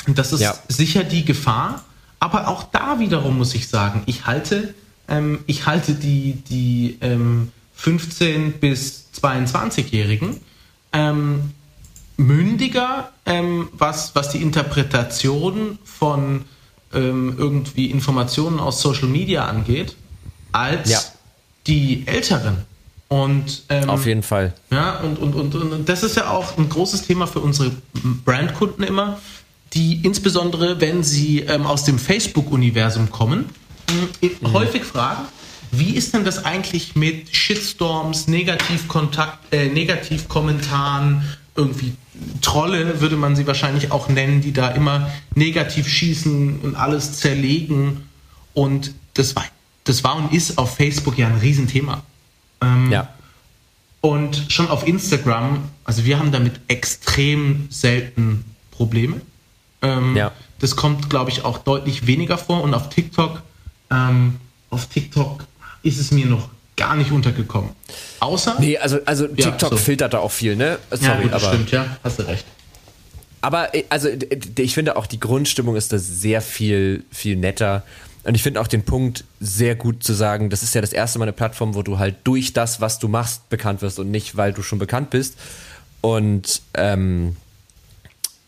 Das 0.08 0.32
ist 0.32 0.40
ja. 0.40 0.54
sicher 0.68 1.04
die 1.04 1.24
Gefahr. 1.24 1.84
Aber 2.18 2.48
auch 2.48 2.64
da 2.64 2.98
wiederum 2.98 3.36
muss 3.38 3.54
ich 3.54 3.68
sagen, 3.68 4.02
ich 4.06 4.26
halte, 4.26 4.74
ähm, 5.06 5.40
ich 5.46 5.66
halte 5.66 5.94
die, 5.94 6.42
die 6.48 6.98
ähm, 7.02 7.52
15 7.74 8.54
bis 8.54 9.08
22-Jährigen 9.20 10.40
ähm, 10.96 11.50
mündiger, 12.16 13.10
ähm, 13.26 13.68
was, 13.72 14.14
was 14.14 14.30
die 14.30 14.40
Interpretation 14.40 15.78
von 15.84 16.46
ähm, 16.94 17.34
irgendwie 17.36 17.90
Informationen 17.90 18.58
aus 18.58 18.80
Social 18.80 19.08
Media 19.08 19.44
angeht, 19.44 19.94
als 20.52 20.90
ja. 20.90 21.00
die 21.66 22.06
Älteren. 22.06 22.64
Und, 23.08 23.64
ähm, 23.68 23.90
Auf 23.90 24.06
jeden 24.06 24.22
Fall. 24.22 24.54
Ja, 24.70 24.98
und, 25.00 25.18
und, 25.18 25.34
und, 25.34 25.54
und 25.54 25.88
das 25.88 26.02
ist 26.02 26.16
ja 26.16 26.30
auch 26.30 26.56
ein 26.56 26.68
großes 26.68 27.02
Thema 27.02 27.26
für 27.26 27.40
unsere 27.40 27.70
Brandkunden 28.24 28.82
immer, 28.82 29.18
die 29.74 30.00
insbesondere, 30.02 30.80
wenn 30.80 31.04
sie 31.04 31.40
ähm, 31.40 31.66
aus 31.66 31.84
dem 31.84 31.98
Facebook-Universum 31.98 33.10
kommen, 33.10 33.50
mhm. 34.22 34.52
häufig 34.52 34.84
fragen, 34.84 35.26
wie 35.78 35.94
ist 35.94 36.14
denn 36.14 36.24
das 36.24 36.44
eigentlich 36.44 36.96
mit 36.96 37.34
Shitstorms, 37.34 38.28
Negativkontakt, 38.28 39.52
äh, 39.52 39.68
Negativkommentaren, 39.68 41.22
irgendwie 41.54 41.94
Trolle 42.40 43.00
würde 43.00 43.16
man 43.16 43.36
sie 43.36 43.46
wahrscheinlich 43.46 43.92
auch 43.92 44.08
nennen, 44.08 44.40
die 44.40 44.52
da 44.52 44.68
immer 44.70 45.10
negativ 45.34 45.88
schießen 45.88 46.60
und 46.60 46.74
alles 46.74 47.18
zerlegen. 47.18 48.08
Und 48.54 48.94
das 49.14 49.36
war, 49.36 49.44
das 49.84 50.04
war 50.04 50.16
und 50.16 50.32
ist 50.32 50.58
auf 50.58 50.76
Facebook 50.76 51.18
ja 51.18 51.26
ein 51.26 51.36
Riesenthema. 51.36 52.02
Ähm, 52.62 52.90
ja. 52.90 53.08
Und 54.00 54.46
schon 54.48 54.68
auf 54.68 54.86
Instagram, 54.86 55.68
also 55.84 56.04
wir 56.04 56.18
haben 56.18 56.32
damit 56.32 56.60
extrem 56.68 57.66
selten 57.70 58.44
Probleme. 58.70 59.20
Ähm, 59.82 60.16
ja. 60.16 60.32
Das 60.58 60.76
kommt, 60.76 61.10
glaube 61.10 61.30
ich, 61.30 61.44
auch 61.44 61.58
deutlich 61.58 62.06
weniger 62.06 62.38
vor. 62.38 62.62
Und 62.62 62.72
auf 62.72 62.88
TikTok, 62.88 63.42
ähm, 63.90 64.36
auf 64.70 64.86
TikTok 64.86 65.44
ist 65.86 65.98
es 65.98 66.10
mir 66.10 66.26
noch 66.26 66.48
gar 66.76 66.96
nicht 66.96 67.10
untergekommen. 67.10 67.70
Außer. 68.20 68.56
Nee, 68.58 68.76
also, 68.78 68.98
also 69.06 69.26
TikTok 69.26 69.62
ja, 69.62 69.68
so. 69.70 69.76
filtert 69.76 70.12
da 70.14 70.18
auch 70.18 70.32
viel, 70.32 70.56
ne? 70.56 70.78
Sorry, 70.90 71.04
ja, 71.04 71.20
gut, 71.20 71.32
aber. 71.32 71.48
Stimmt, 71.48 71.70
ja, 71.70 71.96
hast 72.02 72.18
du 72.18 72.22
recht. 72.24 72.44
Aber 73.40 73.74
äh, 73.74 73.84
also 73.88 74.08
ich 74.58 74.74
finde 74.74 74.96
auch 74.96 75.06
die 75.06 75.20
Grundstimmung 75.20 75.76
ist 75.76 75.92
da 75.92 75.98
sehr 75.98 76.42
viel, 76.42 77.04
viel 77.10 77.36
netter. 77.36 77.84
Und 78.24 78.34
ich 78.34 78.42
finde 78.42 78.60
auch 78.60 78.66
den 78.66 78.84
Punkt 78.84 79.24
sehr 79.38 79.76
gut 79.76 80.02
zu 80.02 80.12
sagen, 80.12 80.50
das 80.50 80.64
ist 80.64 80.74
ja 80.74 80.80
das 80.80 80.92
erste 80.92 81.20
Mal 81.20 81.26
eine 81.26 81.32
Plattform, 81.32 81.76
wo 81.76 81.82
du 81.82 81.98
halt 81.98 82.16
durch 82.24 82.52
das, 82.52 82.80
was 82.80 82.98
du 82.98 83.06
machst, 83.06 83.48
bekannt 83.48 83.82
wirst 83.82 84.00
und 84.00 84.10
nicht, 84.10 84.36
weil 84.36 84.52
du 84.52 84.62
schon 84.62 84.80
bekannt 84.80 85.10
bist. 85.10 85.36
Und 86.00 86.60
ähm, 86.74 87.36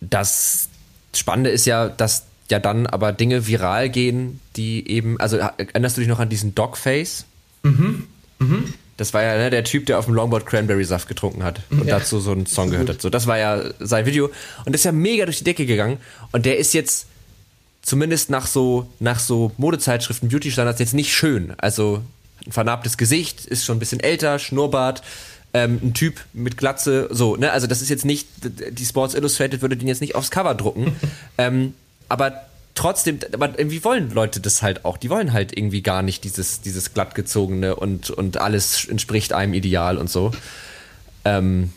das 0.01 0.68
Spannende 1.14 1.51
ist 1.51 1.64
ja, 1.64 1.89
dass 1.89 2.24
ja 2.51 2.59
dann 2.59 2.86
aber 2.86 3.12
Dinge 3.12 3.46
viral 3.46 3.88
gehen, 3.90 4.40
die 4.57 4.88
eben, 4.88 5.20
also 5.20 5.36
erinnerst 5.36 5.96
du 5.96 6.01
dich 6.01 6.09
noch 6.09 6.20
an 6.20 6.28
diesen 6.28 6.55
Dogface? 6.55 7.24
Mhm. 7.62 8.07
Mhm. 8.38 8.74
Das 8.96 9.14
war 9.14 9.22
ja 9.22 9.36
ne, 9.36 9.51
der 9.51 9.64
Typ, 9.64 9.86
der 9.86 9.99
auf 9.99 10.07
dem 10.07 10.14
Longboard 10.14 10.44
Cranberry 10.44 10.84
Saft 10.84 11.07
getrunken 11.07 11.44
hat 11.44 11.61
und 11.70 11.86
ja. 11.86 11.99
dazu 11.99 12.18
so 12.18 12.32
einen 12.32 12.46
Song 12.46 12.70
gehört 12.70 12.88
hat. 12.88 13.01
So, 13.01 13.11
das 13.11 13.26
war 13.26 13.38
ja 13.38 13.62
sein 13.78 14.07
Video 14.07 14.26
und 14.64 14.72
das 14.72 14.80
ist 14.80 14.84
ja 14.84 14.92
mega 14.92 15.24
durch 15.24 15.38
die 15.38 15.44
Decke 15.44 15.66
gegangen 15.66 15.99
und 16.32 16.46
der 16.46 16.59
ist 16.59 16.74
jetzt 16.74 17.07
zumindest 17.82 18.28
nach 18.28 18.46
so 18.49 18.88
nach 18.99 19.20
so 19.20 19.53
Modezeitschriften 19.57 20.28
Beauty 20.28 20.51
Standards 20.51 20.80
jetzt 20.80 20.94
nicht 20.94 21.14
schön. 21.14 21.55
Also 21.59 22.03
ein 22.44 22.53
vernarbtes 22.53 22.96
Gesicht, 22.99 23.46
ist 23.46 23.64
schon 23.64 23.76
ein 23.76 23.80
bisschen 23.80 24.01
älter, 24.01 24.40
Schnurrbart, 24.40 25.03
ähm, 25.55 25.78
ein 25.82 25.94
Typ 25.94 26.20
mit 26.32 26.57
Glatze, 26.57 27.09
so, 27.11 27.36
ne? 27.36 27.53
Also 27.53 27.66
das 27.66 27.82
ist 27.82 27.88
jetzt 27.88 28.05
nicht, 28.05 28.28
die 28.42 28.84
Sports 28.84 29.14
Illustrated 29.14 29.62
würde 29.62 29.76
den 29.76 29.88
jetzt 29.88 30.01
nicht 30.01 30.14
aufs 30.14 30.30
Cover 30.30 30.55
drucken. 30.55 30.96
ähm, 31.38 31.74
aber 32.09 32.48
trotzdem, 32.74 33.18
aber 33.32 33.59
irgendwie 33.59 33.82
wollen 33.84 34.11
Leute 34.12 34.40
das 34.40 34.62
halt 34.62 34.84
auch. 34.84 34.96
Die 34.96 35.11
wollen 35.11 35.32
halt 35.32 35.56
irgendwie 35.56 35.82
gar 35.82 36.02
nicht 36.02 36.24
dieses, 36.24 36.61
dieses 36.61 36.94
glattgezogene 36.94 37.74
und, 37.76 38.11
und 38.11 38.38
alles 38.38 38.86
entspricht 38.86 39.32
einem 39.32 39.54
Ideal 39.54 39.98
und 39.98 40.09
so. 40.09 40.30
Ähm, 41.24 41.72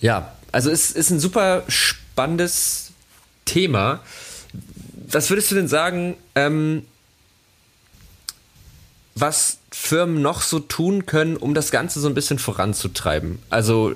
ja, 0.00 0.32
also 0.52 0.70
es 0.70 0.90
ist 0.90 1.10
ein 1.10 1.20
super 1.20 1.62
spannendes 1.68 2.92
Thema. 3.44 4.00
Was 5.08 5.30
würdest 5.30 5.50
du 5.50 5.54
denn 5.54 5.68
sagen, 5.68 6.16
ähm, 6.34 6.84
was 9.14 9.58
Firmen 9.70 10.22
noch 10.22 10.42
so 10.42 10.58
tun 10.58 11.06
können, 11.06 11.36
um 11.36 11.54
das 11.54 11.70
Ganze 11.70 12.00
so 12.00 12.08
ein 12.08 12.14
bisschen 12.14 12.38
voranzutreiben? 12.38 13.38
Also 13.48 13.94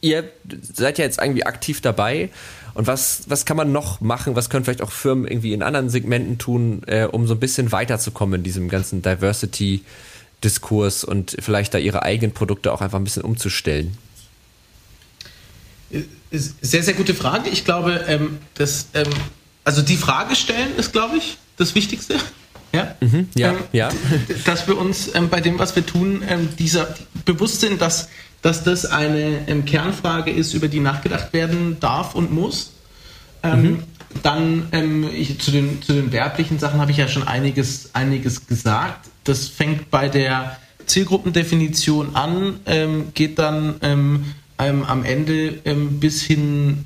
ihr 0.00 0.30
seid 0.74 0.98
ja 0.98 1.04
jetzt 1.04 1.18
irgendwie 1.18 1.44
aktiv 1.44 1.80
dabei. 1.80 2.30
Und 2.78 2.86
was, 2.86 3.22
was 3.26 3.44
kann 3.44 3.56
man 3.56 3.72
noch 3.72 4.00
machen? 4.00 4.36
Was 4.36 4.50
können 4.50 4.64
vielleicht 4.64 4.82
auch 4.82 4.92
Firmen 4.92 5.26
irgendwie 5.26 5.52
in 5.52 5.64
anderen 5.64 5.90
Segmenten 5.90 6.38
tun, 6.38 6.82
äh, 6.86 7.06
um 7.06 7.26
so 7.26 7.34
ein 7.34 7.40
bisschen 7.40 7.72
weiterzukommen 7.72 8.36
in 8.36 8.44
diesem 8.44 8.68
ganzen 8.68 9.02
Diversity-Diskurs 9.02 11.02
und 11.02 11.34
vielleicht 11.40 11.74
da 11.74 11.78
ihre 11.78 12.04
eigenen 12.04 12.32
Produkte 12.32 12.72
auch 12.72 12.80
einfach 12.80 13.00
ein 13.00 13.02
bisschen 13.02 13.24
umzustellen? 13.24 13.98
Sehr, 16.30 16.84
sehr 16.84 16.94
gute 16.94 17.14
Frage. 17.14 17.50
Ich 17.50 17.64
glaube, 17.64 18.04
ähm, 18.06 18.38
dass, 18.54 18.86
ähm, 18.94 19.10
also 19.64 19.82
die 19.82 19.96
Frage 19.96 20.36
stellen 20.36 20.76
ist, 20.76 20.92
glaube 20.92 21.16
ich, 21.16 21.36
das 21.56 21.74
Wichtigste. 21.74 22.14
Ja, 22.70 22.96
mhm, 23.00 23.30
ja, 23.34 23.52
ähm, 23.52 23.58
ja. 23.72 23.88
Dass 24.44 24.68
wir 24.68 24.76
uns 24.76 25.14
ähm, 25.14 25.30
bei 25.30 25.40
dem, 25.40 25.58
was 25.58 25.74
wir 25.74 25.86
tun, 25.86 26.22
ähm, 26.28 26.50
dieser 26.58 26.94
bewusst 27.24 27.60
sind, 27.60 27.80
dass 27.80 28.10
dass 28.42 28.64
das 28.64 28.86
eine 28.86 29.48
ähm, 29.48 29.64
Kernfrage 29.64 30.30
ist, 30.30 30.54
über 30.54 30.68
die 30.68 30.80
nachgedacht 30.80 31.32
werden 31.32 31.78
darf 31.80 32.14
und 32.14 32.32
muss. 32.32 32.72
Ähm, 33.42 33.62
mhm. 33.62 33.82
Dann 34.22 34.68
ähm, 34.72 35.08
ich, 35.12 35.38
zu, 35.40 35.50
den, 35.50 35.82
zu 35.82 35.92
den 35.92 36.12
werblichen 36.12 36.58
Sachen 36.58 36.80
habe 36.80 36.90
ich 36.90 36.96
ja 36.96 37.08
schon 37.08 37.26
einiges, 37.26 37.94
einiges 37.94 38.46
gesagt. 38.46 39.08
Das 39.24 39.48
fängt 39.48 39.90
bei 39.90 40.08
der 40.08 40.56
Zielgruppendefinition 40.86 42.16
an, 42.16 42.60
ähm, 42.66 43.08
geht 43.12 43.38
dann 43.38 43.74
ähm, 43.82 44.24
ähm, 44.58 44.84
am 44.84 45.04
Ende 45.04 45.60
bis, 46.00 46.22
hin, 46.22 46.84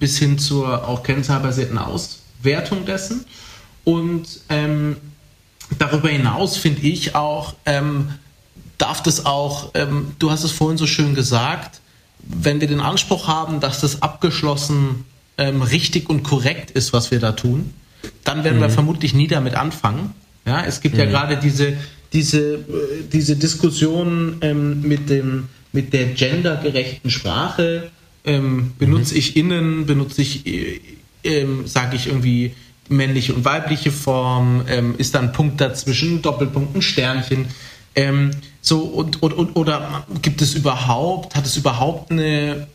bis 0.00 0.18
hin 0.18 0.38
zur 0.38 0.88
auch 0.88 1.04
kennzahlbasierten 1.04 1.78
Auswertung 1.78 2.84
dessen. 2.84 3.26
Und 3.84 4.40
darüber 5.78 6.08
hinaus 6.08 6.56
finde 6.56 6.82
ich 6.82 7.14
auch, 7.14 7.54
darf 8.78 9.02
das 9.02 9.26
auch, 9.26 9.70
ähm, 9.74 10.12
du 10.18 10.30
hast 10.30 10.44
es 10.44 10.52
vorhin 10.52 10.78
so 10.78 10.86
schön 10.86 11.14
gesagt, 11.14 11.80
wenn 12.22 12.60
wir 12.60 12.68
den 12.68 12.80
Anspruch 12.80 13.28
haben, 13.28 13.60
dass 13.60 13.80
das 13.80 14.02
abgeschlossen 14.02 15.04
ähm, 15.38 15.62
richtig 15.62 16.08
und 16.08 16.22
korrekt 16.22 16.70
ist, 16.70 16.92
was 16.92 17.10
wir 17.10 17.18
da 17.18 17.32
tun, 17.32 17.72
dann 18.24 18.44
werden 18.44 18.58
mhm. 18.58 18.62
wir 18.62 18.70
vermutlich 18.70 19.14
nie 19.14 19.26
damit 19.28 19.54
anfangen. 19.54 20.14
Ja, 20.46 20.64
es 20.64 20.80
gibt 20.80 20.94
mhm. 20.94 21.00
ja 21.00 21.06
gerade 21.06 21.36
diese, 21.36 21.74
diese, 22.12 22.54
äh, 22.54 22.60
diese 23.12 23.36
Diskussion 23.36 24.38
ähm, 24.40 24.82
mit, 24.82 25.10
dem, 25.10 25.48
mit 25.72 25.92
der 25.92 26.06
gendergerechten 26.06 27.10
Sprache. 27.10 27.90
Ähm, 28.24 28.72
benutze 28.78 29.14
mhm. 29.14 29.18
ich 29.18 29.36
innen, 29.36 29.86
benutze 29.86 30.22
ich, 30.22 30.46
äh, 30.46 30.80
äh, 31.24 31.46
sage 31.64 31.96
ich 31.96 32.06
irgendwie 32.06 32.54
männliche 32.88 33.34
und 33.34 33.44
weibliche 33.44 33.90
Form, 33.90 34.64
ähm, 34.68 34.94
ist 34.98 35.14
da 35.14 35.20
ein 35.20 35.32
Punkt 35.32 35.60
dazwischen, 35.60 36.22
Doppelpunkt, 36.22 36.76
ein 36.76 36.82
Sternchen. 36.82 37.46
So, 38.64 38.78
und, 38.78 39.22
und, 39.22 39.32
und, 39.32 39.56
oder 39.56 40.06
gibt 40.22 40.40
es 40.40 40.54
überhaupt, 40.54 41.34
hat 41.34 41.44
es 41.44 41.56
überhaupt 41.56 42.12
eine, 42.12 42.68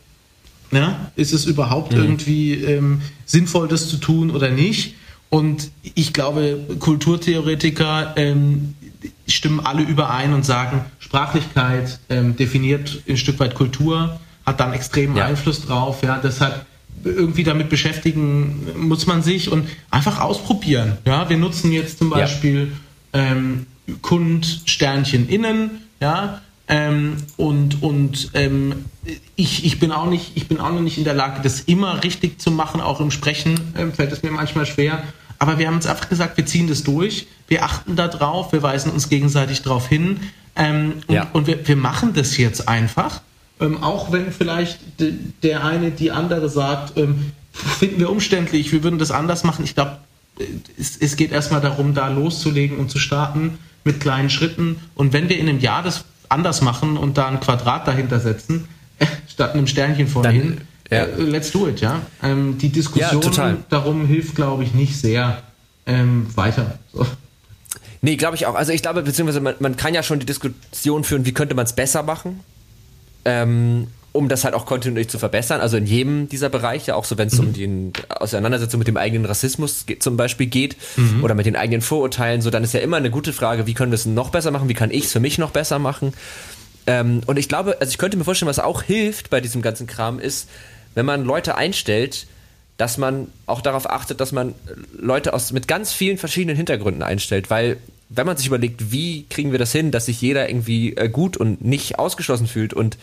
ja, 0.70 1.10
ist 1.16 1.32
es 1.32 1.46
überhaupt 1.46 1.92
mhm. 1.92 1.98
irgendwie 1.98 2.54
ähm, 2.62 3.00
sinnvoll, 3.24 3.68
das 3.68 3.88
zu 3.88 3.96
tun 3.96 4.30
oder 4.30 4.50
nicht? 4.50 4.94
Und 5.30 5.70
ich 5.94 6.12
glaube, 6.12 6.60
Kulturtheoretiker 6.78 8.14
ähm, 8.16 8.74
stimmen 9.26 9.60
alle 9.60 9.82
überein 9.82 10.34
und 10.34 10.44
sagen, 10.44 10.84
Sprachlichkeit 10.98 12.00
ähm, 12.10 12.36
definiert 12.36 13.02
ein 13.08 13.16
Stück 13.16 13.40
weit 13.40 13.54
Kultur, 13.54 14.20
hat 14.44 14.60
dann 14.60 14.74
extremen 14.74 15.16
ja. 15.16 15.24
Einfluss 15.24 15.64
drauf. 15.66 16.02
Ja, 16.02 16.20
deshalb 16.22 16.66
irgendwie 17.04 17.44
damit 17.44 17.70
beschäftigen 17.70 18.66
muss 18.76 19.06
man 19.06 19.22
sich 19.22 19.50
und 19.50 19.68
einfach 19.90 20.20
ausprobieren. 20.20 20.98
Ja, 21.06 21.28
wir 21.28 21.36
nutzen 21.36 21.72
jetzt 21.72 21.98
zum 21.98 22.10
Beispiel 22.10 22.72
ja. 23.14 23.20
ähm, 23.20 23.66
Kund 24.02 24.62
Sternchen 24.66 25.28
innen, 25.28 25.82
ja, 26.00 26.40
ähm, 26.68 27.16
und 27.36 27.82
und 27.82 28.30
ähm, 28.34 28.84
ich, 29.36 29.64
ich, 29.64 29.80
bin 29.80 29.90
auch 29.90 30.06
nicht, 30.06 30.32
ich 30.34 30.48
bin 30.48 30.60
auch 30.60 30.70
noch 30.70 30.82
nicht 30.82 30.98
in 30.98 31.04
der 31.04 31.14
Lage, 31.14 31.40
das 31.42 31.60
immer 31.60 32.04
richtig 32.04 32.40
zu 32.40 32.50
machen, 32.50 32.82
auch 32.82 33.00
im 33.00 33.10
Sprechen 33.10 33.58
ähm, 33.76 33.92
fällt 33.92 34.12
es 34.12 34.22
mir 34.22 34.30
manchmal 34.30 34.66
schwer. 34.66 35.02
Aber 35.38 35.58
wir 35.58 35.66
haben 35.66 35.76
uns 35.76 35.86
einfach 35.86 36.08
gesagt, 36.08 36.36
wir 36.36 36.44
ziehen 36.44 36.68
das 36.68 36.82
durch, 36.82 37.26
wir 37.46 37.64
achten 37.64 37.96
da 37.96 38.08
drauf, 38.08 38.52
wir 38.52 38.62
weisen 38.62 38.92
uns 38.92 39.08
gegenseitig 39.08 39.62
darauf 39.62 39.88
hin 39.88 40.20
ähm, 40.56 40.94
und, 41.06 41.14
ja. 41.14 41.28
und 41.32 41.46
wir, 41.46 41.66
wir, 41.66 41.76
machen 41.76 42.12
das 42.12 42.36
jetzt 42.36 42.68
einfach. 42.68 43.22
Ähm, 43.60 43.82
auch 43.82 44.12
wenn 44.12 44.32
vielleicht 44.32 44.80
der 45.42 45.64
eine, 45.64 45.90
die 45.90 46.10
andere 46.10 46.50
sagt, 46.50 46.98
ähm, 46.98 47.32
finden 47.52 48.00
wir 48.00 48.10
umständlich, 48.10 48.72
wir 48.72 48.82
würden 48.82 48.98
das 48.98 49.10
anders 49.10 49.44
machen. 49.44 49.64
Ich 49.64 49.74
glaube, 49.74 49.98
es, 50.76 50.96
es 50.96 51.16
geht 51.16 51.32
erstmal 51.32 51.60
darum, 51.60 51.94
da 51.94 52.08
loszulegen 52.08 52.76
und 52.76 52.90
zu 52.90 52.98
starten 52.98 53.58
mit 53.88 54.00
kleinen 54.00 54.28
Schritten. 54.28 54.76
Und 54.94 55.14
wenn 55.14 55.30
wir 55.30 55.38
in 55.38 55.48
einem 55.48 55.60
Jahr 55.60 55.82
das 55.82 56.04
anders 56.28 56.60
machen 56.60 56.98
und 56.98 57.16
da 57.16 57.26
ein 57.26 57.40
Quadrat 57.40 57.88
dahinter 57.88 58.20
setzen, 58.20 58.68
statt 59.28 59.54
einem 59.54 59.66
Sternchen 59.66 60.06
vorne 60.06 60.28
hin, 60.28 60.60
ja. 60.90 61.04
äh, 61.04 61.22
let's 61.22 61.50
do 61.50 61.66
it, 61.66 61.80
ja. 61.80 62.02
Ähm, 62.22 62.58
die 62.58 62.68
Diskussion 62.68 63.22
ja, 63.32 63.56
darum 63.70 64.06
hilft, 64.06 64.34
glaube 64.34 64.62
ich, 64.62 64.74
nicht 64.74 64.94
sehr 65.00 65.42
ähm, 65.86 66.26
weiter. 66.34 66.78
So. 66.92 67.06
Nee, 68.02 68.16
glaube 68.16 68.36
ich 68.36 68.44
auch. 68.44 68.54
Also 68.54 68.72
ich 68.72 68.82
glaube, 68.82 69.02
beziehungsweise 69.02 69.40
man, 69.40 69.54
man, 69.58 69.76
kann 69.76 69.94
ja 69.94 70.02
schon 70.02 70.20
die 70.20 70.26
Diskussion 70.26 71.02
führen, 71.02 71.24
wie 71.24 71.32
könnte 71.32 71.54
man 71.54 71.64
es 71.64 71.72
besser 71.72 72.02
machen. 72.02 72.40
Ähm, 73.24 73.88
um 74.12 74.28
das 74.28 74.44
halt 74.44 74.54
auch 74.54 74.66
kontinuierlich 74.66 75.08
zu 75.08 75.18
verbessern. 75.18 75.60
Also 75.60 75.76
in 75.76 75.86
jedem 75.86 76.28
dieser 76.28 76.48
Bereiche, 76.48 76.96
auch 76.96 77.04
so 77.04 77.18
wenn 77.18 77.28
es 77.28 77.34
mhm. 77.34 77.46
um 77.46 77.52
die 77.52 77.92
Auseinandersetzung 78.08 78.78
mit 78.78 78.88
dem 78.88 78.96
eigenen 78.96 79.24
Rassismus 79.24 79.84
zum 79.98 80.16
Beispiel 80.16 80.46
geht 80.46 80.76
mhm. 80.96 81.22
oder 81.22 81.34
mit 81.34 81.46
den 81.46 81.56
eigenen 81.56 81.82
Vorurteilen, 81.82 82.42
so 82.42 82.50
dann 82.50 82.64
ist 82.64 82.74
ja 82.74 82.80
immer 82.80 82.96
eine 82.96 83.10
gute 83.10 83.32
Frage, 83.32 83.66
wie 83.66 83.74
können 83.74 83.92
wir 83.92 83.96
es 83.96 84.06
noch 84.06 84.30
besser 84.30 84.50
machen, 84.50 84.68
wie 84.68 84.74
kann 84.74 84.90
ich 84.90 85.04
es 85.04 85.12
für 85.12 85.20
mich 85.20 85.38
noch 85.38 85.50
besser 85.50 85.78
machen. 85.78 86.14
Ähm, 86.86 87.20
und 87.26 87.38
ich 87.38 87.48
glaube, 87.48 87.76
also 87.80 87.90
ich 87.90 87.98
könnte 87.98 88.16
mir 88.16 88.24
vorstellen, 88.24 88.48
was 88.48 88.58
auch 88.58 88.82
hilft 88.82 89.30
bei 89.30 89.40
diesem 89.40 89.62
ganzen 89.62 89.86
Kram 89.86 90.18
ist, 90.18 90.48
wenn 90.94 91.04
man 91.06 91.24
Leute 91.24 91.56
einstellt, 91.56 92.26
dass 92.78 92.96
man 92.96 93.28
auch 93.46 93.60
darauf 93.60 93.90
achtet, 93.90 94.20
dass 94.20 94.32
man 94.32 94.54
Leute 94.96 95.34
aus 95.34 95.52
mit 95.52 95.68
ganz 95.68 95.92
vielen 95.92 96.16
verschiedenen 96.16 96.56
Hintergründen 96.56 97.02
einstellt, 97.02 97.50
weil 97.50 97.76
wenn 98.08 98.26
man 98.26 98.36
sich 98.36 98.46
überlegt, 98.46 98.90
wie 98.90 99.26
kriegen 99.28 99.52
wir 99.52 99.58
das 99.58 99.72
hin, 99.72 99.90
dass 99.90 100.06
sich 100.06 100.20
jeder 100.20 100.48
irgendwie 100.48 100.96
äh, 100.96 101.08
gut 101.08 101.36
und 101.36 101.62
nicht 101.62 101.98
ausgeschlossen 101.98 102.46
fühlt 102.46 102.72
und 102.72 102.96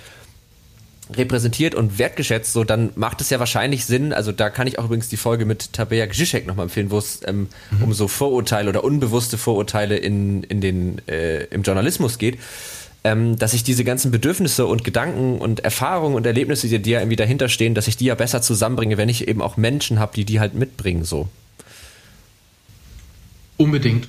repräsentiert 1.14 1.76
und 1.76 2.00
wertgeschätzt, 2.00 2.54
so 2.54 2.64
dann 2.64 2.92
macht 2.96 3.22
es 3.22 3.30
ja 3.30 3.40
wahrscheinlich 3.40 3.86
Sinn, 3.86 4.14
also 4.14 4.32
da 4.32 4.50
kann 4.50 4.68
ich 4.68 4.80
auch 4.80 4.86
übrigens 4.86 5.10
die 5.10 5.18
Folge 5.18 5.46
mit 5.46 5.74
Tabea 5.74 6.06
Gzisiek 6.08 6.48
nochmal 6.48 6.66
empfehlen, 6.66 6.90
wo 6.92 6.98
es 6.98 7.22
ähm, 7.26 7.48
mhm. 7.72 7.84
um 7.84 7.94
so 7.94 8.08
Vorurteile 8.08 8.70
oder 8.70 8.84
unbewusste 8.84 9.38
Vorurteile 9.38 9.98
in, 9.98 10.44
in 10.44 10.62
den, 10.62 11.02
äh, 11.08 11.44
im 11.46 11.62
Journalismus 11.62 12.18
geht, 12.18 12.40
ähm, 13.04 13.38
dass 13.38 13.54
ich 13.54 13.64
diese 13.64 13.84
ganzen 13.84 14.10
Bedürfnisse 14.10 14.66
und 14.66 14.84
Gedanken 14.84 15.38
und 15.38 15.60
Erfahrungen 15.60 16.16
und 16.16 16.26
Erlebnisse, 16.26 16.68
die, 16.68 16.82
die 16.82 16.90
ja 16.90 17.00
irgendwie 17.00 17.16
dahinter 17.16 17.50
stehen, 17.50 17.76
dass 17.76 17.88
ich 17.88 17.98
die 17.98 18.06
ja 18.06 18.16
besser 18.16 18.42
zusammenbringe, 18.42 18.98
wenn 18.98 19.10
ich 19.10 19.28
eben 19.28 19.44
auch 19.44 19.58
Menschen 19.58 20.00
habe, 20.00 20.14
die 20.16 20.26
die 20.26 20.40
halt 20.40 20.56
mitbringen, 20.56 21.04
so. 21.04 21.30
Unbedingt. 23.58 24.08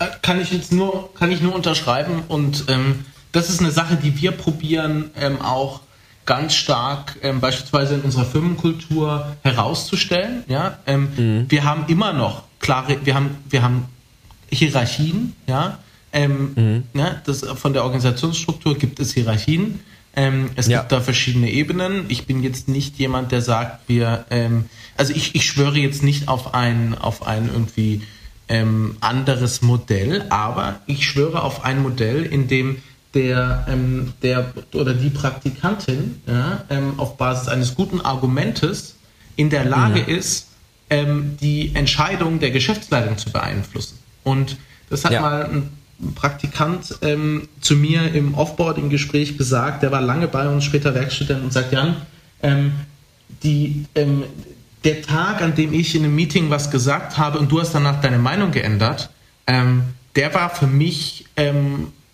Äh, 0.00 0.06
kann 0.22 0.40
ich 0.40 0.52
jetzt 0.52 0.72
nur, 0.72 1.14
kann 1.14 1.30
ich 1.30 1.40
nur 1.40 1.54
unterschreiben 1.54 2.24
und 2.26 2.64
ähm, 2.68 3.04
das 3.30 3.48
ist 3.48 3.60
eine 3.60 3.70
Sache, 3.70 3.96
die 3.96 4.20
wir 4.20 4.32
probieren 4.32 5.10
ähm, 5.16 5.40
auch 5.40 5.80
ganz 6.26 6.54
stark 6.54 7.16
ähm, 7.22 7.40
beispielsweise 7.40 7.94
in 7.94 8.02
unserer 8.02 8.24
Firmenkultur 8.24 9.36
herauszustellen. 9.42 10.44
Ja? 10.48 10.78
Ähm, 10.86 11.08
mhm. 11.16 11.46
Wir 11.50 11.64
haben 11.64 11.84
immer 11.88 12.12
noch 12.12 12.44
klare, 12.60 12.98
wir 13.04 13.14
haben, 13.14 13.36
wir 13.48 13.62
haben 13.62 13.86
Hierarchien, 14.50 15.34
ja. 15.46 15.78
Ähm, 16.14 16.52
mhm. 16.54 16.82
ne, 16.92 17.22
das, 17.24 17.40
von 17.40 17.72
der 17.72 17.84
Organisationsstruktur 17.84 18.76
gibt 18.76 19.00
es 19.00 19.14
Hierarchien. 19.14 19.80
Ähm, 20.14 20.50
es 20.56 20.66
ja. 20.66 20.80
gibt 20.80 20.92
da 20.92 21.00
verschiedene 21.00 21.50
Ebenen. 21.50 22.04
Ich 22.08 22.26
bin 22.26 22.42
jetzt 22.42 22.68
nicht 22.68 22.98
jemand, 22.98 23.32
der 23.32 23.40
sagt, 23.40 23.88
wir, 23.88 24.26
ähm, 24.30 24.66
also 24.96 25.14
ich, 25.14 25.34
ich 25.34 25.46
schwöre 25.46 25.78
jetzt 25.78 26.02
nicht 26.02 26.28
auf 26.28 26.52
ein, 26.52 26.94
auf 26.98 27.26
ein 27.26 27.48
irgendwie 27.50 28.02
ähm, 28.48 28.96
anderes 29.00 29.62
Modell, 29.62 30.26
aber 30.28 30.80
ich 30.86 31.06
schwöre 31.06 31.42
auf 31.42 31.64
ein 31.64 31.82
Modell, 31.82 32.24
in 32.24 32.46
dem 32.46 32.82
der, 33.14 33.66
ähm, 33.68 34.12
der 34.22 34.52
oder 34.72 34.94
die 34.94 35.10
Praktikantin 35.10 36.20
ja, 36.26 36.64
ähm, 36.70 36.94
auf 36.98 37.16
Basis 37.16 37.48
eines 37.48 37.74
guten 37.74 38.00
Argumentes 38.00 38.96
in 39.36 39.50
der 39.50 39.64
Lage 39.64 40.00
ja. 40.00 40.06
ist, 40.16 40.48
ähm, 40.90 41.36
die 41.40 41.74
Entscheidung 41.74 42.38
der 42.38 42.50
Geschäftsleitung 42.50 43.18
zu 43.18 43.30
beeinflussen. 43.30 43.98
Und 44.24 44.56
das 44.90 45.04
hat 45.04 45.12
ja. 45.12 45.20
mal 45.20 45.44
ein 45.44 46.14
Praktikant 46.14 46.98
ähm, 47.02 47.48
zu 47.60 47.76
mir 47.76 48.12
im 48.12 48.34
Offboarding-Gespräch 48.34 49.38
gesagt, 49.38 49.82
der 49.82 49.92
war 49.92 50.00
lange 50.00 50.28
bei 50.28 50.48
uns, 50.48 50.64
später 50.64 50.94
Werkstudent 50.94 51.42
und 51.44 51.52
sagt, 51.52 51.72
Jan, 51.72 51.96
ähm, 52.42 52.72
die, 53.42 53.86
ähm, 53.94 54.24
der 54.84 55.02
Tag, 55.02 55.42
an 55.42 55.54
dem 55.54 55.72
ich 55.72 55.94
in 55.94 56.04
einem 56.04 56.14
Meeting 56.14 56.50
was 56.50 56.70
gesagt 56.70 57.16
habe 57.18 57.38
und 57.38 57.52
du 57.52 57.60
hast 57.60 57.72
danach 57.72 58.00
deine 58.00 58.18
Meinung 58.18 58.50
geändert, 58.50 59.10
der 59.46 60.34
war 60.34 60.50
für 60.50 60.68
mich 60.68 61.26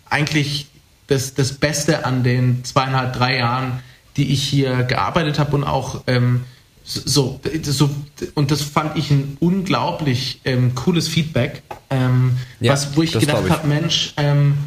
eigentlich 0.09 0.67
das, 1.09 1.33
das 1.33 1.53
Beste 1.53 2.05
an 2.05 2.23
den 2.23 2.63
zweieinhalb, 2.63 3.13
drei 3.13 3.37
Jahren, 3.37 3.79
die 4.15 4.31
ich 4.31 4.43
hier 4.43 4.83
gearbeitet 4.83 5.39
habe 5.39 5.55
und 5.55 5.63
auch 5.63 6.03
ähm, 6.07 6.41
so, 6.83 7.39
so, 7.61 7.89
und 8.33 8.49
das 8.49 8.61
fand 8.63 8.97
ich 8.97 9.11
ein 9.11 9.37
unglaublich 9.39 10.41
ähm, 10.43 10.73
cooles 10.73 11.07
Feedback, 11.07 11.61
ähm, 11.89 12.37
ja, 12.59 12.73
was, 12.73 12.95
wo 12.95 13.03
ich 13.03 13.11
gedacht 13.11 13.49
habe, 13.49 13.67
Mensch, 13.67 14.13
ähm, 14.17 14.57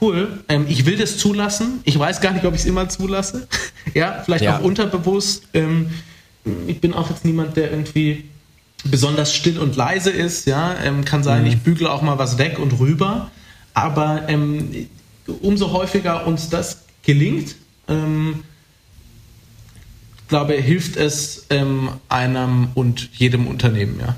cool, 0.00 0.42
ähm, 0.48 0.66
ich 0.68 0.84
will 0.84 0.98
das 0.98 1.16
zulassen. 1.16 1.80
Ich 1.84 1.98
weiß 1.98 2.20
gar 2.20 2.32
nicht, 2.32 2.44
ob 2.44 2.54
ich 2.54 2.60
es 2.60 2.66
immer 2.66 2.88
zulasse. 2.88 3.48
ja, 3.94 4.22
vielleicht 4.24 4.44
ja. 4.44 4.58
auch 4.58 4.62
unterbewusst. 4.62 5.44
Ähm, 5.54 5.90
ich 6.66 6.80
bin 6.80 6.92
auch 6.92 7.08
jetzt 7.08 7.24
niemand, 7.24 7.56
der 7.56 7.70
irgendwie 7.70 8.24
besonders 8.84 9.34
still 9.34 9.58
und 9.58 9.76
leise 9.76 10.10
ist. 10.10 10.46
Ja, 10.46 10.74
ähm, 10.82 11.04
kann 11.04 11.22
sein, 11.22 11.42
mhm. 11.42 11.48
ich 11.48 11.58
bügele 11.58 11.90
auch 11.90 12.02
mal 12.02 12.18
was 12.18 12.38
weg 12.38 12.58
und 12.58 12.78
rüber. 12.78 13.30
Aber 13.72 14.28
umso 15.32 15.72
häufiger 15.72 16.26
uns 16.26 16.48
das 16.48 16.84
gelingt, 17.02 17.56
ähm, 17.88 18.44
glaube 20.28 20.54
hilft 20.54 20.96
es 20.96 21.46
ähm, 21.50 21.90
einem 22.08 22.68
und 22.74 23.10
jedem 23.12 23.46
Unternehmen, 23.46 24.00
ja. 24.00 24.16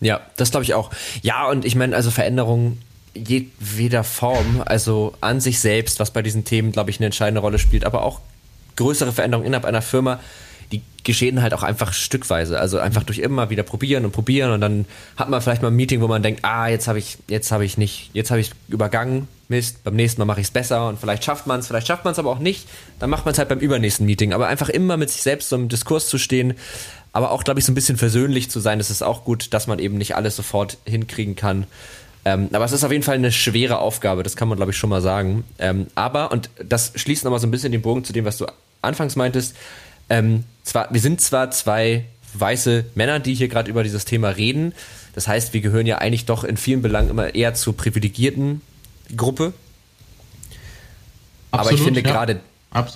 Ja, 0.00 0.20
das 0.36 0.50
glaube 0.50 0.64
ich 0.64 0.74
auch. 0.74 0.90
Ja, 1.22 1.48
und 1.48 1.64
ich 1.64 1.76
meine, 1.76 1.94
also 1.94 2.10
Veränderungen 2.10 2.80
jedweder 3.14 4.04
Form, 4.04 4.62
also 4.64 5.14
an 5.20 5.40
sich 5.40 5.60
selbst, 5.60 6.00
was 6.00 6.10
bei 6.10 6.22
diesen 6.22 6.44
Themen, 6.44 6.72
glaube 6.72 6.90
ich, 6.90 6.98
eine 6.98 7.06
entscheidende 7.06 7.40
Rolle 7.40 7.58
spielt, 7.58 7.84
aber 7.84 8.02
auch 8.02 8.20
größere 8.76 9.12
Veränderungen 9.12 9.46
innerhalb 9.46 9.64
einer 9.64 9.82
Firma, 9.82 10.18
die 10.72 10.82
geschehen 11.04 11.42
halt 11.42 11.54
auch 11.54 11.62
einfach 11.62 11.92
stückweise. 11.92 12.58
Also 12.58 12.78
einfach 12.78 13.02
durch 13.02 13.18
immer 13.18 13.50
wieder 13.50 13.62
probieren 13.62 14.04
und 14.04 14.12
probieren 14.12 14.52
und 14.52 14.60
dann 14.60 14.86
hat 15.16 15.28
man 15.28 15.40
vielleicht 15.40 15.62
mal 15.62 15.68
ein 15.68 15.76
Meeting, 15.76 16.00
wo 16.00 16.08
man 16.08 16.22
denkt, 16.22 16.44
ah, 16.44 16.68
jetzt 16.68 16.88
habe 16.88 16.98
ich, 16.98 17.18
jetzt 17.28 17.52
habe 17.52 17.64
ich 17.64 17.76
nicht, 17.78 18.10
jetzt 18.12 18.30
habe 18.30 18.40
ich 18.40 18.52
übergangen, 18.68 19.28
Mist, 19.48 19.84
beim 19.84 19.96
nächsten 19.96 20.20
Mal 20.20 20.24
mache 20.24 20.40
ich 20.40 20.46
es 20.46 20.50
besser 20.50 20.88
und 20.88 20.98
vielleicht 20.98 21.24
schafft 21.24 21.46
man 21.46 21.60
es, 21.60 21.66
vielleicht 21.66 21.86
schafft 21.86 22.04
man 22.04 22.12
es 22.12 22.18
aber 22.18 22.30
auch 22.30 22.38
nicht, 22.38 22.66
dann 22.98 23.10
macht 23.10 23.24
man 23.24 23.32
es 23.32 23.38
halt 23.38 23.48
beim 23.48 23.58
übernächsten 23.58 24.06
Meeting. 24.06 24.32
Aber 24.32 24.48
einfach 24.48 24.68
immer 24.68 24.96
mit 24.96 25.10
sich 25.10 25.22
selbst 25.22 25.48
so 25.50 25.56
im 25.56 25.68
Diskurs 25.68 26.08
zu 26.08 26.18
stehen, 26.18 26.54
aber 27.12 27.30
auch, 27.30 27.44
glaube 27.44 27.60
ich, 27.60 27.66
so 27.66 27.72
ein 27.72 27.74
bisschen 27.74 27.98
versöhnlich 27.98 28.50
zu 28.50 28.60
sein, 28.60 28.78
das 28.78 28.90
ist 28.90 29.02
auch 29.02 29.24
gut, 29.24 29.52
dass 29.52 29.66
man 29.66 29.78
eben 29.78 29.98
nicht 29.98 30.16
alles 30.16 30.36
sofort 30.36 30.78
hinkriegen 30.86 31.36
kann. 31.36 31.66
Ähm, 32.24 32.48
aber 32.52 32.64
es 32.64 32.72
ist 32.72 32.84
auf 32.84 32.92
jeden 32.92 33.02
Fall 33.02 33.16
eine 33.16 33.32
schwere 33.32 33.78
Aufgabe, 33.78 34.22
das 34.22 34.36
kann 34.36 34.48
man, 34.48 34.56
glaube 34.56 34.70
ich, 34.70 34.78
schon 34.78 34.90
mal 34.90 35.02
sagen. 35.02 35.44
Ähm, 35.58 35.88
aber, 35.94 36.30
und 36.30 36.48
das 36.64 36.92
schließt 36.94 37.24
nochmal 37.24 37.40
so 37.40 37.46
ein 37.46 37.50
bisschen 37.50 37.72
den 37.72 37.82
Bogen 37.82 38.04
zu 38.04 38.12
dem, 38.12 38.24
was 38.24 38.38
du 38.38 38.46
anfangs 38.80 39.16
meintest, 39.16 39.56
ähm, 40.12 40.44
zwar, 40.62 40.92
wir 40.92 41.00
sind 41.00 41.22
zwar 41.22 41.50
zwei 41.50 42.04
weiße 42.34 42.84
Männer, 42.94 43.18
die 43.18 43.34
hier 43.34 43.48
gerade 43.48 43.70
über 43.70 43.82
dieses 43.82 44.04
Thema 44.04 44.28
reden. 44.28 44.74
Das 45.14 45.26
heißt, 45.26 45.54
wir 45.54 45.62
gehören 45.62 45.86
ja 45.86 45.98
eigentlich 45.98 46.26
doch 46.26 46.44
in 46.44 46.56
vielen 46.56 46.82
Belangen 46.82 47.10
immer 47.10 47.34
eher 47.34 47.54
zur 47.54 47.76
privilegierten 47.76 48.60
Gruppe. 49.16 49.54
Absolut, 51.50 51.66
Aber 51.66 51.72
ich 51.72 51.82
finde 51.82 52.00
ja. 52.00 52.10
gerade 52.10 52.40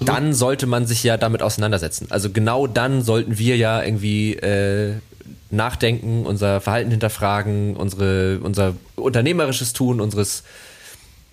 dann 0.01 0.33
sollte 0.33 0.67
man 0.67 0.87
sich 0.87 1.05
ja 1.05 1.19
damit 1.19 1.43
auseinandersetzen. 1.43 2.07
Also 2.09 2.31
genau 2.31 2.67
dann 2.67 3.03
sollten 3.03 3.37
wir 3.37 3.59
ja 3.59 3.83
irgendwie 3.83 4.33
äh, 4.35 4.95
nachdenken, 5.51 6.25
unser 6.25 6.63
Verhalten 6.63 6.91
hinterfragen, 6.91 7.77
unsere, 7.77 8.39
unser 8.43 8.75
unternehmerisches 8.95 9.75
Tun, 9.75 10.01
unseres 10.01 10.45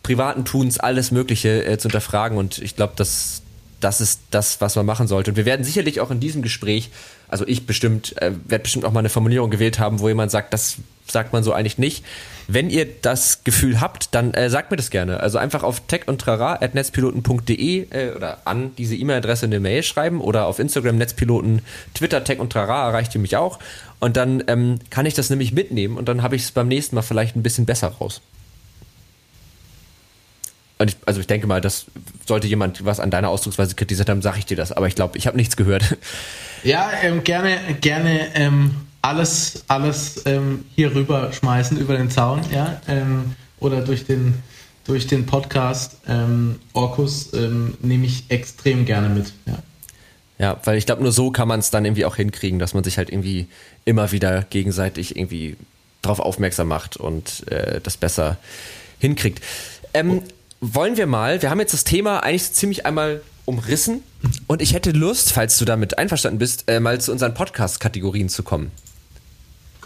privaten 0.01 0.43
Tuns, 0.43 0.77
alles 0.77 1.11
Mögliche 1.11 1.63
äh, 1.63 1.77
zu 1.77 1.87
hinterfragen. 1.87 2.37
Und 2.37 2.57
ich 2.57 2.75
glaube, 2.75 2.93
dass 2.97 3.42
das 3.83 4.01
ist 4.01 4.21
das, 4.31 4.61
was 4.61 4.75
man 4.75 4.85
machen 4.85 5.07
sollte. 5.07 5.31
Und 5.31 5.37
wir 5.37 5.45
werden 5.45 5.63
sicherlich 5.63 5.99
auch 5.99 6.11
in 6.11 6.19
diesem 6.19 6.41
Gespräch, 6.41 6.89
also 7.27 7.45
ich 7.47 7.65
bestimmt, 7.65 8.15
äh, 8.21 8.31
werde 8.47 8.63
bestimmt 8.63 8.85
auch 8.85 8.91
mal 8.91 8.99
eine 8.99 9.09
Formulierung 9.09 9.49
gewählt 9.49 9.79
haben, 9.79 9.99
wo 9.99 10.07
jemand 10.07 10.31
sagt, 10.31 10.53
das 10.53 10.77
sagt 11.05 11.33
man 11.33 11.43
so 11.43 11.51
eigentlich 11.51 11.77
nicht. 11.77 12.05
Wenn 12.47 12.69
ihr 12.69 12.85
das 12.85 13.43
Gefühl 13.43 13.81
habt, 13.81 14.15
dann 14.15 14.33
äh, 14.33 14.49
sagt 14.49 14.71
mir 14.71 14.77
das 14.77 14.89
gerne. 14.89 15.19
Also 15.19 15.37
einfach 15.37 15.63
auf 15.63 15.81
techundtrara.netzpiloten.de 15.87 17.87
äh, 17.89 18.15
oder 18.15 18.37
an 18.45 18.71
diese 18.77 18.95
E-Mail-Adresse 18.95 19.47
eine 19.47 19.59
Mail 19.59 19.83
schreiben 19.83 20.21
oder 20.21 20.45
auf 20.45 20.59
Instagram 20.59 20.97
Netzpiloten, 20.97 21.61
Twitter 21.93 22.23
Tech 22.23 22.39
und 22.39 22.53
Trara 22.53 22.87
erreicht 22.87 23.13
ihr 23.15 23.21
mich 23.21 23.35
auch. 23.35 23.59
Und 23.99 24.17
dann 24.17 24.43
ähm, 24.47 24.79
kann 24.89 25.05
ich 25.05 25.13
das 25.13 25.29
nämlich 25.29 25.53
mitnehmen 25.53 25.97
und 25.97 26.07
dann 26.07 26.23
habe 26.23 26.35
ich 26.35 26.43
es 26.43 26.51
beim 26.51 26.67
nächsten 26.67 26.95
Mal 26.95 27.01
vielleicht 27.01 27.35
ein 27.35 27.43
bisschen 27.43 27.65
besser 27.65 27.87
raus. 27.87 28.21
Ich, 30.79 30.97
also 31.05 31.19
ich 31.19 31.27
denke 31.27 31.47
mal, 31.47 31.61
das 31.61 31.85
sollte 32.25 32.47
jemand 32.47 32.83
was 32.83 32.99
an 32.99 33.11
deiner 33.11 33.29
Ausdrucksweise 33.29 33.75
kritisiert 33.75 34.09
haben, 34.09 34.21
sage 34.21 34.39
ich 34.39 34.45
dir 34.45 34.57
das. 34.57 34.71
Aber 34.71 34.87
ich 34.87 34.95
glaube, 34.95 35.17
ich 35.17 35.27
habe 35.27 35.37
nichts 35.37 35.55
gehört. 35.55 35.97
Ja, 36.65 36.91
ähm, 37.01 37.25
gerne, 37.25 37.57
gerne 37.81 38.33
ähm, 38.35 38.75
alles, 39.01 39.65
alles 39.67 40.25
ähm, 40.25 40.63
hier 40.73 40.95
rüber 40.95 41.33
schmeißen 41.33 41.77
über 41.77 41.97
den 41.97 42.09
Zaun, 42.09 42.39
ja, 42.53 42.81
ähm, 42.87 43.35
oder 43.59 43.81
durch 43.81 44.05
den 44.05 44.35
durch 44.85 45.07
den 45.07 45.25
Podcast 45.25 45.97
ähm, 46.07 46.59
Orkus 46.71 47.33
ähm, 47.33 47.77
nehme 47.81 48.05
ich 48.05 48.29
extrem 48.29 48.85
gerne 48.85 49.09
mit. 49.09 49.33
Ja. 49.45 49.57
Ja, 50.39 50.59
weil 50.63 50.77
ich 50.77 50.85
glaube, 50.85 51.03
nur 51.03 51.11
so 51.11 51.31
kann 51.31 51.47
man 51.47 51.59
es 51.59 51.69
dann 51.69 51.85
irgendwie 51.85 52.05
auch 52.05 52.15
hinkriegen, 52.15 52.59
dass 52.59 52.73
man 52.73 52.83
sich 52.83 52.97
halt 52.97 53.09
irgendwie 53.09 53.47
immer 53.85 54.11
wieder 54.11 54.41
gegenseitig 54.43 55.15
irgendwie 55.15 55.55
drauf 56.01 56.19
aufmerksam 56.19 56.67
macht 56.67 56.97
und 56.97 57.47
äh, 57.49 57.79
das 57.81 57.97
besser 57.97 58.37
hinkriegt. 58.99 59.41
Ähm, 59.93 60.21
oh. 60.23 60.23
Wollen 60.65 60.95
wir 60.95 61.07
mal, 61.07 61.41
wir 61.41 61.49
haben 61.49 61.59
jetzt 61.59 61.73
das 61.73 61.83
Thema 61.83 62.23
eigentlich 62.23 62.53
ziemlich 62.53 62.85
einmal 62.85 63.21
umrissen 63.43 64.01
und 64.47 64.61
ich 64.61 64.73
hätte 64.73 64.91
Lust, 64.91 65.33
falls 65.33 65.57
du 65.57 65.65
damit 65.65 65.97
einverstanden 65.97 66.39
bist, 66.39 66.69
äh, 66.69 66.79
mal 66.79 67.01
zu 67.01 67.11
unseren 67.11 67.33
Podcast-Kategorien 67.33 68.29
zu 68.29 68.43
kommen. 68.43 68.71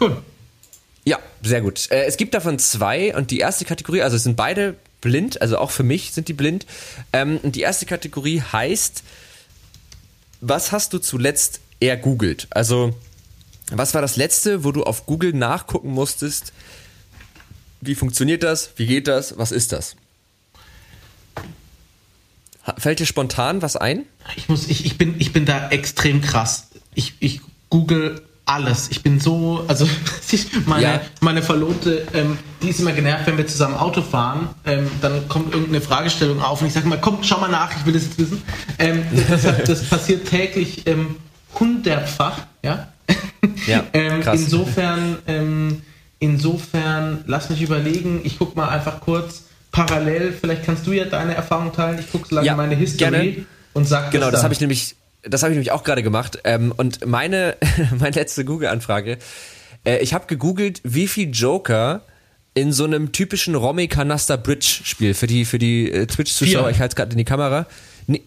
Cool. 0.00 0.22
Ja, 1.04 1.18
sehr 1.42 1.62
gut. 1.62 1.90
Äh, 1.90 2.04
es 2.04 2.16
gibt 2.16 2.32
davon 2.32 2.60
zwei 2.60 3.12
und 3.16 3.32
die 3.32 3.40
erste 3.40 3.64
Kategorie, 3.64 4.02
also 4.02 4.14
es 4.14 4.22
sind 4.22 4.36
beide 4.36 4.76
blind, 5.00 5.42
also 5.42 5.58
auch 5.58 5.72
für 5.72 5.82
mich 5.82 6.12
sind 6.12 6.28
die 6.28 6.32
blind. 6.32 6.64
Ähm, 7.12 7.40
und 7.42 7.56
die 7.56 7.62
erste 7.62 7.84
Kategorie 7.84 8.40
heißt, 8.40 9.02
was 10.40 10.70
hast 10.70 10.92
du 10.92 11.00
zuletzt 11.00 11.58
ergoogelt? 11.80 12.46
Also, 12.50 12.94
was 13.72 13.94
war 13.94 14.00
das 14.00 14.14
letzte, 14.14 14.62
wo 14.62 14.70
du 14.70 14.84
auf 14.84 15.06
Google 15.06 15.32
nachgucken 15.32 15.90
musstest? 15.90 16.52
Wie 17.80 17.96
funktioniert 17.96 18.44
das? 18.44 18.70
Wie 18.76 18.86
geht 18.86 19.08
das? 19.08 19.38
Was 19.38 19.50
ist 19.50 19.72
das? 19.72 19.96
Fällt 22.76 23.00
dir 23.00 23.06
spontan 23.06 23.62
was 23.62 23.76
ein? 23.76 24.04
Ich 24.36 24.48
muss, 24.48 24.68
ich, 24.68 24.84
ich 24.84 24.98
bin, 24.98 25.14
ich 25.18 25.32
bin 25.32 25.46
da 25.46 25.70
extrem 25.70 26.20
krass. 26.20 26.68
Ich, 26.94 27.14
ich 27.20 27.40
google 27.70 28.22
alles. 28.48 28.88
Ich 28.90 29.02
bin 29.02 29.20
so, 29.20 29.64
also 29.68 29.86
meine, 30.66 30.82
ja. 30.82 31.00
meine 31.20 31.42
Verlobte, 31.42 32.06
ähm, 32.14 32.38
die 32.62 32.70
ist 32.70 32.80
immer 32.80 32.92
genervt, 32.92 33.26
wenn 33.26 33.36
wir 33.36 33.46
zusammen 33.46 33.74
Auto 33.74 34.02
fahren. 34.02 34.48
Ähm, 34.64 34.90
dann 35.02 35.28
kommt 35.28 35.52
irgendeine 35.52 35.80
Fragestellung 35.80 36.40
auf 36.42 36.60
und 36.60 36.68
ich 36.68 36.72
sage 36.72 36.88
mal, 36.88 36.98
komm, 36.98 37.18
schau 37.22 37.38
mal 37.38 37.50
nach, 37.50 37.76
ich 37.76 37.84
will 37.84 37.92
das 37.92 38.04
jetzt 38.04 38.18
wissen. 38.18 38.42
Ähm, 38.78 39.04
das, 39.28 39.42
das, 39.64 39.84
passiert 39.90 40.26
täglich 40.26 40.86
ähm, 40.86 41.16
hundertfach, 41.60 42.40
ja. 42.62 42.88
ja 43.66 43.84
ähm, 43.92 44.22
krass. 44.22 44.40
Insofern, 44.40 45.18
ähm, 45.26 45.82
insofern, 46.18 47.24
lass 47.26 47.50
mich 47.50 47.60
überlegen. 47.60 48.22
Ich 48.24 48.38
guck 48.38 48.56
mal 48.56 48.68
einfach 48.68 49.00
kurz 49.00 49.44
parallel. 49.72 50.32
Vielleicht 50.32 50.64
kannst 50.64 50.86
du 50.86 50.92
ja 50.92 51.04
deine 51.04 51.34
Erfahrung 51.34 51.72
teilen. 51.72 51.98
Ich 51.98 52.10
gucke 52.10 52.28
so 52.28 52.36
lange 52.36 52.46
ja, 52.46 52.54
meine 52.54 52.74
History 52.74 53.10
gerne. 53.10 53.46
und 53.74 53.86
sag 53.86 54.10
genau. 54.10 54.30
Das 54.30 54.42
habe 54.42 54.54
ich 54.54 54.60
nämlich 54.60 54.96
das 55.22 55.42
habe 55.42 55.52
ich 55.52 55.56
nämlich 55.56 55.72
auch 55.72 55.84
gerade 55.84 56.02
gemacht. 56.02 56.38
Ähm, 56.44 56.72
und 56.76 57.06
meine, 57.06 57.56
meine 57.98 58.14
letzte 58.14 58.44
Google-Anfrage, 58.44 59.18
äh, 59.84 59.98
ich 59.98 60.14
habe 60.14 60.26
gegoogelt, 60.26 60.80
wie 60.84 61.08
viel 61.08 61.30
Joker 61.30 62.02
in 62.54 62.72
so 62.72 62.84
einem 62.84 63.12
typischen 63.12 63.54
Romy-Kanaster-Bridge-Spiel 63.54 65.14
für 65.14 65.26
die, 65.26 65.44
für 65.44 65.58
die 65.58 65.90
äh, 65.90 66.06
Twitch-Zuschauer, 66.06 66.70
ich 66.70 66.80
halte 66.80 66.92
es 66.92 66.96
gerade 66.96 67.12
in 67.12 67.18
die 67.18 67.24
Kamera. 67.24 67.66
Nee, 68.06 68.22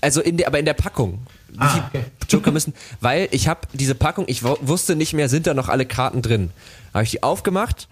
also 0.00 0.20
in 0.20 0.36
der, 0.36 0.48
aber 0.48 0.58
in 0.58 0.64
der 0.64 0.74
Packung. 0.74 1.26
Ah, 1.56 1.88
okay. 1.88 2.04
Joker 2.28 2.50
müssen, 2.50 2.74
weil 3.00 3.28
ich 3.30 3.48
habe 3.48 3.60
diese 3.72 3.94
Packung, 3.94 4.24
ich 4.28 4.42
wusste 4.42 4.96
nicht 4.96 5.12
mehr, 5.12 5.28
sind 5.28 5.46
da 5.46 5.54
noch 5.54 5.68
alle 5.68 5.86
Karten 5.86 6.22
drin. 6.22 6.50
Habe 6.92 7.04
ich 7.04 7.10
die 7.10 7.22
aufgemacht 7.22 7.88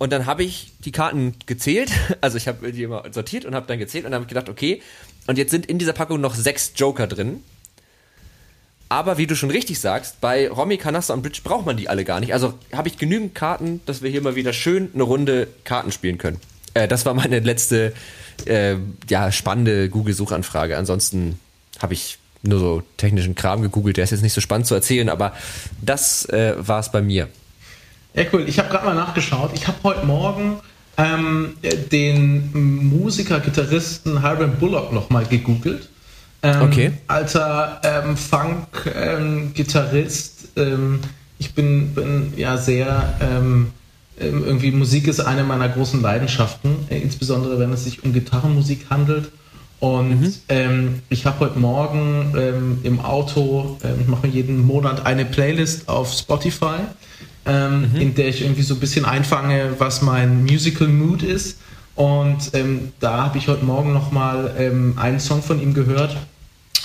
und 0.00 0.10
dann 0.14 0.24
habe 0.24 0.42
ich 0.42 0.72
die 0.82 0.92
Karten 0.92 1.34
gezählt, 1.44 1.92
also 2.22 2.38
ich 2.38 2.48
habe 2.48 2.72
die 2.72 2.84
immer 2.84 3.04
sortiert 3.12 3.44
und 3.44 3.54
habe 3.54 3.66
dann 3.66 3.78
gezählt 3.78 4.06
und 4.06 4.12
dann 4.12 4.22
habe 4.22 4.24
ich 4.24 4.30
gedacht, 4.30 4.48
okay, 4.48 4.80
und 5.26 5.36
jetzt 5.36 5.50
sind 5.50 5.66
in 5.66 5.78
dieser 5.78 5.92
Packung 5.92 6.22
noch 6.22 6.34
sechs 6.34 6.72
Joker 6.74 7.06
drin. 7.06 7.44
Aber 8.88 9.18
wie 9.18 9.26
du 9.26 9.36
schon 9.36 9.50
richtig 9.50 9.78
sagst, 9.78 10.22
bei 10.22 10.48
Romy, 10.48 10.78
Canasta 10.78 11.12
und 11.12 11.20
Bridge 11.22 11.42
braucht 11.44 11.66
man 11.66 11.76
die 11.76 11.90
alle 11.90 12.04
gar 12.04 12.18
nicht. 12.18 12.32
Also 12.32 12.54
habe 12.72 12.88
ich 12.88 12.96
genügend 12.96 13.34
Karten, 13.34 13.82
dass 13.84 14.00
wir 14.00 14.08
hier 14.08 14.22
mal 14.22 14.36
wieder 14.36 14.54
schön 14.54 14.88
eine 14.94 15.02
Runde 15.02 15.48
Karten 15.64 15.92
spielen 15.92 16.16
können. 16.16 16.40
Äh, 16.72 16.88
das 16.88 17.04
war 17.04 17.12
meine 17.12 17.40
letzte 17.40 17.92
äh, 18.46 18.76
ja, 19.08 19.30
spannende 19.30 19.90
Google-Suchanfrage. 19.90 20.78
Ansonsten 20.78 21.38
habe 21.78 21.92
ich 21.92 22.18
nur 22.42 22.58
so 22.58 22.82
technischen 22.96 23.34
Kram 23.34 23.60
gegoogelt. 23.60 23.98
Der 23.98 24.04
ist 24.04 24.12
jetzt 24.12 24.22
nicht 24.22 24.32
so 24.32 24.40
spannend 24.40 24.66
zu 24.66 24.74
erzählen, 24.74 25.10
aber 25.10 25.34
das 25.82 26.24
äh, 26.30 26.54
war 26.56 26.80
es 26.80 26.90
bei 26.90 27.02
mir. 27.02 27.28
Ja, 28.14 28.24
cool. 28.32 28.44
Ich 28.48 28.58
habe 28.58 28.68
gerade 28.68 28.86
mal 28.86 28.94
nachgeschaut. 28.94 29.52
Ich 29.54 29.68
habe 29.68 29.78
heute 29.84 30.04
Morgen 30.04 30.58
ähm, 30.96 31.54
den 31.92 32.88
Musiker, 32.88 33.38
Gitarristen 33.40 34.22
Hiram 34.22 34.56
Bullock 34.58 34.92
nochmal 34.92 35.26
gegoogelt. 35.26 35.88
Ähm, 36.42 36.62
okay. 36.62 36.92
Alter 37.06 37.80
ähm, 37.84 38.16
Funk-Gitarrist. 38.16 40.48
Ähm, 40.56 40.98
ich 41.38 41.54
bin, 41.54 41.94
bin, 41.94 42.32
ja 42.36 42.56
sehr 42.56 43.14
ähm, 43.20 43.70
ähm, 44.18 44.44
irgendwie 44.44 44.72
Musik 44.72 45.06
ist 45.06 45.20
eine 45.20 45.44
meiner 45.44 45.68
großen 45.68 46.02
Leidenschaften, 46.02 46.88
äh, 46.90 46.98
insbesondere 46.98 47.56
wenn 47.58 47.72
es 47.72 47.84
sich 47.84 48.04
um 48.04 48.12
Gitarrenmusik 48.12 48.86
handelt. 48.90 49.30
Und 49.78 50.20
mhm. 50.20 50.34
ähm, 50.50 51.00
ich 51.08 51.24
habe 51.24 51.40
heute 51.40 51.58
Morgen 51.58 52.34
ähm, 52.36 52.80
im 52.82 53.00
Auto, 53.00 53.78
ähm, 53.82 54.00
ich 54.02 54.08
mache 54.08 54.26
jeden 54.26 54.66
Monat 54.66 55.06
eine 55.06 55.24
Playlist 55.24 55.88
auf 55.88 56.12
Spotify, 56.12 56.80
ähm, 57.50 57.90
mhm. 57.92 58.00
in 58.00 58.14
der 58.14 58.28
ich 58.28 58.42
irgendwie 58.42 58.62
so 58.62 58.74
ein 58.74 58.80
bisschen 58.80 59.04
einfange, 59.04 59.74
was 59.78 60.02
mein 60.02 60.44
Musical 60.44 60.86
Mood 60.86 61.22
ist. 61.22 61.58
Und 61.96 62.54
ähm, 62.54 62.92
da 63.00 63.24
habe 63.24 63.38
ich 63.38 63.48
heute 63.48 63.64
Morgen 63.64 63.92
nochmal 63.92 64.54
ähm, 64.56 64.94
einen 64.96 65.18
Song 65.18 65.42
von 65.42 65.60
ihm 65.60 65.74
gehört 65.74 66.16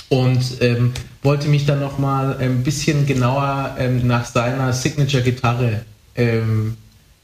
und 0.08 0.60
ähm, 0.60 0.92
wollte 1.22 1.48
mich 1.48 1.66
dann 1.66 1.80
nochmal 1.80 2.36
ein 2.38 2.64
bisschen 2.64 3.06
genauer 3.06 3.76
ähm, 3.78 4.06
nach 4.06 4.24
seiner 4.24 4.72
Signature-Gitarre 4.72 5.82
ähm, 6.16 6.76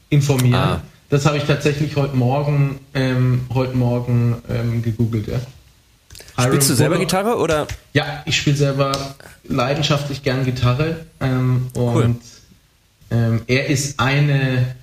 informieren. 0.09 0.55
Ah. 0.55 0.81
Das 1.09 1.25
habe 1.25 1.37
ich 1.37 1.43
tatsächlich 1.43 1.95
heute 1.97 2.15
Morgen, 2.15 2.79
ähm, 2.93 3.41
heute 3.53 3.75
Morgen 3.75 4.41
gegoogelt. 4.81 5.27
Ja. 5.27 5.39
Spielst 6.43 6.71
du 6.71 6.73
selber 6.73 6.97
Gitarre 6.97 7.37
oder? 7.37 7.67
Ja, 7.93 8.23
ich 8.25 8.35
spiele 8.35 8.55
selber 8.55 8.93
leidenschaftlich 9.47 10.23
gern 10.23 10.43
Gitarre 10.43 11.05
und 11.19 11.69
cool. 11.75 12.15
Er 13.47 13.67
ist 13.67 13.99
eine 13.99 14.75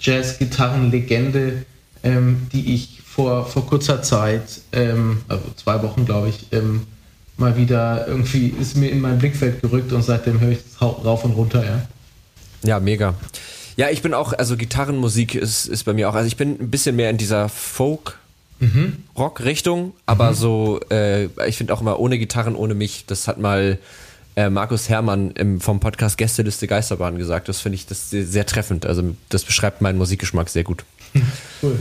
Jazz-Gitarrenlegende 0.00 1.64
ähm, 2.06 2.46
die 2.52 2.74
ich 2.74 3.00
vor, 3.04 3.46
vor 3.46 3.66
kurzer 3.66 4.02
Zeit, 4.02 4.60
ähm, 4.72 5.22
also 5.28 5.44
zwei 5.56 5.82
Wochen 5.82 6.04
glaube 6.04 6.28
ich, 6.28 6.46
ähm, 6.52 6.86
mal 7.36 7.56
wieder 7.56 8.06
irgendwie 8.06 8.48
ist 8.48 8.76
mir 8.76 8.90
in 8.90 9.00
mein 9.00 9.18
Blickfeld 9.18 9.60
gerückt 9.60 9.92
und 9.92 10.02
seitdem 10.02 10.40
höre 10.40 10.52
ich 10.52 10.58
das 10.62 10.80
rauf 10.80 11.24
und 11.24 11.32
runter, 11.32 11.64
ja. 11.64 11.86
Ja, 12.62 12.80
mega. 12.80 13.14
Ja, 13.76 13.90
ich 13.90 14.00
bin 14.02 14.14
auch, 14.14 14.32
also 14.32 14.56
Gitarrenmusik 14.56 15.34
ist, 15.34 15.66
ist 15.66 15.84
bei 15.84 15.92
mir 15.92 16.08
auch, 16.08 16.14
also 16.14 16.26
ich 16.26 16.36
bin 16.36 16.58
ein 16.60 16.70
bisschen 16.70 16.96
mehr 16.96 17.10
in 17.10 17.18
dieser 17.18 17.48
Folk- 17.48 18.18
mhm. 18.58 19.04
Rock-Richtung, 19.18 19.92
aber 20.06 20.30
mhm. 20.30 20.34
so, 20.34 20.80
äh, 20.90 21.24
ich 21.46 21.58
finde 21.58 21.74
auch 21.74 21.80
immer 21.80 21.98
ohne 21.98 22.18
Gitarren, 22.18 22.54
ohne 22.56 22.74
mich, 22.74 23.04
das 23.06 23.28
hat 23.28 23.38
mal 23.38 23.78
äh, 24.36 24.50
Markus 24.50 24.88
Herrmann 24.88 25.30
im, 25.32 25.60
vom 25.60 25.80
Podcast 25.80 26.18
Gästeliste 26.18 26.66
Geisterbahn 26.66 27.18
gesagt. 27.18 27.48
Das 27.48 27.60
finde 27.60 27.76
ich 27.76 27.86
das 27.86 28.10
sehr, 28.10 28.26
sehr, 28.26 28.46
treffend. 28.46 28.86
Also 28.86 29.16
das 29.30 29.44
beschreibt 29.44 29.80
meinen 29.80 29.98
Musikgeschmack 29.98 30.48
sehr 30.48 30.62
gut. 30.64 30.84
cool. 31.62 31.80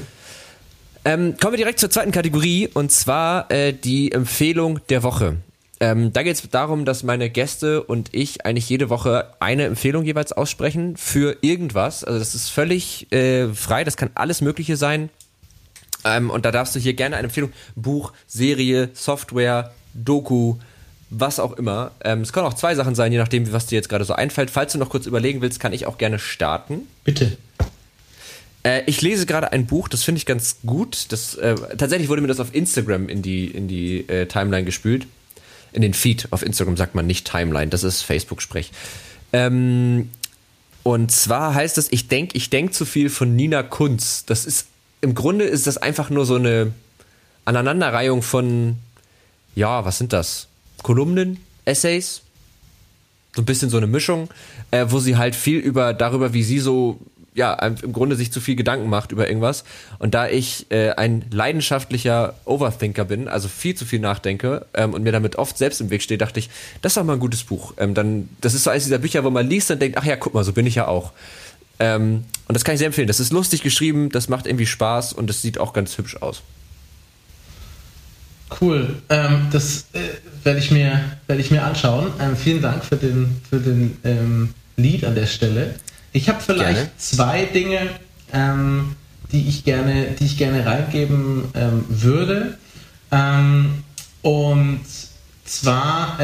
Ähm, 1.04 1.36
kommen 1.40 1.54
wir 1.54 1.58
direkt 1.58 1.80
zur 1.80 1.92
zweiten 1.92 2.12
Kategorie 2.12 2.68
und 2.74 2.92
zwar 2.92 3.52
äh, 3.52 3.74
die 3.74 4.12
Empfehlung 4.12 4.80
der 4.90 5.04
Woche. 5.04 5.38
Ähm, 5.80 6.14
da 6.14 6.24
geht 6.24 6.36
es 6.36 6.50
darum, 6.50 6.86
dass 6.86 7.04
meine 7.04 7.30
Gäste 7.30 7.84
und 7.84 8.10
ich 8.14 8.46
eigentlich 8.46 8.70
jede 8.70 8.90
Woche 8.90 9.34
eine 9.40 9.66
Empfehlung 9.66 10.06
jeweils 10.06 10.32
aussprechen 10.32 10.96
für 10.96 11.38
irgendwas. 11.42 12.04
Also 12.04 12.18
das 12.18 12.34
ist 12.34 12.50
völlig 12.50 13.12
äh, 13.12 13.50
frei, 13.50 13.84
das 13.84 13.98
kann 13.98 14.10
alles 14.16 14.42
Mögliche 14.42 14.78
sein. 14.78 15.10
Ähm, 16.06 16.30
und 16.30 16.46
da 16.46 16.52
darfst 16.52 16.76
du 16.76 16.80
hier 16.80 16.94
gerne 16.94 17.18
eine 17.18 17.26
Empfehlung, 17.26 17.52
Buch, 17.76 18.14
Serie, 18.26 18.90
Software, 18.94 19.74
Doku, 19.94 20.56
was 21.10 21.40
auch 21.40 21.54
immer. 21.54 21.92
Ähm, 22.04 22.22
es 22.22 22.34
können 22.34 22.46
auch 22.46 22.54
zwei 22.54 22.76
Sachen 22.76 22.96
sein, 22.96 23.12
je 23.12 23.18
nachdem, 23.18 23.52
was 23.52 23.68
dir 23.68 23.76
jetzt 23.76 23.90
gerade 23.90 24.06
so 24.06 24.14
einfällt. 24.14 24.50
Falls 24.50 24.74
du 24.74 24.80
noch 24.80 24.90
kurz 24.90 25.06
überlegen 25.06 25.42
willst, 25.42 25.60
kann 25.60 25.74
ich 25.74 25.86
auch 25.86 25.98
gerne 25.98 26.20
starten. 26.20 26.88
Bitte. 27.04 27.38
Äh, 28.64 28.84
ich 28.88 29.02
lese 29.02 29.26
gerade 29.26 29.52
ein 29.52 29.68
Buch, 29.68 29.88
das 29.88 30.04
finde 30.04 30.18
ich 30.18 30.26
ganz 30.26 30.58
gut. 30.66 31.06
Das, 31.10 31.36
äh, 31.36 31.56
tatsächlich 31.78 32.10
wurde 32.10 32.22
mir 32.22 32.28
das 32.28 32.40
auf 32.40 32.54
Instagram 32.54 33.08
in 33.08 33.22
die, 33.22 33.46
in 33.46 33.68
die 33.68 34.10
äh, 34.10 34.26
Timeline 34.26 34.66
gespült. 34.66 35.08
In 35.72 35.82
den 35.82 35.94
Feed 35.94 36.28
auf 36.32 36.42
Instagram 36.42 36.78
sagt 36.78 36.96
man 36.96 37.06
nicht 37.06 37.30
Timeline, 37.30 37.70
das 37.70 37.84
ist 37.84 38.02
Facebook-Sprech. 38.02 38.72
Ähm, 39.34 40.10
und 40.84 41.12
zwar 41.12 41.54
heißt 41.54 41.78
es, 41.78 41.92
ich 41.92 42.08
denke 42.08 42.38
ich 42.38 42.50
denk 42.50 42.74
zu 42.74 42.86
viel 42.86 43.10
von 43.10 43.36
Nina 43.36 43.62
Kunz. 43.64 44.26
Das 44.26 44.46
ist, 44.46 44.68
im 45.02 45.14
Grunde 45.14 45.46
ist 45.46 45.68
das 45.68 45.78
einfach 45.78 46.10
nur 46.10 46.26
so 46.26 46.36
eine 46.36 46.74
Aneinanderreihung 47.44 48.22
von, 48.22 48.78
ja, 49.54 49.86
was 49.86 49.98
sind 49.98 50.14
das? 50.14 50.48
Kolumnen, 50.86 51.40
Essays, 51.66 52.22
so 53.36 53.42
ein 53.42 53.46
bisschen 53.46 53.72
so 53.72 53.78
eine 53.78 53.88
Mischung, 53.88 54.30
äh, 54.70 54.86
wo 54.90 55.00
sie 55.00 55.18
halt 55.18 55.36
viel 55.36 55.58
über 55.58 55.96
darüber, 55.96 56.32
wie 56.34 56.44
sie 56.44 56.60
so 56.60 57.00
ja, 57.34 57.56
im 57.56 57.92
Grunde 57.92 58.16
sich 58.16 58.32
zu 58.32 58.40
viel 58.40 58.56
Gedanken 58.56 58.88
macht 58.88 59.12
über 59.12 59.28
irgendwas. 59.28 59.64
Und 59.98 60.14
da 60.14 60.28
ich 60.28 60.68
äh, 60.70 60.92
ein 60.92 61.26
leidenschaftlicher 61.32 62.36
Overthinker 62.46 63.04
bin, 63.04 63.28
also 63.28 63.48
viel 63.48 63.74
zu 63.74 63.84
viel 63.84 64.00
nachdenke 64.00 64.68
ähm, 64.76 64.94
und 64.94 65.02
mir 65.02 65.12
damit 65.12 65.38
oft 65.38 65.58
selbst 65.58 65.82
im 65.82 65.90
Weg 65.90 66.04
stehe, 66.04 66.20
dachte 66.20 66.40
ich, 66.40 66.52
das 66.84 66.92
ist 66.92 66.98
doch 66.98 67.04
mal 67.04 67.14
ein 67.14 67.20
gutes 67.20 67.44
Buch. 67.44 67.74
Ähm, 67.78 67.96
dann, 67.96 68.30
das 68.42 68.54
ist 68.54 68.64
so 68.64 68.70
eines 68.70 68.84
dieser 68.84 69.00
Bücher, 69.00 69.24
wo 69.24 69.32
man 69.32 69.50
liest 69.50 69.72
und 69.72 69.82
denkt, 69.82 69.98
ach 69.98 70.06
ja, 70.06 70.16
guck 70.18 70.36
mal, 70.36 70.44
so 70.44 70.54
bin 70.54 70.68
ich 70.68 70.76
ja 70.76 70.88
auch. 70.88 71.14
Ähm, 71.80 72.26
und 72.48 72.54
das 72.54 72.64
kann 72.64 72.76
ich 72.76 72.80
sehr 72.80 72.88
empfehlen. 72.88 73.08
Das 73.08 73.20
ist 73.20 73.34
lustig 73.34 73.64
geschrieben, 73.64 74.12
das 74.12 74.30
macht 74.30 74.46
irgendwie 74.46 74.68
Spaß 74.68 75.14
und 75.14 75.32
es 75.32 75.42
sieht 75.42 75.58
auch 75.58 75.74
ganz 75.74 75.98
hübsch 75.98 76.18
aus. 76.18 76.44
Cool. 78.60 78.96
Ähm, 79.10 79.48
das 79.52 79.86
äh, 79.94 80.00
werde 80.44 80.60
ich, 80.60 80.72
mir, 80.72 81.00
werd 81.28 81.40
ich 81.40 81.52
mir 81.52 81.64
anschauen. 81.64 82.08
Ähm, 82.20 82.38
vielen 82.38 82.62
Dank 82.62 82.84
für 82.84 82.96
den, 82.96 83.42
für 83.50 83.60
den 83.60 83.98
ähm, 84.04 84.54
Lied 84.78 85.04
an 85.06 85.16
der 85.16 85.26
Stelle. 85.26 85.76
Ich 86.14 86.30
habe 86.30 86.40
vielleicht 86.40 86.76
gerne. 86.76 86.92
zwei 86.98 87.46
Dinge, 87.46 87.80
ähm, 88.32 88.96
die, 89.32 89.48
ich 89.48 89.66
gerne, 89.66 90.08
die 90.20 90.26
ich 90.26 90.38
gerne 90.38 90.66
reingeben 90.66 91.46
ähm, 91.54 91.86
würde. 91.90 92.58
Ähm, 93.12 93.84
und 94.22 94.82
zwar 95.44 96.18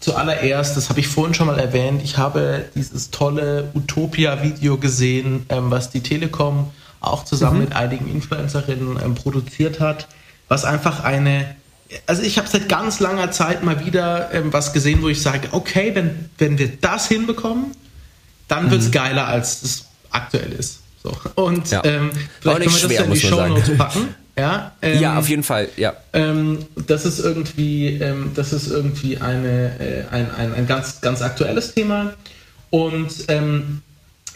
zuallererst, 0.00 0.76
das 0.76 0.90
habe 0.90 1.00
ich 1.00 1.08
vorhin 1.08 1.32
schon 1.32 1.46
mal 1.46 1.58
erwähnt, 1.58 2.02
ich 2.04 2.18
habe 2.18 2.66
dieses 2.74 3.10
tolle 3.10 3.70
Utopia-Video 3.72 4.76
gesehen, 4.76 5.46
was 5.48 5.88
die 5.88 6.02
Telekom 6.02 6.70
auch 7.00 7.24
zusammen 7.24 7.60
mhm. 7.60 7.64
mit 7.64 7.74
einigen 7.74 8.10
Influencerinnen 8.10 9.14
produziert 9.14 9.80
hat, 9.80 10.08
was 10.48 10.66
einfach 10.66 11.02
eine 11.02 11.46
also 12.06 12.22
ich 12.22 12.38
habe 12.38 12.48
seit 12.48 12.68
ganz 12.68 13.00
langer 13.00 13.30
Zeit 13.30 13.62
mal 13.62 13.84
wieder 13.84 14.32
ähm, 14.32 14.52
was 14.52 14.72
gesehen, 14.72 15.02
wo 15.02 15.08
ich 15.08 15.22
sage, 15.22 15.48
okay, 15.52 15.94
wenn, 15.94 16.30
wenn 16.38 16.58
wir 16.58 16.68
das 16.80 17.08
hinbekommen, 17.08 17.72
dann 18.46 18.70
wird 18.70 18.82
es 18.82 18.88
mhm. 18.88 18.92
geiler, 18.92 19.26
als 19.28 19.62
es 19.62 19.84
aktuell 20.10 20.52
ist. 20.52 20.80
So. 21.02 21.16
Und 21.34 21.70
ja. 21.70 21.84
ähm, 21.84 22.10
vielleicht 22.40 22.60
können 22.60 22.74
wir 22.74 22.82
das 22.82 22.92
ja 22.92 23.04
in 23.04 23.12
die 23.12 23.20
Show 23.20 23.46
Notes 23.46 23.76
packen. 23.76 24.14
Ja, 24.38 24.70
ähm, 24.82 25.00
ja, 25.00 25.18
auf 25.18 25.28
jeden 25.28 25.42
Fall, 25.42 25.68
ja. 25.76 25.94
Ähm, 26.12 26.64
das 26.86 27.04
ist 27.04 27.18
irgendwie, 27.18 27.88
ähm, 28.00 28.30
das 28.36 28.52
ist 28.52 28.68
irgendwie 28.68 29.18
eine, 29.18 29.72
äh, 29.80 30.04
ein, 30.12 30.30
ein, 30.32 30.54
ein 30.54 30.66
ganz, 30.68 31.00
ganz 31.00 31.22
aktuelles 31.22 31.74
Thema. 31.74 32.14
Und 32.70 33.24
ähm, 33.26 33.82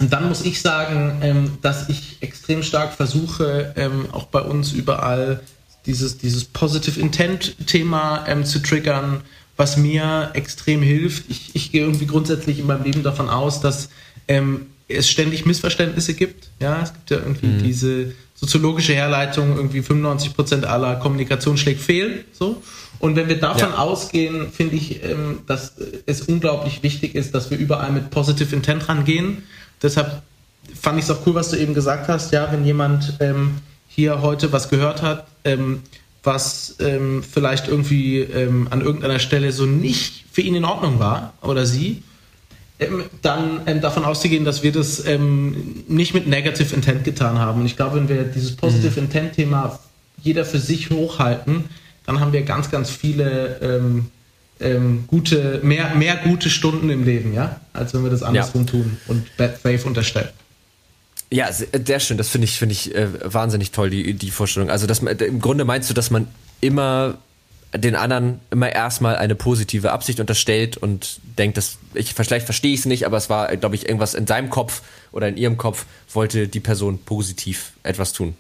dann 0.01 0.29
muss 0.29 0.45
ich 0.45 0.61
sagen, 0.61 1.57
dass 1.63 1.89
ich 1.89 2.17
extrem 2.21 2.65
stark 2.65 2.95
versuche, 2.95 3.73
auch 4.11 4.27
bei 4.27 4.41
uns 4.41 4.73
überall 4.73 5.41
dieses, 5.87 6.19
dieses 6.19 6.45
Positive 6.45 7.01
Intent-Thema 7.01 8.25
ähm, 8.29 8.45
zu 8.45 8.61
triggern, 8.61 9.23
was 9.57 9.77
mir 9.77 10.31
extrem 10.35 10.83
hilft. 10.83 11.25
Ich, 11.29 11.51
ich 11.55 11.73
gehe 11.73 11.83
irgendwie 11.83 12.07
grundsätzlich 12.07 12.59
in 12.59 12.67
meinem 12.67 12.85
Leben 12.85 13.03
davon 13.03 13.29
aus, 13.29 13.61
dass 13.61 13.91
ähm, 14.29 14.67
es 14.89 15.09
ständig 15.09 15.47
Missverständnisse 15.47 16.15
gibt. 16.15 16.51
Ja, 16.61 16.83
es 16.83 16.93
gibt 16.93 17.11
ja 17.11 17.19
irgendwie 17.19 17.47
mhm. 17.47 17.63
diese 17.63 18.13
soziologische 18.35 18.95
Herleitung, 18.95 19.57
irgendwie 19.57 19.81
95% 19.81 20.65
aller 20.65 20.97
Kommunikation 20.97 21.57
schlägt 21.57 21.81
fehl. 21.81 22.25
So. 22.33 22.63
Und 22.99 23.17
wenn 23.17 23.29
wir 23.29 23.39
davon 23.39 23.71
ja. 23.71 23.79
ausgehen, 23.79 24.51
finde 24.53 24.77
ich, 24.77 25.03
ähm, 25.05 25.41
dass 25.47 25.75
es 26.07 26.23
unglaublich 26.23 26.83
wichtig 26.83 27.15
ist, 27.15 27.35
dass 27.35 27.51
wir 27.51 27.59
überall 27.59 27.93
mit 27.93 28.11
Positive 28.11 28.55
Intent 28.55 28.89
rangehen. 28.89 29.45
Deshalb 29.83 30.23
fand 30.81 30.99
ich 30.99 31.05
es 31.05 31.11
auch 31.11 31.27
cool, 31.27 31.35
was 31.35 31.51
du 31.51 31.57
eben 31.57 31.75
gesagt 31.75 32.09
hast. 32.09 32.33
Ja, 32.33 32.51
wenn 32.53 32.65
jemand 32.65 33.17
ähm, 33.21 33.59
hier 33.95 34.23
heute 34.23 34.53
was 34.53 34.69
gehört 34.69 35.03
hat, 35.03 35.27
ähm, 35.45 35.83
was 36.23 36.77
ähm, 36.81 37.23
vielleicht 37.23 37.69
irgendwie 37.69 38.21
ähm, 38.21 38.69
an 38.71 38.81
irgendeiner 38.81 39.19
Stelle 39.19 39.53
so 39.53 39.67
nicht 39.67 40.25
für 40.31 40.41
ihn 40.41 40.55
in 40.55 40.65
Ordnung 40.65 40.99
war 40.99 41.35
oder 41.43 41.67
sie, 41.67 42.03
ähm, 42.79 43.05
dann 43.21 43.61
ähm, 43.67 43.81
davon 43.81 44.05
auszugehen, 44.05 44.45
dass 44.45 44.63
wir 44.63 44.73
das 44.73 45.05
ähm, 45.07 45.85
nicht 45.89 46.15
mit 46.15 46.27
Negative 46.27 46.75
Intent 46.75 47.05
getan 47.05 47.39
haben. 47.39 47.61
Und 47.61 47.67
ich 47.67 47.77
glaube, 47.77 47.97
wenn 47.97 48.09
wir 48.09 48.23
dieses 48.23 48.57
Positive 48.57 48.93
mhm. 48.93 49.07
Intent-Thema 49.07 49.79
jeder 50.23 50.45
für 50.45 50.59
sich 50.59 50.91
hochhalten, 50.91 51.65
dann 52.07 52.21
haben 52.21 52.33
wir 52.33 52.43
ganz, 52.43 52.71
ganz 52.71 52.91
viele 52.91 54.01
gute, 55.09 55.61
mehr, 55.65 55.95
mehr 55.97 56.17
gute 56.17 56.49
Stunden 56.49 56.89
im 56.91 57.05
Leben, 57.05 57.35
ja, 57.35 57.61
als 57.73 57.95
wenn 57.95 58.05
wir 58.05 58.11
das 58.11 58.23
andersrum 58.23 58.63
ja. 58.63 58.71
tun 58.71 58.97
und 59.09 59.37
Bad 59.37 59.59
Faith 59.59 59.85
unterstellen. 59.85 60.29
Ja, 61.33 61.51
sehr 61.51 61.99
schön. 61.99 62.19
Das 62.19 62.29
finde 62.29 62.45
ich, 62.45 62.59
finde 62.59 62.75
ich 62.75 62.95
äh, 62.95 63.09
wahnsinnig 63.33 63.71
toll, 63.71 63.89
die, 63.89 64.13
die 64.13 64.31
Vorstellung. 64.31 64.69
Also, 64.69 64.87
dass 64.87 65.01
man, 65.01 65.17
im 65.17 65.41
Grunde 65.41 65.65
meinst 65.65 65.89
du, 65.89 65.95
dass 65.95 66.11
man 66.11 66.29
immer 66.61 67.17
den 67.75 67.97
anderen 67.97 68.41
immer 68.51 68.71
erstmal 68.71 69.17
eine 69.17 69.35
positive 69.35 69.93
Absicht 69.93 70.21
unterstellt 70.21 70.77
und 70.77 71.21
denkt, 71.39 71.57
dass 71.57 71.79
ich 71.95 72.13
vielleicht 72.13 72.45
verstehe 72.45 72.75
ich 72.75 72.81
es 72.81 72.87
nicht, 72.87 73.07
aber 73.07 73.17
es 73.17 73.31
war, 73.31 73.57
glaube 73.57 73.75
ich, 73.77 73.87
irgendwas 73.87 74.13
in 74.13 74.27
seinem 74.27 74.51
Kopf 74.51 74.83
oder 75.11 75.27
in 75.27 75.39
ihrem 75.39 75.57
Kopf 75.57 75.87
wollte 76.13 76.49
die 76.49 76.61
Person 76.61 76.99
positiv 76.99 77.73
etwas 77.83 78.13
tun. 78.13 78.37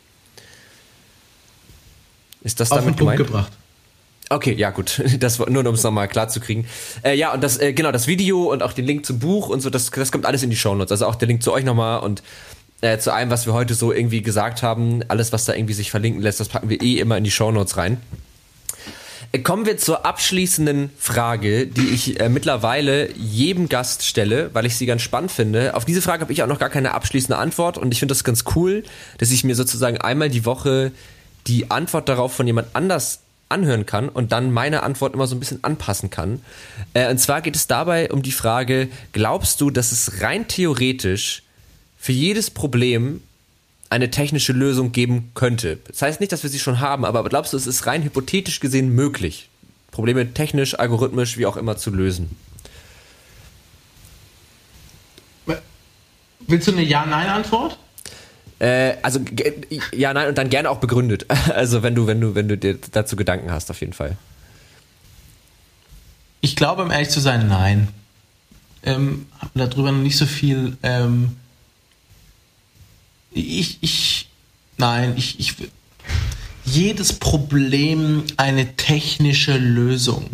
Ist 2.42 2.60
das 2.60 2.72
Auf 2.72 2.80
damit 2.80 2.98
gemeint? 2.98 3.16
gebracht. 3.16 3.52
Okay, 4.28 4.52
ja 4.52 4.68
gut, 4.68 5.02
das 5.20 5.38
war 5.38 5.48
nur 5.48 5.66
um 5.66 5.74
es 5.74 5.82
nochmal 5.82 6.08
klar 6.08 6.28
zu 6.28 6.40
kriegen. 6.40 6.66
Äh, 7.02 7.16
ja, 7.16 7.32
und 7.32 7.42
das 7.42 7.58
äh, 7.58 7.72
genau 7.72 7.90
das 7.90 8.06
Video 8.06 8.52
und 8.52 8.62
auch 8.62 8.74
den 8.74 8.84
Link 8.84 9.06
zum 9.06 9.18
Buch 9.18 9.48
und 9.48 9.60
so, 9.60 9.70
das, 9.70 9.90
das 9.90 10.12
kommt 10.12 10.26
alles 10.26 10.42
in 10.42 10.50
die 10.50 10.56
Show 10.56 10.74
Notes. 10.74 10.92
Also 10.92 11.06
auch 11.06 11.14
der 11.14 11.28
Link 11.28 11.42
zu 11.42 11.52
euch 11.54 11.64
nochmal 11.64 12.00
und 12.00 12.22
äh, 12.82 12.98
zu 12.98 13.12
allem, 13.12 13.30
was 13.30 13.46
wir 13.46 13.54
heute 13.54 13.74
so 13.74 13.92
irgendwie 13.92 14.22
gesagt 14.22 14.62
haben. 14.62 15.02
Alles, 15.08 15.32
was 15.32 15.46
da 15.46 15.54
irgendwie 15.54 15.72
sich 15.72 15.90
verlinken 15.90 16.20
lässt, 16.20 16.40
das 16.40 16.48
packen 16.48 16.68
wir 16.68 16.82
eh 16.82 16.98
immer 16.98 17.16
in 17.16 17.24
die 17.24 17.30
Shownotes 17.30 17.76
rein. 17.76 17.98
Äh, 19.30 19.38
kommen 19.38 19.64
wir 19.66 19.78
zur 19.78 20.04
abschließenden 20.04 20.90
Frage, 20.98 21.66
die 21.66 21.88
ich 21.88 22.20
äh, 22.20 22.28
mittlerweile 22.28 23.10
jedem 23.12 23.68
Gast 23.68 24.04
stelle, 24.04 24.50
weil 24.52 24.66
ich 24.66 24.76
sie 24.76 24.86
ganz 24.86 25.00
spannend 25.02 25.30
finde. 25.30 25.74
Auf 25.74 25.84
diese 25.84 26.02
Frage 26.02 26.22
habe 26.22 26.32
ich 26.32 26.42
auch 26.42 26.48
noch 26.48 26.58
gar 26.58 26.70
keine 26.70 26.92
abschließende 26.92 27.38
Antwort 27.38 27.78
und 27.78 27.92
ich 27.92 28.00
finde 28.00 28.12
das 28.12 28.24
ganz 28.24 28.44
cool, 28.54 28.82
dass 29.18 29.30
ich 29.30 29.44
mir 29.44 29.54
sozusagen 29.54 29.98
einmal 29.98 30.28
die 30.28 30.44
Woche 30.44 30.92
die 31.46 31.70
Antwort 31.70 32.08
darauf 32.08 32.34
von 32.34 32.46
jemand 32.46 32.68
anders 32.74 33.20
anhören 33.48 33.86
kann 33.86 34.08
und 34.08 34.32
dann 34.32 34.50
meine 34.50 34.82
Antwort 34.82 35.14
immer 35.14 35.26
so 35.26 35.36
ein 35.36 35.40
bisschen 35.40 35.62
anpassen 35.62 36.10
kann. 36.10 36.40
Äh, 36.94 37.10
und 37.10 37.18
zwar 37.18 37.42
geht 37.42 37.54
es 37.54 37.66
dabei 37.66 38.10
um 38.10 38.22
die 38.22 38.32
Frage, 38.32 38.88
glaubst 39.12 39.60
du, 39.60 39.70
dass 39.70 39.92
es 39.92 40.22
rein 40.22 40.48
theoretisch 40.48 41.42
für 42.02 42.10
jedes 42.10 42.50
Problem 42.50 43.22
eine 43.88 44.10
technische 44.10 44.52
Lösung 44.52 44.90
geben 44.90 45.30
könnte. 45.34 45.78
Das 45.86 46.02
heißt 46.02 46.18
nicht, 46.18 46.32
dass 46.32 46.42
wir 46.42 46.50
sie 46.50 46.58
schon 46.58 46.80
haben, 46.80 47.04
aber 47.04 47.22
glaubst 47.22 47.52
du, 47.52 47.56
es 47.56 47.68
ist 47.68 47.86
rein 47.86 48.02
hypothetisch 48.02 48.58
gesehen 48.58 48.92
möglich, 48.92 49.50
Probleme 49.92 50.34
technisch, 50.34 50.76
algorithmisch, 50.76 51.38
wie 51.38 51.46
auch 51.46 51.56
immer 51.56 51.76
zu 51.76 51.90
lösen? 51.90 52.36
Willst 56.40 56.66
du 56.66 56.72
eine 56.72 56.82
Ja-Nein-Antwort? 56.82 57.78
Äh, 58.58 58.94
also 59.02 59.20
ja, 59.92 60.12
nein 60.12 60.28
und 60.28 60.36
dann 60.36 60.50
gerne 60.50 60.70
auch 60.70 60.78
begründet. 60.78 61.26
Also 61.54 61.84
wenn 61.84 61.94
du, 61.94 62.08
wenn 62.08 62.20
du, 62.20 62.34
wenn 62.34 62.48
du 62.48 62.58
dir 62.58 62.78
dazu 62.90 63.14
Gedanken 63.14 63.52
hast, 63.52 63.70
auf 63.70 63.80
jeden 63.80 63.92
Fall. 63.92 64.16
Ich 66.40 66.56
glaube, 66.56 66.82
um 66.82 66.90
ehrlich 66.90 67.10
zu 67.10 67.20
sein, 67.20 67.46
nein. 67.46 67.86
Ähm, 68.82 69.26
habe 69.38 69.52
darüber 69.54 69.92
noch 69.92 70.02
nicht 70.02 70.16
so 70.16 70.26
viel 70.26 70.76
ähm, 70.82 71.36
ich, 73.34 73.78
ich, 73.80 74.28
nein, 74.78 75.14
ich, 75.16 75.40
ich, 75.40 75.54
jedes 76.64 77.12
Problem 77.14 78.24
eine 78.36 78.76
technische 78.76 79.56
Lösung. 79.56 80.30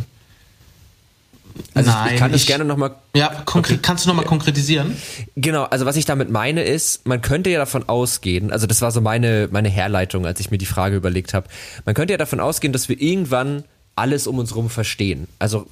Also 1.74 1.90
Nein, 1.90 2.14
ich 2.14 2.20
kann 2.20 2.32
das 2.32 2.42
ich, 2.42 2.46
gerne 2.46 2.64
nochmal. 2.64 2.94
Ja, 3.14 3.42
okay. 3.46 3.78
kannst 3.82 4.05
du 4.05 4.09
nochmal 4.09 4.24
konkretisieren? 4.24 4.96
Genau, 5.36 5.64
also 5.64 5.86
was 5.86 5.96
ich 5.96 6.05
damit 6.05 6.30
meine 6.30 6.62
ist, 6.62 7.07
man 7.07 7.20
könnte 7.20 7.51
ja 7.51 7.59
davon 7.59 7.88
ausgehen, 7.88 8.53
also 8.53 8.66
das 8.66 8.80
war 8.80 8.90
so 8.90 9.01
meine, 9.01 9.49
meine 9.51 9.68
Herleitung, 9.68 10.26
als 10.26 10.40
ich 10.40 10.51
mir 10.51 10.59
die 10.59 10.66
Frage 10.66 10.96
überlegt 10.96 11.34
habe, 11.34 11.49
man 11.84 11.94
könnte 11.94 12.12
ja 12.12 12.18
davon 12.18 12.40
ausgehen, 12.40 12.72
dass 12.72 12.88
wir 12.88 13.01
irgendwann 13.01 13.64
alles 13.96 14.26
um 14.26 14.38
uns 14.38 14.51
herum 14.51 14.70
verstehen. 14.70 15.26
Also 15.38 15.66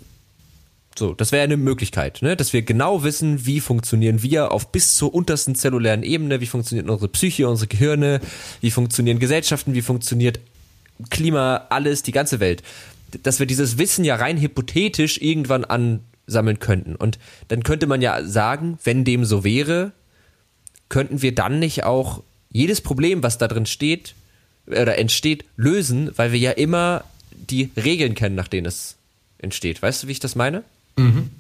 so, 0.99 1.15
das 1.15 1.33
wäre 1.33 1.45
eine 1.45 1.57
Möglichkeit, 1.57 2.23
ne? 2.23 2.37
dass 2.37 2.53
wir 2.53 2.63
genau 2.63 3.03
wissen, 3.03 3.47
wie 3.47 3.61
funktionieren 3.61 4.23
wir 4.23 4.53
auf 4.53 4.73
bis 4.73 4.97
zur 4.97 5.15
untersten 5.15 5.55
zellulären 5.55 6.03
Ebene, 6.03 6.41
wie 6.41 6.47
funktioniert 6.47 6.89
unsere 6.89 7.09
Psyche, 7.09 7.49
unsere 7.49 7.69
Gehirne, 7.69 8.21
wie 8.61 8.71
funktionieren 8.71 9.19
Gesellschaften, 9.19 9.75
wie 9.75 9.83
funktioniert 9.83 10.41
Klima, 11.11 11.67
alles, 11.69 12.03
die 12.03 12.13
ganze 12.13 12.41
Welt. 12.41 12.63
Dass 13.23 13.39
wir 13.39 13.47
dieses 13.47 13.79
Wissen 13.79 14.05
ja 14.05 14.17
rein 14.17 14.39
hypothetisch 14.39 15.21
irgendwann 15.21 15.65
ansammeln 15.65 16.59
könnten. 16.59 16.97
Und 16.97 17.19
dann 17.49 17.63
könnte 17.63 17.87
man 17.87 18.03
ja 18.03 18.25
sagen, 18.25 18.79
wenn 18.85 19.05
dem 19.05 19.25
so 19.25 19.45
wäre, 19.45 19.93
könnten 20.89 21.23
wir 21.23 21.35
dann 21.35 21.59
nicht 21.59 21.85
auch 21.85 22.23
jedes 22.51 22.81
Problem, 22.81 23.23
was 23.23 23.39
da 23.39 23.49
drin 23.49 23.67
steht 23.67 24.15
oder 24.67 24.99
entsteht, 24.99 25.45
lösen, 25.57 26.11
weil 26.17 26.33
wir 26.33 26.39
ja 26.39 26.53
immer 26.53 27.05
die 27.31 27.71
Regeln 27.77 28.15
kennen, 28.15 28.35
nach 28.35 28.49
denen 28.49 28.67
es 28.67 28.97
entsteht. 29.39 29.83
Weißt 29.83 30.03
du, 30.03 30.09
wie 30.09 30.13
ich 30.13 30.21
das 30.21 30.35
meine? 30.35 30.65
Mhm. 30.97 31.31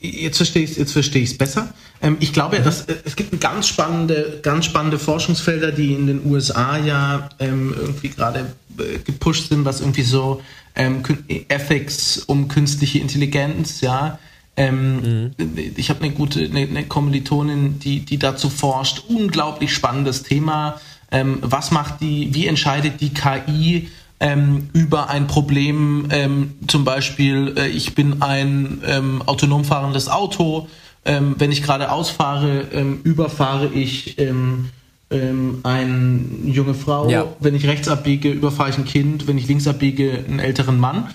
Jetzt 0.00 0.38
verstehe 0.38 0.64
ich 0.64 0.72
es 0.72 0.76
jetzt 0.76 0.92
verstehe 0.92 1.22
ich 1.22 1.30
es 1.30 1.38
besser. 1.38 1.72
Ähm, 2.02 2.16
ich 2.20 2.32
glaube, 2.32 2.58
mhm. 2.58 2.64
dass, 2.64 2.82
äh, 2.82 2.96
es 3.04 3.16
gibt 3.16 3.40
ganz 3.40 3.68
spannende, 3.68 4.40
ganz 4.42 4.64
spannende 4.64 4.98
Forschungsfelder, 4.98 5.72
die 5.72 5.94
in 5.94 6.06
den 6.06 6.26
USA 6.26 6.76
ja 6.78 7.28
ähm, 7.38 7.74
irgendwie 7.76 8.08
gerade 8.08 8.52
äh, 8.78 8.98
gepusht 8.98 9.48
sind, 9.48 9.64
was 9.64 9.80
irgendwie 9.80 10.02
so 10.02 10.42
ähm, 10.74 11.02
Ethics 11.48 12.18
um 12.18 12.48
künstliche 12.48 12.98
Intelligenz, 12.98 13.80
ja. 13.80 14.18
Mhm. 14.60 15.36
Ich 15.76 15.88
habe 15.88 16.02
eine 16.02 16.12
gute 16.12 16.40
eine, 16.40 16.62
eine 16.62 16.84
Kommilitonin, 16.84 17.78
die, 17.78 18.00
die 18.00 18.18
dazu 18.18 18.50
forscht. 18.50 19.04
Unglaublich 19.06 19.72
spannendes 19.72 20.24
Thema. 20.24 20.80
Was 21.12 21.70
macht 21.70 22.00
die, 22.00 22.34
wie 22.34 22.48
entscheidet 22.48 23.00
die 23.00 23.14
KI 23.14 23.88
ähm, 24.20 24.68
über 24.72 25.10
ein 25.10 25.26
Problem, 25.26 26.08
ähm, 26.10 26.54
zum 26.66 26.84
Beispiel, 26.84 27.54
äh, 27.56 27.68
ich 27.68 27.94
bin 27.94 28.20
ein 28.22 28.82
ähm, 28.86 29.22
autonom 29.26 29.64
fahrendes 29.64 30.08
Auto, 30.08 30.68
ähm, 31.04 31.36
wenn 31.38 31.52
ich 31.52 31.62
gerade 31.62 31.92
ausfahre, 31.92 32.66
ähm, 32.72 33.00
überfahre 33.04 33.68
ich 33.68 34.18
ähm, 34.18 34.70
eine 35.10 36.20
junge 36.44 36.74
Frau, 36.74 37.08
ja. 37.08 37.24
wenn 37.40 37.54
ich 37.54 37.66
rechts 37.66 37.88
abbiege, 37.88 38.30
überfahre 38.30 38.68
ich 38.68 38.76
ein 38.76 38.84
Kind, 38.84 39.26
wenn 39.26 39.38
ich 39.38 39.48
links 39.48 39.66
abbiege, 39.66 40.22
einen 40.28 40.38
älteren 40.38 40.78
Mann. 40.78 41.14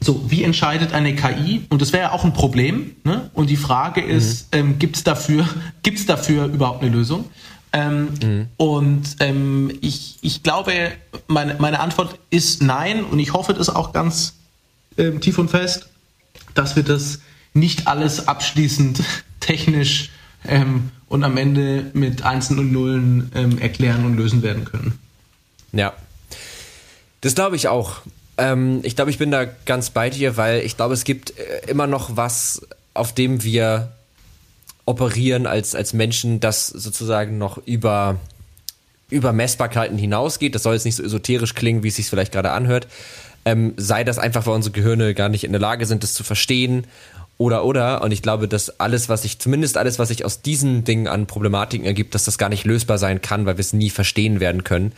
So, 0.00 0.30
wie 0.30 0.44
entscheidet 0.44 0.92
eine 0.92 1.16
KI? 1.16 1.64
Und 1.70 1.82
das 1.82 1.92
wäre 1.92 2.04
ja 2.04 2.12
auch 2.12 2.24
ein 2.24 2.32
Problem. 2.32 2.92
Ne? 3.02 3.30
Und 3.34 3.50
die 3.50 3.56
Frage 3.56 4.00
ist, 4.00 4.54
mhm. 4.54 4.78
gibt 4.78 4.94
es 4.94 5.02
dafür, 5.02 5.48
gibt's 5.82 6.06
dafür 6.06 6.46
überhaupt 6.46 6.82
eine 6.82 6.92
Lösung? 6.92 7.24
Ähm, 7.74 8.08
mhm. 8.22 8.46
Und 8.56 9.16
ähm, 9.18 9.76
ich, 9.80 10.18
ich 10.22 10.44
glaube, 10.44 10.92
meine, 11.26 11.56
meine 11.58 11.80
Antwort 11.80 12.18
ist 12.30 12.62
nein. 12.62 13.04
Und 13.04 13.18
ich 13.18 13.32
hoffe 13.32 13.52
das 13.52 13.68
auch 13.68 13.92
ganz 13.92 14.34
ähm, 14.96 15.20
tief 15.20 15.38
und 15.38 15.50
fest, 15.50 15.88
dass 16.54 16.76
wir 16.76 16.84
das 16.84 17.18
nicht 17.52 17.88
alles 17.88 18.28
abschließend 18.28 19.02
technisch 19.40 20.10
ähm, 20.46 20.92
und 21.08 21.24
am 21.24 21.36
Ende 21.36 21.90
mit 21.94 22.22
Einsen 22.22 22.60
und 22.60 22.72
Nullen 22.72 23.32
ähm, 23.34 23.58
erklären 23.58 24.04
und 24.04 24.16
lösen 24.16 24.42
werden 24.42 24.64
können. 24.64 24.98
Ja, 25.72 25.92
das 27.22 27.34
glaube 27.34 27.56
ich 27.56 27.66
auch. 27.66 28.02
Ähm, 28.38 28.80
ich 28.84 28.94
glaube, 28.94 29.10
ich 29.10 29.18
bin 29.18 29.32
da 29.32 29.44
ganz 29.44 29.90
bei 29.90 30.10
dir, 30.10 30.36
weil 30.36 30.60
ich 30.60 30.76
glaube, 30.76 30.94
es 30.94 31.02
gibt 31.02 31.36
äh, 31.36 31.68
immer 31.68 31.88
noch 31.88 32.16
was, 32.16 32.62
auf 32.94 33.12
dem 33.12 33.42
wir 33.42 33.92
operieren 34.86 35.46
als, 35.46 35.74
als 35.74 35.92
Menschen, 35.92 36.40
das 36.40 36.68
sozusagen 36.68 37.38
noch 37.38 37.58
über, 37.66 38.16
über 39.10 39.32
Messbarkeiten 39.32 39.98
hinausgeht. 39.98 40.54
Das 40.54 40.62
soll 40.62 40.74
jetzt 40.74 40.84
nicht 40.84 40.96
so 40.96 41.02
esoterisch 41.02 41.54
klingen, 41.54 41.82
wie 41.82 41.88
es 41.88 41.96
sich 41.96 42.06
vielleicht 42.06 42.32
gerade 42.32 42.50
anhört. 42.50 42.86
Ähm, 43.46 43.74
sei 43.76 44.04
das 44.04 44.18
einfach, 44.18 44.46
weil 44.46 44.54
unsere 44.54 44.72
Gehirne 44.72 45.14
gar 45.14 45.28
nicht 45.28 45.44
in 45.44 45.52
der 45.52 45.60
Lage 45.60 45.86
sind, 45.86 46.02
das 46.02 46.14
zu 46.14 46.24
verstehen 46.24 46.86
oder 47.38 47.64
oder. 47.64 48.02
Und 48.02 48.12
ich 48.12 48.22
glaube, 48.22 48.48
dass 48.48 48.80
alles, 48.80 49.08
was 49.08 49.22
sich, 49.22 49.38
zumindest 49.38 49.76
alles, 49.76 49.98
was 49.98 50.08
sich 50.08 50.24
aus 50.24 50.42
diesen 50.42 50.84
Dingen 50.84 51.08
an 51.08 51.26
Problematiken 51.26 51.86
ergibt, 51.86 52.14
dass 52.14 52.24
das 52.24 52.38
gar 52.38 52.48
nicht 52.48 52.64
lösbar 52.64 52.98
sein 52.98 53.20
kann, 53.20 53.46
weil 53.46 53.56
wir 53.56 53.60
es 53.60 53.72
nie 53.72 53.90
verstehen 53.90 54.40
werden 54.40 54.64
können. 54.64 54.92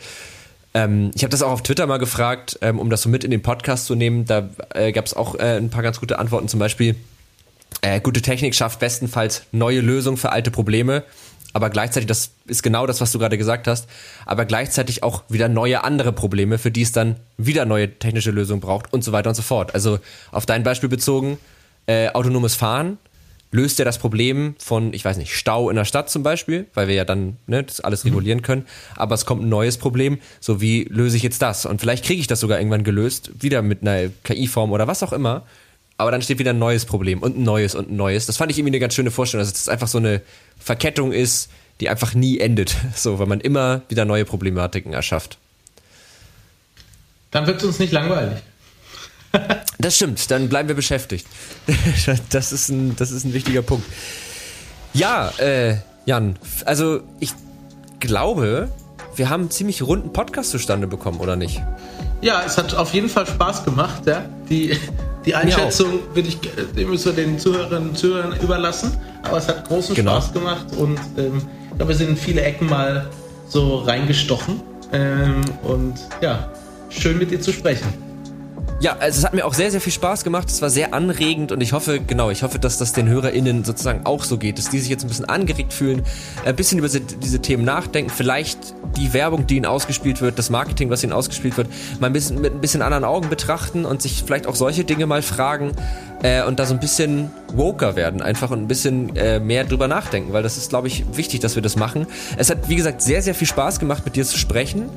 Ähm, 0.73 1.11
ich 1.15 1.23
habe 1.23 1.31
das 1.31 1.41
auch 1.41 1.51
auf 1.51 1.63
Twitter 1.63 1.87
mal 1.87 1.97
gefragt, 1.97 2.59
ähm, 2.61 2.79
um 2.79 2.89
das 2.89 3.01
so 3.01 3.09
mit 3.09 3.23
in 3.23 3.31
den 3.31 3.41
Podcast 3.41 3.85
zu 3.85 3.95
nehmen. 3.95 4.25
Da 4.25 4.49
äh, 4.73 4.91
gab 4.91 5.05
es 5.05 5.13
auch 5.13 5.35
äh, 5.35 5.57
ein 5.57 5.69
paar 5.69 5.83
ganz 5.83 5.99
gute 5.99 6.19
Antworten. 6.19 6.47
Zum 6.47 6.59
Beispiel, 6.59 6.95
äh, 7.81 7.99
gute 7.99 8.21
Technik 8.21 8.55
schafft 8.55 8.79
bestenfalls 8.79 9.43
neue 9.51 9.81
Lösungen 9.81 10.17
für 10.17 10.31
alte 10.31 10.51
Probleme. 10.51 11.03
Aber 11.53 11.69
gleichzeitig, 11.69 12.07
das 12.07 12.31
ist 12.45 12.61
genau 12.61 12.85
das, 12.85 13.01
was 13.01 13.11
du 13.11 13.19
gerade 13.19 13.37
gesagt 13.37 13.67
hast, 13.67 13.87
aber 14.25 14.45
gleichzeitig 14.45 15.01
auch 15.01 15.23
wieder 15.29 15.49
neue 15.49 15.83
andere 15.83 16.11
Probleme, 16.11 16.57
für 16.57 16.69
die 16.69 16.83
es 16.83 16.91
dann 16.91 17.15
wieder 17.37 17.65
neue 17.65 17.97
technische 17.97 18.31
Lösungen 18.31 18.61
braucht 18.61 18.93
und 18.93 19.03
so 19.03 19.11
weiter 19.11 19.29
und 19.29 19.35
so 19.35 19.41
fort. 19.41 19.73
Also 19.73 19.97
auf 20.31 20.45
dein 20.45 20.63
Beispiel 20.63 20.89
bezogen, 20.89 21.39
äh, 21.87 22.09
autonomes 22.09 22.53
Fahren 22.53 22.99
löst 23.51 23.79
ja 23.79 23.85
das 23.85 23.97
Problem 23.97 24.55
von, 24.59 24.93
ich 24.93 25.05
weiß 25.05 25.17
nicht, 25.17 25.33
Stau 25.33 25.69
in 25.69 25.77
der 25.77 25.85
Stadt 25.85 26.09
zum 26.09 26.21
Beispiel, 26.21 26.67
weil 26.73 26.87
wir 26.87 26.95
ja 26.95 27.05
dann 27.05 27.37
ne, 27.47 27.63
das 27.63 27.79
alles 27.79 28.03
mhm. 28.03 28.11
regulieren 28.11 28.41
können. 28.41 28.65
Aber 28.95 29.15
es 29.15 29.25
kommt 29.25 29.43
ein 29.43 29.49
neues 29.49 29.77
Problem, 29.77 30.19
so 30.39 30.61
wie 30.61 30.83
löse 30.83 31.17
ich 31.17 31.23
jetzt 31.23 31.41
das? 31.41 31.65
Und 31.65 31.79
vielleicht 31.79 32.05
kriege 32.05 32.19
ich 32.19 32.27
das 32.27 32.39
sogar 32.39 32.59
irgendwann 32.59 32.83
gelöst, 32.83 33.31
wieder 33.39 33.61
mit 33.61 33.81
einer 33.81 34.09
KI-Form 34.23 34.71
oder 34.71 34.87
was 34.87 35.01
auch 35.01 35.13
immer. 35.13 35.45
Aber 35.97 36.11
dann 36.11 36.21
steht 36.21 36.39
wieder 36.39 36.51
ein 36.51 36.59
neues 36.59 36.85
Problem 36.85 37.21
und 37.21 37.37
ein 37.37 37.43
neues 37.43 37.73
und 37.73 37.89
ein 37.91 37.95
neues. 37.95 38.27
Das 38.27 38.37
fand 38.37 38.51
ich 38.51 38.57
irgendwie 38.59 38.71
eine 38.71 38.79
ganz 38.79 38.93
schöne 38.93 39.11
Vorstellung, 39.11 39.45
dass 39.45 39.59
es 39.59 39.69
einfach 39.69 39.87
so 39.87 39.97
eine 39.97 40.21
Verkettung 40.59 41.11
ist, 41.11 41.49
die 41.79 41.89
einfach 41.89 42.13
nie 42.13 42.39
endet. 42.39 42.75
So, 42.95 43.19
weil 43.19 43.27
man 43.27 43.39
immer 43.41 43.81
wieder 43.89 44.05
neue 44.05 44.25
Problematiken 44.25 44.93
erschafft. 44.93 45.37
Dann 47.31 47.47
wird 47.47 47.57
es 47.57 47.63
uns 47.65 47.79
nicht 47.79 47.91
langweilig. 47.91 48.37
Das 49.79 49.95
stimmt, 49.95 50.31
dann 50.31 50.49
bleiben 50.49 50.67
wir 50.67 50.75
beschäftigt. 50.75 51.27
Das 52.31 52.51
ist 52.51 52.69
ein, 52.69 52.95
das 52.95 53.11
ist 53.11 53.25
ein 53.25 53.33
wichtiger 53.33 53.61
Punkt. 53.61 53.85
Ja, 54.93 55.29
äh, 55.37 55.77
Jan, 56.07 56.39
also 56.65 57.01
ich 57.19 57.33
glaube, 57.99 58.71
wir 59.15 59.29
haben 59.29 59.41
einen 59.41 59.51
ziemlich 59.51 59.83
runden 59.83 60.13
Podcast 60.13 60.49
zustande 60.51 60.87
bekommen, 60.87 61.19
oder 61.19 61.35
nicht? 61.35 61.61
Ja, 62.21 62.43
es 62.45 62.57
hat 62.57 62.73
auf 62.75 62.93
jeden 62.93 63.09
Fall 63.09 63.25
Spaß 63.25 63.65
gemacht. 63.65 64.05
Ja? 64.05 64.25
Die, 64.49 64.77
die 65.25 65.35
Einschätzung 65.35 65.99
würde 66.13 66.29
ich 66.29 66.39
dem 66.39 66.89
müssen 66.89 67.15
wir 67.15 67.25
den 67.25 67.37
Zuhörerinnen 67.39 67.89
und 67.89 67.97
Zuhörern 67.97 68.39
überlassen. 68.41 68.97
Aber 69.23 69.37
es 69.37 69.47
hat 69.47 69.67
großen 69.67 69.95
genau. 69.95 70.15
Spaß 70.15 70.33
gemacht 70.33 70.65
und 70.77 70.99
ähm, 71.17 71.41
ich 71.71 71.77
glaube, 71.77 71.89
wir 71.89 71.95
sind 71.95 72.09
in 72.09 72.17
viele 72.17 72.41
Ecken 72.41 72.69
mal 72.69 73.07
so 73.47 73.77
reingestochen. 73.79 74.61
Ähm, 74.93 75.41
und 75.63 75.95
ja, 76.21 76.49
schön 76.89 77.17
mit 77.17 77.31
dir 77.31 77.41
zu 77.41 77.51
sprechen. 77.51 78.06
Ja, 78.79 78.95
also 78.99 79.17
es 79.17 79.25
hat 79.25 79.33
mir 79.33 79.43
auch 79.43 79.55
sehr, 79.55 79.71
sehr 79.71 79.81
viel 79.81 79.91
Spaß 79.91 80.23
gemacht. 80.23 80.49
Es 80.49 80.61
war 80.61 80.69
sehr 80.69 80.93
anregend 80.93 81.51
und 81.51 81.61
ich 81.61 81.73
hoffe, 81.73 81.99
genau, 81.99 82.29
ich 82.29 82.43
hoffe, 82.43 82.59
dass 82.59 82.77
das 82.77 82.93
den 82.93 83.07
HörerInnen 83.09 83.63
sozusagen 83.63 84.05
auch 84.05 84.23
so 84.23 84.37
geht, 84.37 84.59
dass 84.59 84.69
die 84.69 84.77
sich 84.77 84.89
jetzt 84.89 85.03
ein 85.03 85.07
bisschen 85.07 85.25
angeregt 85.25 85.73
fühlen, 85.73 86.03
ein 86.45 86.55
bisschen 86.55 86.77
über 86.77 86.87
diese 86.87 87.39
Themen 87.41 87.65
nachdenken, 87.65 88.11
vielleicht 88.11 88.75
die 88.95 89.13
Werbung, 89.13 89.47
die 89.47 89.55
ihnen 89.55 89.65
ausgespielt 89.65 90.21
wird, 90.21 90.37
das 90.37 90.51
Marketing, 90.51 90.91
was 90.91 91.03
ihnen 91.03 91.13
ausgespielt 91.13 91.57
wird, 91.57 91.69
mal 91.99 92.05
ein 92.05 92.13
bisschen 92.13 92.39
mit 92.39 92.53
ein 92.53 92.61
bisschen 92.61 92.83
anderen 92.83 93.03
Augen 93.03 93.29
betrachten 93.29 93.83
und 93.83 94.03
sich 94.03 94.23
vielleicht 94.23 94.45
auch 94.45 94.55
solche 94.55 94.83
Dinge 94.83 95.07
mal 95.07 95.23
fragen 95.23 95.71
äh, 96.23 96.43
und 96.43 96.59
da 96.59 96.65
so 96.65 96.73
ein 96.73 96.79
bisschen 96.79 97.31
woker 97.53 97.95
werden 97.95 98.21
einfach 98.21 98.51
und 98.51 98.61
ein 98.61 98.67
bisschen 98.67 99.15
äh, 99.15 99.39
mehr 99.39 99.63
drüber 99.63 99.87
nachdenken, 99.87 100.33
weil 100.33 100.43
das 100.43 100.57
ist, 100.57 100.69
glaube 100.69 100.87
ich, 100.87 101.05
wichtig, 101.15 101.39
dass 101.39 101.55
wir 101.55 101.61
das 101.61 101.75
machen. 101.75 102.07
Es 102.37 102.49
hat, 102.49 102.69
wie 102.69 102.75
gesagt, 102.75 103.01
sehr, 103.01 103.21
sehr 103.21 103.35
viel 103.35 103.47
Spaß 103.47 103.79
gemacht, 103.79 104.03
mit 104.05 104.15
dir 104.15 104.25
zu 104.25 104.37
sprechen. 104.37 104.89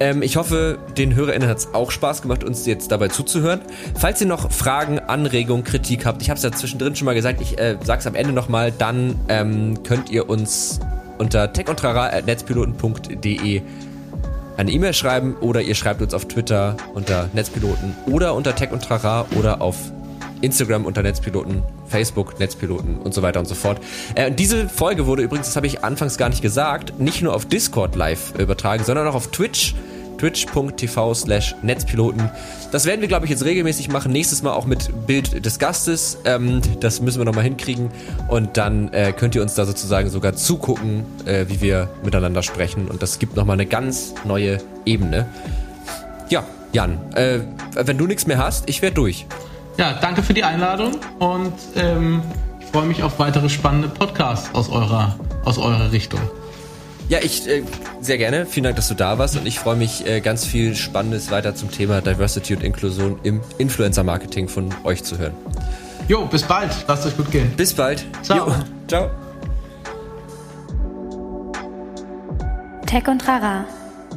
Ähm, 0.00 0.22
ich 0.22 0.36
hoffe, 0.36 0.78
den 0.96 1.14
HörerInnen 1.14 1.48
hat 1.48 1.58
es 1.58 1.72
auch 1.72 1.90
Spaß 1.90 2.22
gemacht, 2.22 2.44
uns 2.44 2.66
jetzt 2.66 2.92
dabei 2.92 3.08
zuzuhören. 3.08 3.60
Falls 3.98 4.20
ihr 4.20 4.26
noch 4.26 4.50
Fragen, 4.50 4.98
Anregungen, 4.98 5.64
Kritik 5.64 6.04
habt, 6.04 6.20
ich 6.22 6.30
habe 6.30 6.36
es 6.36 6.42
ja 6.42 6.52
zwischendrin 6.52 6.96
schon 6.96 7.06
mal 7.06 7.14
gesagt, 7.14 7.40
ich 7.40 7.58
äh, 7.58 7.76
sage 7.82 8.00
es 8.00 8.06
am 8.06 8.14
Ende 8.14 8.32
nochmal, 8.32 8.72
dann 8.72 9.18
ähm, 9.28 9.82
könnt 9.84 10.10
ihr 10.10 10.28
uns 10.28 10.80
unter 11.18 11.52
techundtrara.netzpiloten.de 11.52 13.62
eine 14.58 14.70
E-Mail 14.70 14.94
schreiben 14.94 15.36
oder 15.40 15.60
ihr 15.60 15.74
schreibt 15.74 16.00
uns 16.02 16.14
auf 16.14 16.26
Twitter 16.26 16.76
unter 16.94 17.28
Netzpiloten 17.34 17.94
oder 18.06 18.34
unter 18.34 18.54
Tech 18.54 18.70
oder 19.38 19.60
auf 19.60 19.76
Instagram 20.46 20.86
unter 20.86 21.02
Netzpiloten, 21.02 21.62
Facebook 21.88 22.38
Netzpiloten 22.40 22.98
und 22.98 23.12
so 23.12 23.22
weiter 23.22 23.40
und 23.40 23.46
so 23.46 23.54
fort. 23.54 23.80
Äh, 24.14 24.32
diese 24.32 24.68
Folge 24.68 25.06
wurde 25.06 25.22
übrigens, 25.22 25.48
das 25.48 25.56
habe 25.56 25.66
ich 25.66 25.84
anfangs 25.84 26.16
gar 26.16 26.28
nicht 26.28 26.42
gesagt, 26.42 26.98
nicht 26.98 27.20
nur 27.22 27.34
auf 27.34 27.44
Discord 27.44 27.94
live 27.96 28.32
übertragen, 28.38 28.84
sondern 28.84 29.06
auch 29.08 29.14
auf 29.14 29.30
Twitch 29.30 29.74
twitch.tv 30.18 31.14
slash 31.14 31.54
Netzpiloten. 31.62 32.30
Das 32.72 32.84
werden 32.84 33.00
wir, 33.00 33.08
glaube 33.08 33.26
ich, 33.26 33.30
jetzt 33.30 33.44
regelmäßig 33.44 33.88
machen. 33.88 34.12
Nächstes 34.12 34.42
Mal 34.42 34.52
auch 34.52 34.66
mit 34.66 35.06
Bild 35.06 35.44
des 35.44 35.58
Gastes. 35.58 36.18
Ähm, 36.24 36.60
das 36.80 37.00
müssen 37.00 37.18
wir 37.18 37.24
nochmal 37.24 37.44
hinkriegen. 37.44 37.90
Und 38.28 38.56
dann 38.56 38.92
äh, 38.92 39.12
könnt 39.12 39.34
ihr 39.34 39.42
uns 39.42 39.54
da 39.54 39.64
sozusagen 39.64 40.10
sogar 40.10 40.34
zugucken, 40.34 41.04
äh, 41.26 41.46
wie 41.48 41.60
wir 41.60 41.88
miteinander 42.04 42.42
sprechen. 42.42 42.88
Und 42.88 43.02
das 43.02 43.18
gibt 43.18 43.36
nochmal 43.36 43.54
eine 43.54 43.66
ganz 43.66 44.14
neue 44.24 44.58
Ebene. 44.84 45.26
Ja, 46.28 46.44
Jan, 46.72 46.98
äh, 47.14 47.40
wenn 47.74 47.98
du 47.98 48.06
nichts 48.06 48.26
mehr 48.26 48.38
hast, 48.38 48.68
ich 48.68 48.82
werde 48.82 48.96
durch. 48.96 49.26
Ja, 49.78 49.92
danke 50.00 50.22
für 50.22 50.32
die 50.32 50.42
Einladung 50.42 50.92
und 51.18 51.52
ähm, 51.74 52.22
ich 52.60 52.66
freue 52.66 52.86
mich 52.86 53.02
auf 53.02 53.18
weitere 53.18 53.48
spannende 53.50 53.88
Podcasts 53.88 54.54
aus 54.54 54.70
eurer, 54.70 55.16
aus 55.44 55.58
eurer 55.58 55.92
Richtung. 55.92 56.20
Ja, 57.08 57.18
ich 57.22 57.46
äh, 57.46 57.62
sehr 58.00 58.18
gerne. 58.18 58.46
Vielen 58.46 58.64
Dank, 58.64 58.76
dass 58.76 58.88
du 58.88 58.94
da 58.94 59.18
warst 59.18 59.36
und 59.36 59.46
ich 59.46 59.58
freue 59.58 59.76
mich 59.76 60.06
äh, 60.06 60.20
ganz 60.20 60.44
viel 60.46 60.74
Spannendes 60.74 61.30
weiter 61.30 61.54
zum 61.54 61.70
Thema 61.70 62.00
Diversity 62.00 62.54
und 62.56 62.64
Inklusion 62.64 63.20
im 63.22 63.40
Influencer-Marketing 63.58 64.48
von 64.48 64.74
euch 64.82 65.04
zu 65.04 65.18
hören. 65.18 65.34
Jo, 66.08 66.24
bis 66.24 66.42
bald. 66.42 66.70
Lasst 66.88 67.06
euch 67.06 67.16
gut 67.16 67.30
gehen. 67.30 67.52
Bis 67.56 67.74
bald. 67.74 68.04
Ciao. 68.22 68.48
Jo. 68.48 68.54
Ciao. 68.88 69.10
Tech 72.86 73.06
und 73.08 73.26
Rara. 73.28 73.66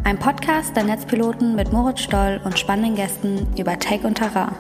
Ein 0.03 0.17
Podcast 0.17 0.75
der 0.75 0.85
Netzpiloten 0.85 1.55
mit 1.55 1.73
Moritz 1.73 1.99
Stoll 1.99 2.39
und 2.45 2.57
spannenden 2.57 2.95
Gästen 2.95 3.47
über 3.57 3.77
Tech 3.77 4.03
und 4.03 4.15
Terrain. 4.15 4.55